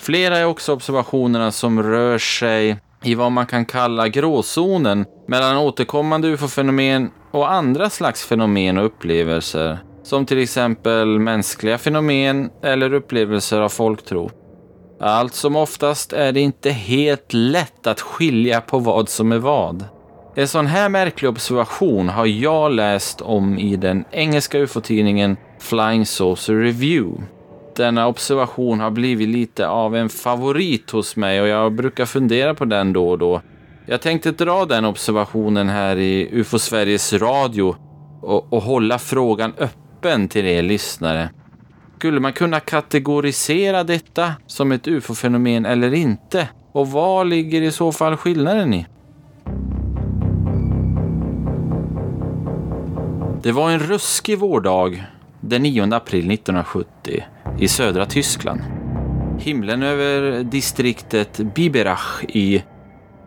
Flera 0.00 0.38
är 0.38 0.44
också 0.44 0.72
observationerna 0.72 1.52
som 1.52 1.82
rör 1.82 2.18
sig 2.18 2.76
i 3.04 3.14
vad 3.14 3.32
man 3.32 3.46
kan 3.46 3.64
kalla 3.64 4.08
gråzonen 4.08 5.04
mellan 5.28 5.56
återkommande 5.56 6.28
ufo-fenomen 6.28 7.10
och 7.30 7.52
andra 7.52 7.90
slags 7.90 8.24
fenomen 8.24 8.78
och 8.78 8.86
upplevelser, 8.86 9.78
som 10.02 10.26
till 10.26 10.38
exempel 10.38 11.18
mänskliga 11.18 11.78
fenomen 11.78 12.50
eller 12.62 12.94
upplevelser 12.94 13.60
av 13.60 13.68
folktro. 13.68 14.30
Allt 15.00 15.34
som 15.34 15.56
oftast 15.56 16.12
är 16.12 16.32
det 16.32 16.40
inte 16.40 16.70
helt 16.70 17.32
lätt 17.32 17.86
att 17.86 18.00
skilja 18.00 18.60
på 18.60 18.78
vad 18.78 19.08
som 19.08 19.32
är 19.32 19.38
vad. 19.38 19.84
En 20.34 20.48
sån 20.48 20.66
här 20.66 20.88
märklig 20.88 21.28
observation 21.28 22.08
har 22.08 22.26
jag 22.26 22.72
läst 22.72 23.20
om 23.20 23.58
i 23.58 23.76
den 23.76 24.04
engelska 24.10 24.58
ufo-tidningen 24.58 25.36
Flying 25.60 26.06
Saucer 26.06 26.54
Review. 26.54 27.22
Denna 27.76 28.06
observation 28.06 28.80
har 28.80 28.90
blivit 28.90 29.28
lite 29.28 29.68
av 29.68 29.96
en 29.96 30.08
favorit 30.08 30.90
hos 30.90 31.16
mig 31.16 31.40
och 31.40 31.48
jag 31.48 31.72
brukar 31.72 32.06
fundera 32.06 32.54
på 32.54 32.64
den 32.64 32.92
då 32.92 33.08
och 33.08 33.18
då. 33.18 33.42
Jag 33.86 34.00
tänkte 34.00 34.30
dra 34.30 34.64
den 34.64 34.84
observationen 34.84 35.68
här 35.68 35.96
i 35.96 36.28
UFO 36.32 36.58
Sveriges 36.58 37.12
Radio 37.12 37.76
och, 38.22 38.52
och 38.52 38.62
hålla 38.62 38.98
frågan 38.98 39.52
öppen 39.58 40.28
till 40.28 40.46
er 40.46 40.62
lyssnare. 40.62 41.30
Skulle 41.96 42.20
man 42.20 42.32
kunna 42.32 42.60
kategorisera 42.60 43.84
detta 43.84 44.32
som 44.46 44.72
ett 44.72 44.88
ufo-fenomen 44.88 45.66
eller 45.66 45.94
inte? 45.94 46.48
Och 46.72 46.90
vad 46.90 47.26
ligger 47.26 47.62
i 47.62 47.72
så 47.72 47.92
fall 47.92 48.16
skillnaden 48.16 48.74
i? 48.74 48.86
Det 53.42 53.52
var 53.52 53.70
en 53.70 53.78
ruskig 53.78 54.38
vårdag 54.38 55.06
den 55.40 55.62
9 55.62 55.82
april 55.94 56.30
1970 56.30 57.24
i 57.58 57.68
södra 57.68 58.06
Tyskland. 58.06 58.60
Himlen 59.38 59.82
över 59.82 60.42
distriktet 60.44 61.40
Biberach 61.54 62.24
i 62.28 62.62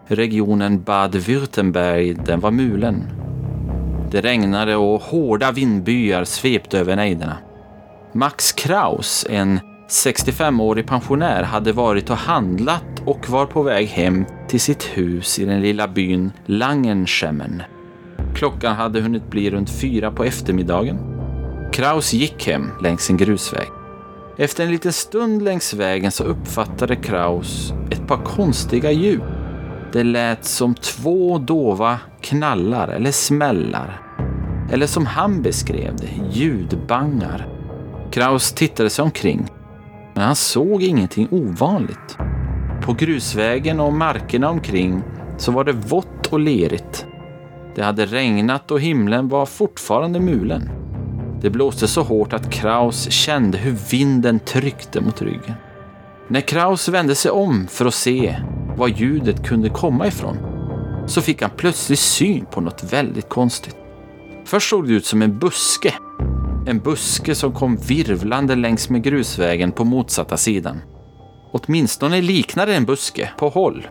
regionen 0.07 0.83
Bad 0.83 1.15
Württemberg, 1.15 2.13
den 2.25 2.39
var 2.39 2.51
mulen. 2.51 3.03
Det 4.11 4.21
regnade 4.21 4.75
och 4.75 5.01
hårda 5.01 5.51
vindbyar 5.51 6.23
svepte 6.23 6.79
över 6.79 6.95
nejderna. 6.95 7.37
Max 8.13 8.51
Kraus, 8.51 9.25
en 9.29 9.59
65-årig 9.89 10.87
pensionär, 10.87 11.43
hade 11.43 11.71
varit 11.71 12.09
och 12.09 12.17
handlat 12.17 12.83
och 13.05 13.29
var 13.29 13.45
på 13.45 13.63
väg 13.63 13.87
hem 13.87 14.25
till 14.47 14.61
sitt 14.61 14.83
hus 14.83 15.39
i 15.39 15.45
den 15.45 15.61
lilla 15.61 15.87
byn 15.87 16.31
Langenschemmen. 16.45 17.63
Klockan 18.35 18.75
hade 18.75 19.01
hunnit 19.01 19.29
bli 19.29 19.49
runt 19.49 19.69
fyra 19.69 20.11
på 20.11 20.23
eftermiddagen. 20.23 20.97
Kraus 21.73 22.13
gick 22.13 22.47
hem 22.47 22.69
längs 22.83 23.09
en 23.09 23.17
grusväg. 23.17 23.67
Efter 24.37 24.63
en 24.63 24.71
liten 24.71 24.93
stund 24.93 25.41
längs 25.41 25.73
vägen 25.73 26.11
så 26.11 26.23
uppfattade 26.23 26.95
Kraus 26.95 27.73
ett 27.91 28.07
par 28.07 28.23
konstiga 28.23 28.91
ljud. 28.91 29.21
Det 29.93 30.03
lät 30.03 30.45
som 30.45 30.75
två 30.75 31.37
dova 31.37 31.99
knallar 32.21 32.87
eller 32.87 33.11
smällar. 33.11 34.01
Eller 34.71 34.87
som 34.87 35.05
han 35.05 35.41
beskrev 35.41 35.95
det, 35.95 36.39
ljudbangar. 36.39 37.58
Kraus 38.11 38.53
tittade 38.53 38.89
sig 38.89 39.03
omkring, 39.03 39.47
men 40.13 40.23
han 40.23 40.35
såg 40.35 40.83
ingenting 40.83 41.27
ovanligt. 41.31 42.17
På 42.81 42.93
grusvägen 42.93 43.79
och 43.79 43.93
markerna 43.93 44.49
omkring 44.49 45.03
så 45.37 45.51
var 45.51 45.63
det 45.63 45.73
vått 45.73 46.27
och 46.27 46.39
lerigt. 46.39 47.05
Det 47.75 47.83
hade 47.83 48.05
regnat 48.05 48.71
och 48.71 48.81
himlen 48.81 49.29
var 49.29 49.45
fortfarande 49.45 50.19
mulen. 50.19 50.69
Det 51.41 51.49
blåste 51.49 51.87
så 51.87 52.01
hårt 52.01 52.33
att 52.33 52.51
Kraus 52.51 53.11
kände 53.11 53.57
hur 53.57 53.77
vinden 53.91 54.39
tryckte 54.39 55.01
mot 55.01 55.21
ryggen. 55.21 55.53
När 56.27 56.41
Kraus 56.41 56.87
vände 56.87 57.15
sig 57.15 57.31
om 57.31 57.67
för 57.67 57.85
att 57.85 57.93
se 57.93 58.35
var 58.77 58.87
ljudet 58.87 59.47
kunde 59.47 59.69
komma 59.69 60.07
ifrån 60.07 60.37
så 61.07 61.21
fick 61.21 61.41
han 61.41 61.51
plötsligt 61.57 61.99
syn 61.99 62.45
på 62.51 62.61
något 62.61 62.93
väldigt 62.93 63.29
konstigt. 63.29 63.75
Först 64.45 64.69
såg 64.69 64.87
det 64.87 64.93
ut 64.93 65.05
som 65.05 65.21
en 65.21 65.39
buske. 65.39 65.93
En 66.65 66.79
buske 66.79 67.35
som 67.35 67.51
kom 67.51 67.77
virvlande 67.77 68.55
längs 68.55 68.89
med 68.89 69.03
grusvägen 69.03 69.71
på 69.71 69.85
motsatta 69.85 70.37
sidan. 70.37 70.81
Åtminstone 71.51 72.21
liknade 72.21 72.75
en 72.75 72.85
buske 72.85 73.29
på 73.37 73.49
håll. 73.49 73.87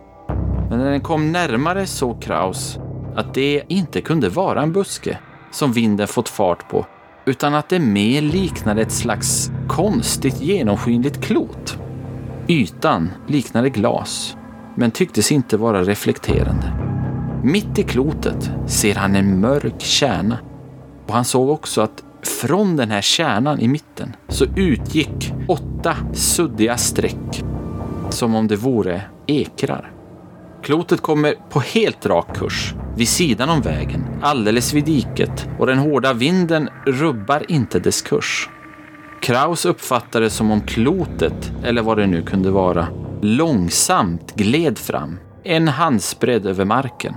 Men 0.69 0.79
när 0.79 0.91
den 0.91 1.01
kom 1.01 1.31
närmare 1.31 1.87
såg 1.87 2.21
Kraus 2.21 2.79
att 3.15 3.33
det 3.33 3.63
inte 3.67 4.01
kunde 4.01 4.29
vara 4.29 4.61
en 4.61 4.73
buske 4.73 5.17
som 5.51 5.73
vinden 5.73 6.07
fått 6.07 6.29
fart 6.29 6.69
på, 6.69 6.85
utan 7.25 7.55
att 7.55 7.69
det 7.69 7.79
mer 7.79 8.21
liknade 8.21 8.81
ett 8.81 8.91
slags 8.91 9.51
konstigt 9.67 10.41
genomskinligt 10.41 11.21
klot. 11.21 11.77
Ytan 12.47 13.09
liknade 13.27 13.69
glas, 13.69 14.37
men 14.75 14.91
tycktes 14.91 15.31
inte 15.31 15.57
vara 15.57 15.83
reflekterande. 15.83 16.73
Mitt 17.43 17.79
i 17.79 17.83
klotet 17.83 18.51
ser 18.67 18.95
han 18.95 19.15
en 19.15 19.39
mörk 19.39 19.81
kärna 19.81 20.37
och 21.07 21.13
han 21.13 21.25
såg 21.25 21.49
också 21.49 21.81
att 21.81 22.03
från 22.23 22.75
den 22.75 22.91
här 22.91 23.01
kärnan 23.01 23.59
i 23.59 23.67
mitten 23.67 24.15
så 24.27 24.45
utgick 24.55 25.33
åtta 25.47 25.95
suddiga 26.13 26.77
streck 26.77 27.43
som 28.09 28.35
om 28.35 28.47
det 28.47 28.55
vore 28.55 29.01
ekrar. 29.27 29.91
Klotet 30.63 31.01
kommer 31.01 31.35
på 31.49 31.59
helt 31.59 32.05
rak 32.05 32.35
kurs, 32.35 32.73
vid 32.95 33.09
sidan 33.09 33.49
om 33.49 33.61
vägen, 33.61 34.05
alldeles 34.21 34.73
vid 34.73 34.85
diket 34.85 35.47
och 35.59 35.67
den 35.67 35.77
hårda 35.77 36.13
vinden 36.13 36.69
rubbar 36.85 37.51
inte 37.51 37.79
dess 37.79 38.01
kurs. 38.01 38.49
Kraus 39.21 39.65
uppfattar 39.65 40.21
det 40.21 40.29
som 40.29 40.51
om 40.51 40.61
klotet, 40.61 41.51
eller 41.63 41.81
vad 41.81 41.97
det 41.97 42.07
nu 42.07 42.21
kunde 42.21 42.51
vara, 42.51 42.87
långsamt 43.21 44.35
gled 44.35 44.77
fram, 44.77 45.19
en 45.43 45.67
handsbredd 45.67 46.45
över 46.45 46.65
marken. 46.65 47.15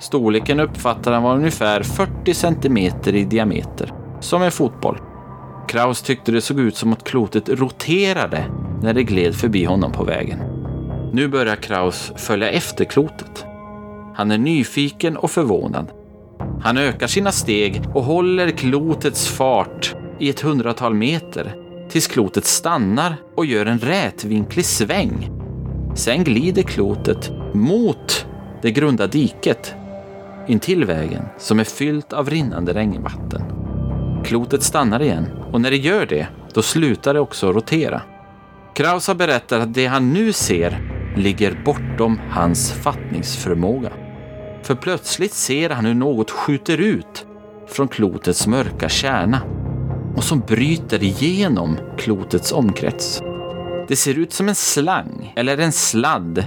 Storleken 0.00 0.60
uppfattar 0.60 1.12
han 1.12 1.22
var 1.22 1.34
ungefär 1.34 1.82
40 1.82 2.34
centimeter 2.34 3.14
i 3.14 3.24
diameter, 3.24 3.92
som 4.20 4.42
en 4.42 4.50
fotboll. 4.50 4.98
Kraus 5.68 6.02
tyckte 6.02 6.32
det 6.32 6.40
såg 6.40 6.60
ut 6.60 6.76
som 6.76 6.92
att 6.92 7.04
klotet 7.04 7.48
roterade 7.48 8.44
när 8.82 8.94
det 8.94 9.02
gled 9.02 9.34
förbi 9.34 9.64
honom 9.64 9.92
på 9.92 10.04
vägen. 10.04 10.38
Nu 11.12 11.28
börjar 11.28 11.56
Kraus 11.56 12.12
följa 12.16 12.50
efter 12.50 12.84
klotet. 12.84 13.44
Han 14.14 14.30
är 14.30 14.38
nyfiken 14.38 15.16
och 15.16 15.30
förvånad. 15.30 15.86
Han 16.62 16.76
ökar 16.76 17.06
sina 17.06 17.32
steg 17.32 17.82
och 17.94 18.02
håller 18.02 18.50
klotets 18.50 19.28
fart 19.28 19.94
i 20.18 20.30
ett 20.30 20.40
hundratal 20.40 20.94
meter 20.94 21.54
tills 21.90 22.06
klotet 22.06 22.44
stannar 22.44 23.16
och 23.34 23.46
gör 23.46 23.66
en 23.66 23.78
rätvinklig 23.78 24.64
sväng. 24.64 25.30
Sen 25.94 26.24
glider 26.24 26.62
klotet 26.62 27.30
mot 27.54 28.26
det 28.62 28.70
grunda 28.70 29.06
diket 29.06 29.74
intill 30.46 30.84
vägen 30.84 31.22
som 31.38 31.60
är 31.60 31.64
fyllt 31.64 32.12
av 32.12 32.30
rinnande 32.30 32.72
regnvatten. 32.72 33.42
Klotet 34.24 34.62
stannar 34.62 35.02
igen 35.02 35.26
och 35.52 35.60
när 35.60 35.70
det 35.70 35.76
gör 35.76 36.06
det, 36.06 36.26
då 36.54 36.62
slutar 36.62 37.14
det 37.14 37.20
också 37.20 37.52
rotera. 37.52 38.02
Kraus 38.74 39.08
har 39.08 39.14
berättat 39.14 39.62
att 39.62 39.74
det 39.74 39.86
han 39.86 40.12
nu 40.12 40.32
ser 40.32 40.80
ligger 41.16 41.62
bortom 41.64 42.20
hans 42.30 42.72
fattningsförmåga. 42.72 43.90
För 44.62 44.74
plötsligt 44.74 45.32
ser 45.32 45.70
han 45.70 45.84
hur 45.84 45.94
något 45.94 46.30
skjuter 46.30 46.78
ut 46.78 47.26
från 47.68 47.88
klotets 47.88 48.46
mörka 48.46 48.88
kärna 48.88 49.40
och 50.16 50.24
som 50.24 50.40
bryter 50.40 51.02
igenom 51.02 51.78
klotets 51.98 52.52
omkrets. 52.52 53.22
Det 53.88 53.96
ser 53.96 54.18
ut 54.18 54.32
som 54.32 54.48
en 54.48 54.54
slang 54.54 55.32
eller 55.36 55.58
en 55.58 55.72
sladd 55.72 56.44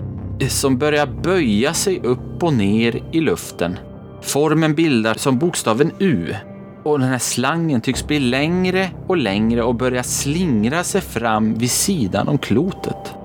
som 0.49 0.77
börjar 0.77 1.05
böja 1.23 1.73
sig 1.73 1.99
upp 1.99 2.43
och 2.43 2.53
ner 2.53 3.03
i 3.11 3.21
luften. 3.21 3.79
Formen 4.21 4.75
bildar 4.75 5.13
som 5.13 5.39
bokstaven 5.39 5.91
U 5.99 6.35
och 6.83 6.99
den 6.99 7.09
här 7.09 7.17
slangen 7.17 7.81
tycks 7.81 8.07
bli 8.07 8.19
längre 8.19 8.89
och 9.07 9.17
längre 9.17 9.63
och 9.63 9.75
börja 9.75 10.03
slingra 10.03 10.83
sig 10.83 11.01
fram 11.01 11.53
vid 11.53 11.71
sidan 11.71 12.27
om 12.27 12.37
klotet. 12.37 13.15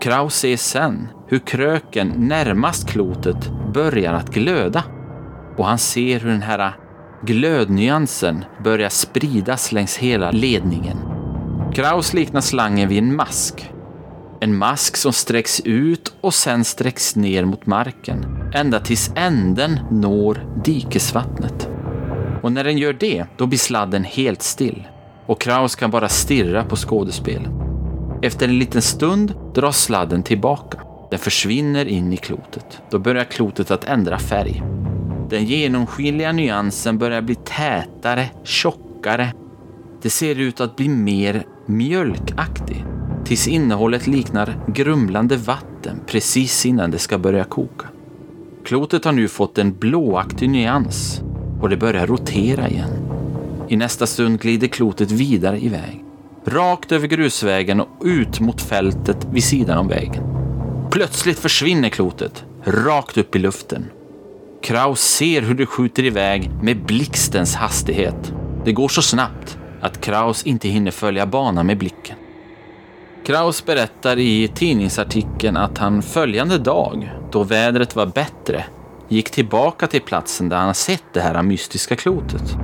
Kraus 0.00 0.34
ser 0.34 0.56
sen 0.56 1.08
hur 1.28 1.38
kröken 1.38 2.08
närmast 2.16 2.88
klotet 2.88 3.50
börjar 3.74 4.12
att 4.12 4.30
glöda 4.34 4.84
och 5.56 5.66
han 5.66 5.78
ser 5.78 6.20
hur 6.20 6.30
den 6.30 6.42
här 6.42 6.72
glödnyansen 7.22 8.44
börjar 8.64 8.88
spridas 8.88 9.72
längs 9.72 9.96
hela 9.96 10.30
ledningen. 10.30 10.98
Kraus 11.74 12.14
liknar 12.14 12.40
slangen 12.40 12.88
vid 12.88 12.98
en 12.98 13.16
mask. 13.16 13.70
En 14.40 14.56
mask 14.56 14.96
som 14.96 15.12
sträcks 15.12 15.60
ut 15.60 16.12
och 16.20 16.34
sen 16.34 16.64
sträcks 16.64 17.16
ner 17.16 17.44
mot 17.44 17.66
marken, 17.66 18.50
ända 18.54 18.80
tills 18.80 19.12
änden 19.16 19.80
når 19.90 20.62
dikesvattnet. 20.64 21.69
Och 22.42 22.52
när 22.52 22.64
den 22.64 22.78
gör 22.78 22.92
det, 22.92 23.24
då 23.36 23.46
blir 23.46 23.58
sladden 23.58 24.04
helt 24.04 24.42
still 24.42 24.86
och 25.30 25.40
Kraus 25.40 25.74
kan 25.74 25.90
bara 25.90 26.08
stirra 26.08 26.64
på 26.64 26.76
skådespelet. 26.76 27.50
Efter 28.22 28.48
en 28.48 28.58
liten 28.58 28.82
stund 28.82 29.34
dras 29.54 29.82
sladden 29.82 30.22
tillbaka. 30.22 30.78
Den 31.10 31.18
försvinner 31.18 31.84
in 31.84 32.12
i 32.12 32.16
klotet. 32.16 32.82
Då 32.90 32.98
börjar 32.98 33.24
klotet 33.24 33.70
att 33.70 33.84
ändra 33.84 34.18
färg. 34.18 34.62
Den 35.28 35.44
genomskinliga 35.44 36.32
nyansen 36.32 36.98
börjar 36.98 37.22
bli 37.22 37.34
tätare, 37.34 38.26
tjockare. 38.44 39.32
Det 40.02 40.10
ser 40.10 40.40
ut 40.40 40.60
att 40.60 40.76
bli 40.76 40.88
mer 40.88 41.46
mjölkaktig 41.66 42.84
tills 43.24 43.48
innehållet 43.48 44.06
liknar 44.06 44.58
grumlande 44.66 45.36
vatten 45.36 46.00
precis 46.06 46.66
innan 46.66 46.90
det 46.90 46.98
ska 46.98 47.18
börja 47.18 47.44
koka. 47.44 47.86
Klotet 48.64 49.04
har 49.04 49.12
nu 49.12 49.28
fått 49.28 49.58
en 49.58 49.72
blåaktig 49.72 50.50
nyans 50.50 51.22
och 51.60 51.68
det 51.68 51.76
börjar 51.76 52.06
rotera 52.06 52.68
igen. 52.68 52.90
I 53.68 53.76
nästa 53.76 54.06
stund 54.06 54.40
glider 54.40 54.68
klotet 54.68 55.10
vidare 55.10 55.58
iväg. 55.58 56.04
Rakt 56.44 56.92
över 56.92 57.06
grusvägen 57.06 57.80
och 57.80 57.88
ut 58.04 58.40
mot 58.40 58.60
fältet 58.60 59.26
vid 59.32 59.44
sidan 59.44 59.78
om 59.78 59.88
vägen. 59.88 60.22
Plötsligt 60.90 61.38
försvinner 61.38 61.88
klotet, 61.88 62.44
rakt 62.64 63.18
upp 63.18 63.36
i 63.36 63.38
luften. 63.38 63.86
Kraus 64.62 65.00
ser 65.00 65.42
hur 65.42 65.54
det 65.54 65.66
skjuter 65.66 66.04
iväg 66.04 66.50
med 66.62 66.84
blixtens 66.84 67.54
hastighet. 67.54 68.32
Det 68.64 68.72
går 68.72 68.88
så 68.88 69.02
snabbt 69.02 69.58
att 69.80 70.00
Kraus 70.00 70.42
inte 70.42 70.68
hinner 70.68 70.90
följa 70.90 71.26
banan 71.26 71.66
med 71.66 71.78
blicken. 71.78 72.16
Kraus 73.26 73.64
berättar 73.64 74.18
i 74.18 74.48
tidningsartikeln 74.48 75.56
att 75.56 75.78
han 75.78 76.02
följande 76.02 76.58
dag, 76.58 77.12
då 77.32 77.42
vädret 77.42 77.96
var 77.96 78.06
bättre, 78.06 78.64
gick 79.10 79.30
tillbaka 79.30 79.86
till 79.86 80.02
platsen 80.02 80.48
där 80.48 80.56
han 80.56 80.74
sett 80.74 81.04
det 81.12 81.20
här 81.20 81.42
mystiska 81.42 81.96
klotet. 81.96 82.56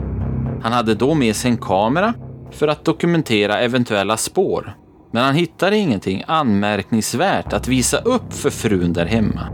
Han 0.63 0.73
hade 0.73 0.95
då 0.95 1.15
med 1.15 1.37
sig 1.37 1.51
en 1.51 1.57
kamera 1.57 2.15
för 2.51 2.69
att 2.69 2.85
dokumentera 2.85 3.61
eventuella 3.61 4.17
spår. 4.17 4.77
Men 5.13 5.25
han 5.25 5.35
hittade 5.35 5.77
ingenting 5.77 6.25
anmärkningsvärt 6.27 7.53
att 7.53 7.69
visa 7.69 7.99
upp 7.99 8.33
för 8.33 8.51
frun 8.51 8.93
där 8.93 9.07
hemma. 9.07 9.49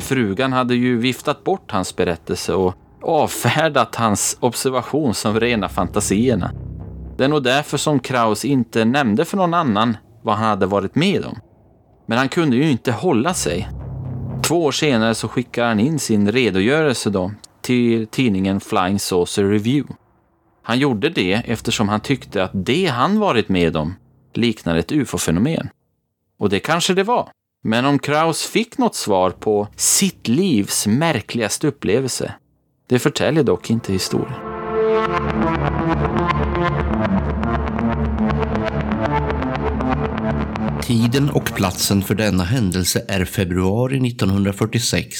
Frugan 0.00 0.52
hade 0.52 0.74
ju 0.74 0.98
viftat 0.98 1.44
bort 1.44 1.72
hans 1.72 1.96
berättelse 1.96 2.54
och 2.54 2.74
avfärdat 3.02 3.96
hans 3.96 4.36
observation 4.40 5.14
som 5.14 5.40
rena 5.40 5.68
fantasierna. 5.68 6.50
Det 7.16 7.24
är 7.24 7.28
nog 7.28 7.42
därför 7.42 7.78
som 7.78 7.98
Kraus 7.98 8.44
inte 8.44 8.84
nämnde 8.84 9.24
för 9.24 9.36
någon 9.36 9.54
annan 9.54 9.96
vad 10.22 10.34
han 10.34 10.48
hade 10.48 10.66
varit 10.66 10.94
med 10.94 11.24
om. 11.24 11.38
Men 12.06 12.18
han 12.18 12.28
kunde 12.28 12.56
ju 12.56 12.70
inte 12.70 12.92
hålla 12.92 13.34
sig. 13.34 13.68
Två 14.42 14.64
år 14.64 14.72
senare 14.72 15.14
så 15.14 15.28
skickar 15.28 15.66
han 15.66 15.80
in 15.80 15.98
sin 15.98 16.32
redogörelse 16.32 17.10
då 17.10 17.32
till 17.60 18.06
tidningen 18.06 18.60
Flying 18.60 18.98
Saucer 18.98 19.44
Review. 19.44 19.94
Han 20.62 20.78
gjorde 20.78 21.08
det 21.08 21.32
eftersom 21.32 21.88
han 21.88 22.00
tyckte 22.00 22.44
att 22.44 22.50
det 22.54 22.86
han 22.86 23.18
varit 23.18 23.48
med 23.48 23.76
om 23.76 23.94
liknade 24.34 24.78
ett 24.78 24.92
ufo-fenomen. 24.92 25.68
Och 26.38 26.48
det 26.50 26.60
kanske 26.60 26.94
det 26.94 27.02
var. 27.02 27.28
Men 27.62 27.86
om 27.86 27.98
Kraus 27.98 28.46
fick 28.46 28.78
något 28.78 28.94
svar 28.94 29.30
på 29.30 29.68
sitt 29.76 30.28
livs 30.28 30.86
märkligaste 30.86 31.66
upplevelse, 31.66 32.34
det 32.86 32.98
förtäljer 32.98 33.44
dock 33.44 33.70
inte 33.70 33.92
historien. 33.92 34.40
Tiden 40.82 41.30
och 41.30 41.54
platsen 41.56 42.02
för 42.02 42.14
denna 42.14 42.44
händelse 42.44 43.04
är 43.08 43.24
februari 43.24 44.08
1946 44.08 45.16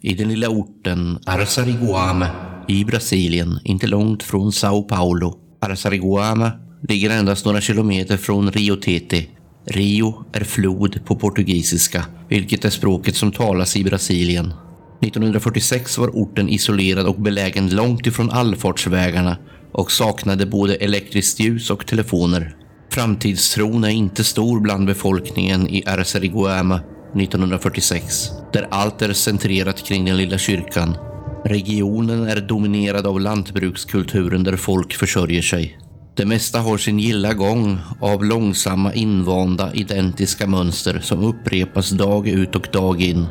i 0.00 0.14
den 0.14 0.28
lilla 0.28 0.48
orten 0.48 1.18
Arsariguame 1.26 2.28
i 2.68 2.84
Brasilien, 2.84 3.60
inte 3.64 3.86
långt 3.86 4.22
från 4.22 4.52
Sao 4.52 4.82
Paulo. 4.82 5.38
Arsariguama 5.60 6.52
ligger 6.88 7.10
endast 7.10 7.44
några 7.44 7.60
kilometer 7.60 8.16
från 8.16 8.52
Rio 8.52 8.76
Tete. 8.76 9.24
Rio 9.66 10.24
är 10.32 10.44
flod 10.44 11.04
på 11.04 11.16
portugisiska, 11.16 12.04
vilket 12.28 12.64
är 12.64 12.70
språket 12.70 13.16
som 13.16 13.32
talas 13.32 13.76
i 13.76 13.84
Brasilien. 13.84 14.52
1946 15.00 15.98
var 15.98 16.08
orten 16.08 16.48
isolerad 16.48 17.06
och 17.06 17.20
belägen 17.20 17.74
långt 17.74 18.06
ifrån 18.06 18.30
allfartsvägarna 18.30 19.36
och 19.72 19.92
saknade 19.92 20.46
både 20.46 20.74
elektriskt 20.74 21.40
ljus 21.40 21.70
och 21.70 21.86
telefoner. 21.86 22.56
Framtidstron 22.92 23.84
är 23.84 23.88
inte 23.88 24.24
stor 24.24 24.60
bland 24.60 24.86
befolkningen 24.86 25.68
i 25.68 25.82
Arsariguama 25.86 26.80
1946, 27.16 28.30
där 28.52 28.66
allt 28.70 29.02
är 29.02 29.12
centrerat 29.12 29.84
kring 29.84 30.04
den 30.04 30.16
lilla 30.16 30.38
kyrkan. 30.38 30.96
Regionen 31.44 32.28
är 32.28 32.40
dominerad 32.40 33.06
av 33.06 33.20
lantbrukskulturen 33.20 34.44
där 34.44 34.56
folk 34.56 34.94
försörjer 34.94 35.42
sig. 35.42 35.78
Det 36.16 36.26
mesta 36.26 36.60
har 36.60 36.78
sin 36.78 36.98
gilla 36.98 37.34
gång 37.34 37.78
av 38.00 38.24
långsamma 38.24 38.94
invanda 38.94 39.74
identiska 39.74 40.46
mönster 40.46 41.00
som 41.02 41.24
upprepas 41.24 41.90
dag 41.90 42.28
ut 42.28 42.56
och 42.56 42.68
dag 42.72 43.02
in. 43.02 43.26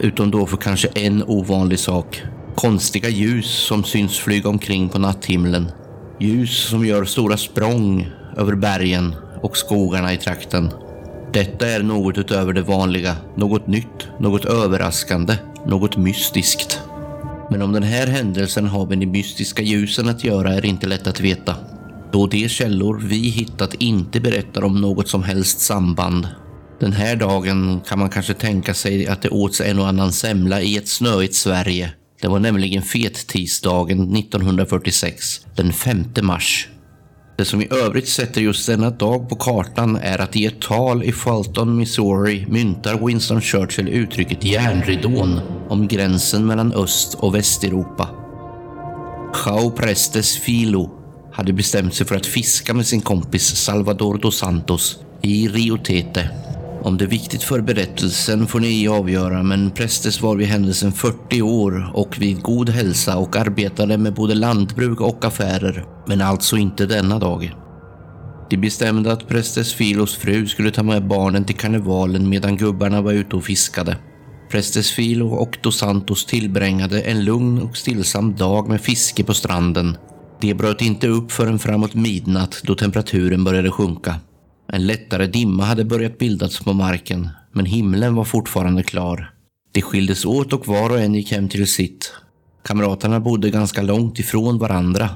Utom 0.00 0.30
då 0.30 0.46
för 0.46 0.56
kanske 0.56 0.88
en 0.88 1.22
ovanlig 1.22 1.78
sak. 1.78 2.22
Konstiga 2.54 3.08
ljus 3.08 3.46
som 3.46 3.84
syns 3.84 4.18
flyga 4.18 4.48
omkring 4.48 4.88
på 4.88 4.98
natthimlen. 4.98 5.72
Ljus 6.20 6.68
som 6.68 6.86
gör 6.86 7.04
stora 7.04 7.36
språng 7.36 8.06
över 8.36 8.54
bergen 8.54 9.14
och 9.42 9.56
skogarna 9.56 10.12
i 10.12 10.16
trakten. 10.16 10.70
Detta 11.32 11.68
är 11.68 11.82
något 11.82 12.18
utöver 12.18 12.52
det 12.52 12.62
vanliga, 12.62 13.16
något 13.36 13.66
nytt, 13.66 14.08
något 14.20 14.44
överraskande, 14.44 15.34
något 15.66 15.96
mystiskt. 15.96 16.80
Men 17.50 17.62
om 17.62 17.72
den 17.72 17.82
här 17.82 18.06
händelsen 18.06 18.66
har 18.66 18.86
med 18.86 18.98
de 18.98 19.06
mystiska 19.06 19.62
ljusen 19.62 20.08
att 20.08 20.24
göra 20.24 20.54
är 20.54 20.64
inte 20.64 20.86
lätt 20.86 21.06
att 21.06 21.20
veta. 21.20 21.56
Då 22.12 22.26
de 22.26 22.48
källor 22.48 23.00
vi 23.04 23.16
hittat 23.16 23.74
inte 23.74 24.20
berättar 24.20 24.64
om 24.64 24.80
något 24.80 25.08
som 25.08 25.22
helst 25.22 25.60
samband. 25.60 26.28
Den 26.80 26.92
här 26.92 27.16
dagen 27.16 27.80
kan 27.88 27.98
man 27.98 28.10
kanske 28.10 28.34
tänka 28.34 28.74
sig 28.74 29.06
att 29.06 29.22
det 29.22 29.28
åts 29.28 29.60
en 29.60 29.78
och 29.78 29.88
annan 29.88 30.12
semla 30.12 30.60
i 30.60 30.76
ett 30.76 30.88
snöigt 30.88 31.34
Sverige. 31.34 31.92
Det 32.20 32.28
var 32.28 32.38
nämligen 32.38 32.82
fettisdagen 32.82 34.16
1946, 34.16 35.40
den 35.56 35.72
5 35.72 36.04
mars. 36.22 36.68
Det 37.42 37.46
som 37.46 37.62
i 37.62 37.68
övrigt 37.70 38.08
sätter 38.08 38.40
just 38.40 38.66
denna 38.66 38.90
dag 38.90 39.28
på 39.28 39.36
kartan 39.36 39.96
är 39.96 40.18
att 40.18 40.36
i 40.36 40.46
ett 40.46 40.60
tal 40.60 41.02
i 41.02 41.12
Fulton, 41.12 41.76
Missouri 41.76 42.46
myntar 42.48 43.06
Winston 43.06 43.40
Churchill 43.40 43.88
uttrycket 43.88 44.44
järnridån 44.44 45.40
om 45.68 45.88
gränsen 45.88 46.46
mellan 46.46 46.72
Öst 46.72 47.14
och 47.14 47.34
Västeuropa. 47.34 48.08
Chao 49.34 49.70
Prestes 49.70 50.36
Filo 50.36 50.90
hade 51.32 51.52
bestämt 51.52 51.94
sig 51.94 52.06
för 52.06 52.16
att 52.16 52.26
fiska 52.26 52.74
med 52.74 52.86
sin 52.86 53.00
kompis 53.00 53.56
Salvador 53.56 54.18
dos 54.18 54.36
Santos 54.36 54.98
i 55.22 55.48
Rio 55.48 55.78
Tete. 55.78 56.30
Om 56.84 56.96
det 56.98 57.04
är 57.04 57.08
viktigt 57.08 57.42
för 57.42 57.60
berättelsen 57.60 58.46
får 58.46 58.60
ni 58.60 58.88
avgöra, 58.88 59.42
men 59.42 59.70
Prestes 59.70 60.22
var 60.22 60.36
vid 60.36 60.46
händelsen 60.46 60.92
40 60.92 61.42
år 61.42 61.90
och 61.94 62.18
vid 62.18 62.42
god 62.42 62.68
hälsa 62.68 63.16
och 63.16 63.36
arbetade 63.36 63.98
med 63.98 64.14
både 64.14 64.34
lantbruk 64.34 65.00
och 65.00 65.24
affärer, 65.24 65.84
men 66.06 66.20
alltså 66.20 66.56
inte 66.56 66.86
denna 66.86 67.18
dag. 67.18 67.54
De 68.50 68.56
bestämde 68.56 69.12
att 69.12 69.28
Prestes 69.28 69.74
Filos 69.74 70.16
fru 70.16 70.46
skulle 70.46 70.70
ta 70.70 70.82
med 70.82 71.08
barnen 71.08 71.44
till 71.44 71.56
karnevalen 71.56 72.28
medan 72.28 72.56
gubbarna 72.56 73.02
var 73.02 73.12
ute 73.12 73.36
och 73.36 73.44
fiskade. 73.44 73.96
Prestes 74.50 74.90
Filo 74.90 75.28
och 75.28 75.58
Dos 75.62 75.78
Santos 75.78 76.26
tillbringade 76.26 77.00
en 77.00 77.24
lugn 77.24 77.62
och 77.62 77.76
stillsam 77.76 78.36
dag 78.36 78.68
med 78.68 78.80
fiske 78.80 79.24
på 79.24 79.34
stranden. 79.34 79.96
De 80.40 80.54
bröt 80.54 80.82
inte 80.82 81.08
upp 81.08 81.32
förrän 81.32 81.58
framåt 81.58 81.94
midnatt 81.94 82.60
då 82.64 82.74
temperaturen 82.74 83.44
började 83.44 83.70
sjunka. 83.70 84.14
En 84.74 84.86
lättare 84.86 85.26
dimma 85.26 85.64
hade 85.64 85.84
börjat 85.84 86.18
bildas 86.18 86.60
på 86.60 86.72
marken, 86.72 87.28
men 87.52 87.66
himlen 87.66 88.14
var 88.14 88.24
fortfarande 88.24 88.82
klar. 88.82 89.30
De 89.72 89.82
skildes 89.82 90.24
åt 90.24 90.52
och 90.52 90.68
var 90.68 90.90
och 90.90 91.00
en 91.00 91.14
gick 91.14 91.32
hem 91.32 91.48
till 91.48 91.66
sitt. 91.66 92.12
Kamraterna 92.64 93.20
bodde 93.20 93.50
ganska 93.50 93.82
långt 93.82 94.18
ifrån 94.18 94.58
varandra. 94.58 95.10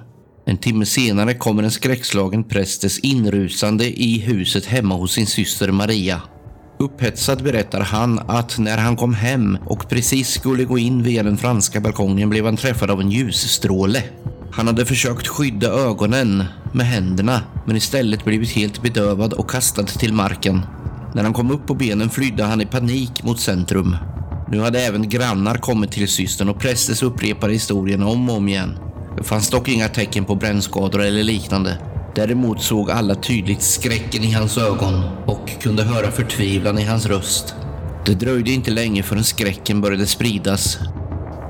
En 0.47 0.57
timme 0.57 0.87
senare 0.87 1.35
kommer 1.35 1.63
en 1.63 1.71
skräckslagen 1.71 2.45
prästes 2.45 2.99
inrusande 2.99 4.03
i 4.03 4.19
huset 4.19 4.67
hemma 4.67 4.95
hos 4.95 5.13
sin 5.13 5.27
syster 5.27 5.71
Maria. 5.71 6.23
Upphetsad 6.79 7.43
berättar 7.43 7.81
han 7.81 8.19
att 8.19 8.59
när 8.59 8.79
han 8.79 8.97
kom 8.97 9.15
hem 9.15 9.59
och 9.67 9.89
precis 9.89 10.29
skulle 10.29 10.65
gå 10.65 10.79
in 10.79 11.03
via 11.03 11.23
den 11.23 11.37
franska 11.37 11.81
balkongen 11.81 12.31
blev 12.31 12.45
han 12.45 12.57
träffad 12.57 12.91
av 12.91 13.01
en 13.01 13.11
ljusstråle. 13.11 14.03
Han 14.53 14.67
hade 14.67 14.87
försökt 14.87 15.27
skydda 15.27 15.69
ögonen 15.69 16.45
med 16.73 16.87
händerna 16.87 17.43
men 17.67 17.77
istället 17.77 18.25
blivit 18.25 18.51
helt 18.51 18.83
bedövad 18.83 19.33
och 19.33 19.51
kastad 19.51 19.83
till 19.83 20.13
marken. 20.13 20.61
När 21.15 21.23
han 21.23 21.33
kom 21.33 21.51
upp 21.51 21.67
på 21.67 21.75
benen 21.75 22.11
flydde 22.11 22.45
han 22.45 22.61
i 22.61 22.67
panik 22.67 23.23
mot 23.23 23.41
centrum. 23.41 23.97
Nu 24.49 24.61
hade 24.61 24.81
även 24.81 25.09
grannar 25.09 25.55
kommit 25.55 25.93
till 25.93 26.09
systern 26.09 26.49
och 26.49 26.61
prästes 26.61 27.03
upprepade 27.03 27.53
historien 27.53 28.03
om 28.03 28.31
och 28.31 28.37
om 28.37 28.49
igen. 28.49 28.79
Det 29.17 29.23
fanns 29.23 29.51
dock 29.51 29.69
inga 29.69 29.89
tecken 29.89 30.25
på 30.25 30.35
brännskador 30.35 31.03
eller 31.03 31.23
liknande. 31.23 31.79
Däremot 32.15 32.63
såg 32.63 32.91
alla 32.91 33.15
tydligt 33.15 33.63
skräcken 33.63 34.25
i 34.25 34.33
hans 34.33 34.59
ögon 34.59 35.03
och 35.27 35.51
kunde 35.61 35.83
höra 35.83 36.11
förtvivlan 36.11 36.79
i 36.79 36.85
hans 36.85 37.07
röst. 37.07 37.55
Det 38.07 38.15
dröjde 38.15 38.51
inte 38.51 38.71
länge 38.71 39.03
förrän 39.03 39.25
skräcken 39.25 39.81
började 39.81 40.07
spridas. 40.07 40.79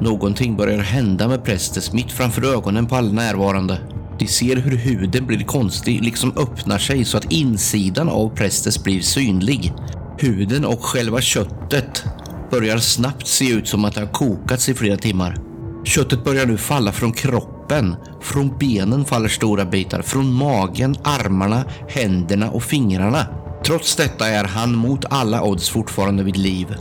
Någonting 0.00 0.56
börjar 0.56 0.78
hända 0.78 1.28
med 1.28 1.44
Prestes 1.44 1.92
mitt 1.92 2.12
framför 2.12 2.54
ögonen 2.54 2.86
på 2.86 2.96
alla 2.96 3.12
närvarande. 3.12 3.78
De 4.18 4.26
ser 4.26 4.56
hur 4.56 4.76
huden 4.76 5.26
blir 5.26 5.44
konstig, 5.44 6.04
liksom 6.04 6.32
öppnar 6.36 6.78
sig 6.78 7.04
så 7.04 7.16
att 7.16 7.32
insidan 7.32 8.08
av 8.08 8.28
Prestes 8.28 8.84
blir 8.84 9.00
synlig. 9.00 9.72
Huden 10.18 10.64
och 10.64 10.84
själva 10.84 11.20
köttet 11.20 12.04
börjar 12.50 12.78
snabbt 12.78 13.26
se 13.26 13.50
ut 13.50 13.68
som 13.68 13.84
att 13.84 13.94
det 13.94 14.00
har 14.00 14.12
kokats 14.12 14.68
i 14.68 14.74
flera 14.74 14.96
timmar. 14.96 15.36
Köttet 15.84 16.24
börjar 16.24 16.46
nu 16.46 16.56
falla 16.56 16.92
från 16.92 17.12
kroppen. 17.12 17.94
Från 18.22 18.58
benen 18.58 19.04
faller 19.04 19.28
stora 19.28 19.64
bitar. 19.64 20.02
Från 20.02 20.32
magen, 20.32 20.96
armarna, 21.02 21.64
händerna 21.88 22.50
och 22.50 22.62
fingrarna. 22.62 23.26
Trots 23.64 23.96
detta 23.96 24.28
är 24.28 24.44
han 24.44 24.74
mot 24.74 25.04
alla 25.10 25.42
odds 25.42 25.68
fortfarande 25.68 26.22
vid 26.22 26.36
liv. 26.36 26.74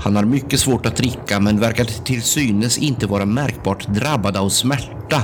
Han 0.00 0.16
har 0.16 0.24
mycket 0.24 0.60
svårt 0.60 0.86
att 0.86 0.96
dricka 0.96 1.40
men 1.40 1.60
verkar 1.60 1.84
till 1.84 2.22
synes 2.22 2.78
inte 2.78 3.06
vara 3.06 3.26
märkbart 3.26 3.86
drabbad 3.88 4.36
av 4.36 4.48
smärta. 4.48 5.22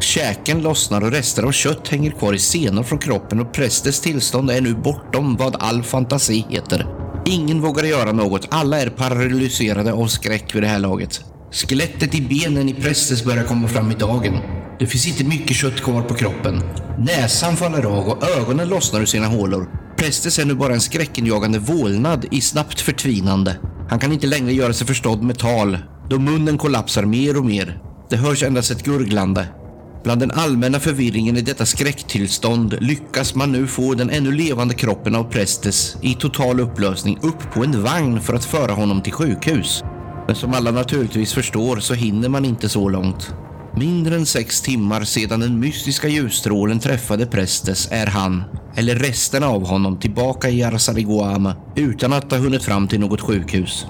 Käken 0.00 0.62
lossnar 0.62 1.04
och 1.04 1.10
rester 1.10 1.42
av 1.42 1.52
kött 1.52 1.88
hänger 1.88 2.10
kvar 2.10 2.32
i 2.32 2.38
senor 2.38 2.82
från 2.82 2.98
kroppen 2.98 3.40
och 3.40 3.52
prästens 3.52 4.00
tillstånd 4.00 4.50
är 4.50 4.60
nu 4.60 4.74
bortom 4.74 5.36
vad 5.36 5.56
all 5.58 5.82
fantasi 5.82 6.46
heter. 6.48 6.86
Ingen 7.26 7.60
vågar 7.60 7.84
göra 7.84 8.12
något, 8.12 8.48
alla 8.50 8.80
är 8.80 8.90
paralyserade 8.90 9.92
av 9.92 10.06
skräck 10.06 10.54
vid 10.54 10.62
det 10.62 10.68
här 10.68 10.78
laget. 10.78 11.20
Skelettet 11.50 12.14
i 12.14 12.20
benen 12.20 12.68
i 12.68 12.74
prästes 12.74 13.24
börjar 13.24 13.44
komma 13.44 13.68
fram 13.68 13.90
i 13.90 13.94
dagen. 13.94 14.38
Det 14.78 14.86
finns 14.86 15.06
inte 15.06 15.24
mycket 15.24 15.56
kött 15.56 15.80
kvar 15.80 16.02
på 16.02 16.14
kroppen. 16.14 16.62
Näsan 16.98 17.56
faller 17.56 17.84
av 17.84 18.08
och 18.08 18.28
ögonen 18.28 18.68
lossnar 18.68 19.00
ur 19.00 19.06
sina 19.06 19.26
hålor. 19.26 19.68
Prästes 19.96 20.38
är 20.38 20.44
nu 20.44 20.54
bara 20.54 20.74
en 20.74 20.80
skräckenjagande 20.80 21.58
vålnad 21.58 22.26
i 22.30 22.40
snabbt 22.40 22.80
förtvinande. 22.80 23.56
Han 23.88 23.98
kan 23.98 24.12
inte 24.12 24.26
längre 24.26 24.52
göra 24.52 24.72
sig 24.72 24.86
förstådd 24.86 25.22
med 25.22 25.38
tal, 25.38 25.78
då 26.10 26.18
munnen 26.18 26.58
kollapsar 26.58 27.04
mer 27.04 27.36
och 27.36 27.44
mer. 27.44 27.78
Det 28.10 28.16
hörs 28.16 28.42
endast 28.42 28.70
ett 28.70 28.84
gurglande. 28.84 29.48
Bland 30.04 30.20
den 30.20 30.30
allmänna 30.30 30.80
förvirringen 30.80 31.36
i 31.36 31.40
detta 31.40 31.66
skräcktillstånd 31.66 32.76
lyckas 32.80 33.34
man 33.34 33.52
nu 33.52 33.66
få 33.66 33.94
den 33.94 34.10
ännu 34.10 34.32
levande 34.32 34.74
kroppen 34.74 35.14
av 35.14 35.24
Prestes 35.24 35.96
i 36.02 36.14
total 36.14 36.60
upplösning 36.60 37.18
upp 37.22 37.52
på 37.54 37.64
en 37.64 37.82
vagn 37.82 38.20
för 38.20 38.34
att 38.34 38.44
föra 38.44 38.72
honom 38.72 39.02
till 39.02 39.12
sjukhus. 39.12 39.82
Men 40.26 40.36
som 40.36 40.54
alla 40.54 40.70
naturligtvis 40.70 41.32
förstår 41.32 41.76
så 41.76 41.94
hinner 41.94 42.28
man 42.28 42.44
inte 42.44 42.68
så 42.68 42.88
långt. 42.88 43.34
Mindre 43.76 44.14
än 44.16 44.26
sex 44.26 44.60
timmar 44.60 45.04
sedan 45.04 45.40
den 45.40 45.60
mystiska 45.60 46.08
ljusstrålen 46.08 46.80
träffade 46.80 47.26
Prestes 47.26 47.88
är 47.90 48.06
han, 48.06 48.44
eller 48.76 48.94
resten 48.94 49.42
av 49.42 49.66
honom, 49.66 49.98
tillbaka 49.98 50.50
i 50.50 50.62
Arsariguama 50.62 51.56
utan 51.76 52.12
att 52.12 52.30
ha 52.30 52.38
hunnit 52.38 52.62
fram 52.62 52.88
till 52.88 53.00
något 53.00 53.20
sjukhus. 53.20 53.86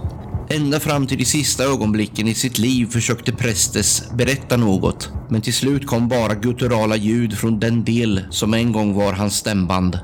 Ända 0.51 0.81
fram 0.81 1.07
till 1.07 1.19
de 1.19 1.25
sista 1.25 1.65
ögonblicken 1.65 2.29
i 2.29 2.35
sitt 2.35 2.59
liv 2.59 2.87
försökte 2.87 3.33
Prestes 3.33 4.11
berätta 4.15 4.57
något, 4.57 5.11
men 5.31 5.41
till 5.41 5.55
slut 5.55 5.87
kom 5.87 6.09
bara 6.09 6.35
gutturala 6.35 6.97
ljud 6.97 7.39
från 7.39 7.61
den 7.61 7.85
del 7.85 8.25
som 8.31 8.55
en 8.55 8.73
gång 8.73 8.95
var 8.95 9.13
hans 9.13 9.37
stämband. 9.37 9.99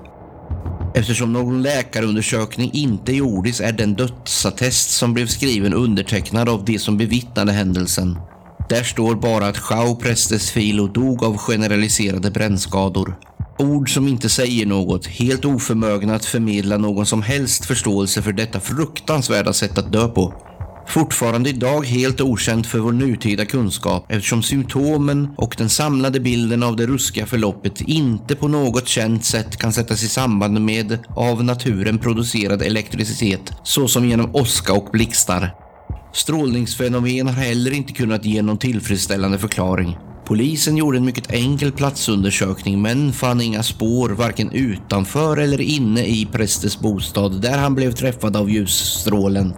Eftersom 0.94 1.32
någon 1.32 1.62
läkarundersökning 1.62 2.70
inte 2.72 3.12
gjordes 3.12 3.60
är 3.60 3.72
den 3.72 3.94
dödsattest 3.94 4.90
som 4.90 5.14
blev 5.14 5.26
skriven 5.26 5.74
undertecknad 5.74 6.48
av 6.48 6.64
de 6.64 6.78
som 6.78 6.96
bevittnade 6.96 7.52
händelsen. 7.52 8.18
Där 8.70 8.82
står 8.82 9.14
bara 9.14 9.46
att 9.46 9.58
Chao 9.58 9.96
Prestes 9.96 10.50
Filo 10.50 10.86
dog 10.86 11.24
av 11.24 11.36
generaliserade 11.36 12.30
brännskador. 12.30 13.16
Ord 13.58 13.94
som 13.94 14.08
inte 14.08 14.28
säger 14.28 14.66
något, 14.66 15.06
helt 15.06 15.44
oförmögna 15.44 16.14
att 16.14 16.24
förmedla 16.24 16.76
någon 16.76 17.06
som 17.06 17.22
helst 17.22 17.64
förståelse 17.64 18.22
för 18.22 18.32
detta 18.32 18.60
fruktansvärda 18.60 19.52
sätt 19.52 19.78
att 19.78 19.92
dö 19.92 20.08
på. 20.08 20.34
Fortfarande 20.88 21.50
idag 21.50 21.86
helt 21.86 22.20
okänt 22.20 22.66
för 22.66 22.78
vår 22.78 22.92
nutida 22.92 23.44
kunskap 23.44 24.06
eftersom 24.08 24.42
symptomen 24.42 25.28
och 25.36 25.54
den 25.58 25.68
samlade 25.68 26.20
bilden 26.20 26.62
av 26.62 26.76
det 26.76 26.86
ruskiga 26.86 27.26
förloppet 27.26 27.80
inte 27.80 28.36
på 28.36 28.48
något 28.48 28.88
känt 28.88 29.24
sätt 29.24 29.56
kan 29.56 29.72
sättas 29.72 30.02
i 30.02 30.08
samband 30.08 30.60
med 30.60 30.98
av 31.16 31.44
naturen 31.44 31.98
producerad 31.98 32.62
elektricitet 32.62 33.52
såsom 33.64 34.08
genom 34.08 34.34
åska 34.34 34.72
och 34.72 34.88
blixtar. 34.92 35.69
Strålningsfenomen 36.12 37.26
har 37.26 37.34
heller 37.34 37.72
inte 37.72 37.92
kunnat 37.92 38.24
ge 38.24 38.42
någon 38.42 38.58
tillfredsställande 38.58 39.38
förklaring. 39.38 39.98
Polisen 40.26 40.76
gjorde 40.76 40.98
en 40.98 41.04
mycket 41.04 41.32
enkel 41.32 41.72
platsundersökning 41.72 42.82
men 42.82 43.12
fann 43.12 43.40
inga 43.40 43.62
spår 43.62 44.08
varken 44.08 44.52
utanför 44.52 45.36
eller 45.36 45.60
inne 45.60 46.06
i 46.06 46.28
prästens 46.32 46.80
bostad 46.80 47.42
där 47.42 47.58
han 47.58 47.74
blev 47.74 47.92
träffad 47.92 48.36
av 48.36 48.50
ljusstrålen. 48.50 49.54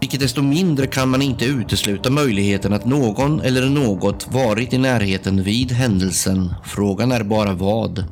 Vilket 0.00 0.20
desto 0.20 0.42
mindre 0.42 0.86
kan 0.86 1.08
man 1.08 1.22
inte 1.22 1.44
utesluta 1.44 2.10
möjligheten 2.10 2.72
att 2.72 2.84
någon 2.84 3.40
eller 3.40 3.68
något 3.68 4.28
varit 4.32 4.72
i 4.72 4.78
närheten 4.78 5.42
vid 5.42 5.72
händelsen. 5.72 6.54
Frågan 6.64 7.12
är 7.12 7.24
bara 7.24 7.54
vad. 7.54 8.04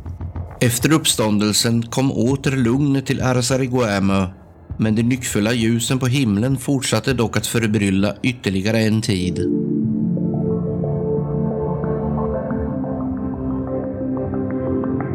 Efter 0.61 0.93
uppståndelsen 0.93 1.82
kom 1.82 2.12
åter 2.12 2.57
lugnet 2.57 3.07
till 3.07 3.22
Arsariguamö 3.22 4.26
men 4.81 4.95
de 4.95 5.03
nyckfulla 5.03 5.53
ljusen 5.53 5.99
på 5.99 6.07
himlen 6.07 6.59
fortsatte 6.59 7.12
dock 7.12 7.37
att 7.37 7.47
förbrylla 7.47 8.16
ytterligare 8.22 8.78
en 8.78 9.03
tid. 9.03 9.39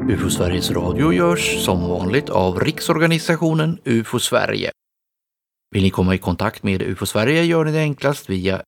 UFO 0.09 0.29
Sveriges 0.29 0.71
Radio 0.71 1.13
görs 1.13 1.65
som 1.65 1.89
vanligt 1.89 2.29
av 2.29 2.59
Riksorganisationen 2.59 3.79
UFO 3.85 4.19
Sverige. 4.19 4.71
Vill 5.71 5.83
ni 5.83 5.89
komma 5.89 6.15
i 6.15 6.17
kontakt 6.17 6.63
med 6.63 6.81
UFO 6.81 7.05
Sverige 7.05 7.43
gör 7.43 7.65
ni 7.65 7.71
det 7.71 7.79
enklast 7.79 8.29
via 8.29 8.61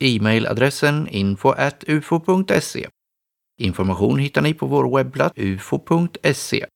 e-mailadressen 0.00 1.08
info.ufo.se. 1.08 2.88
Information 3.60 4.18
hittar 4.18 4.42
ni 4.42 4.54
på 4.54 4.66
vår 4.66 4.96
webbplats 4.96 5.38
ufo.se. 5.38 6.66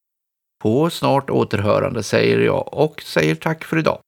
På 0.62 0.90
snart 0.90 1.30
återhörande 1.30 2.02
säger 2.02 2.38
jag 2.38 2.74
och 2.74 3.02
säger 3.02 3.34
tack 3.34 3.64
för 3.64 3.78
idag. 3.78 3.98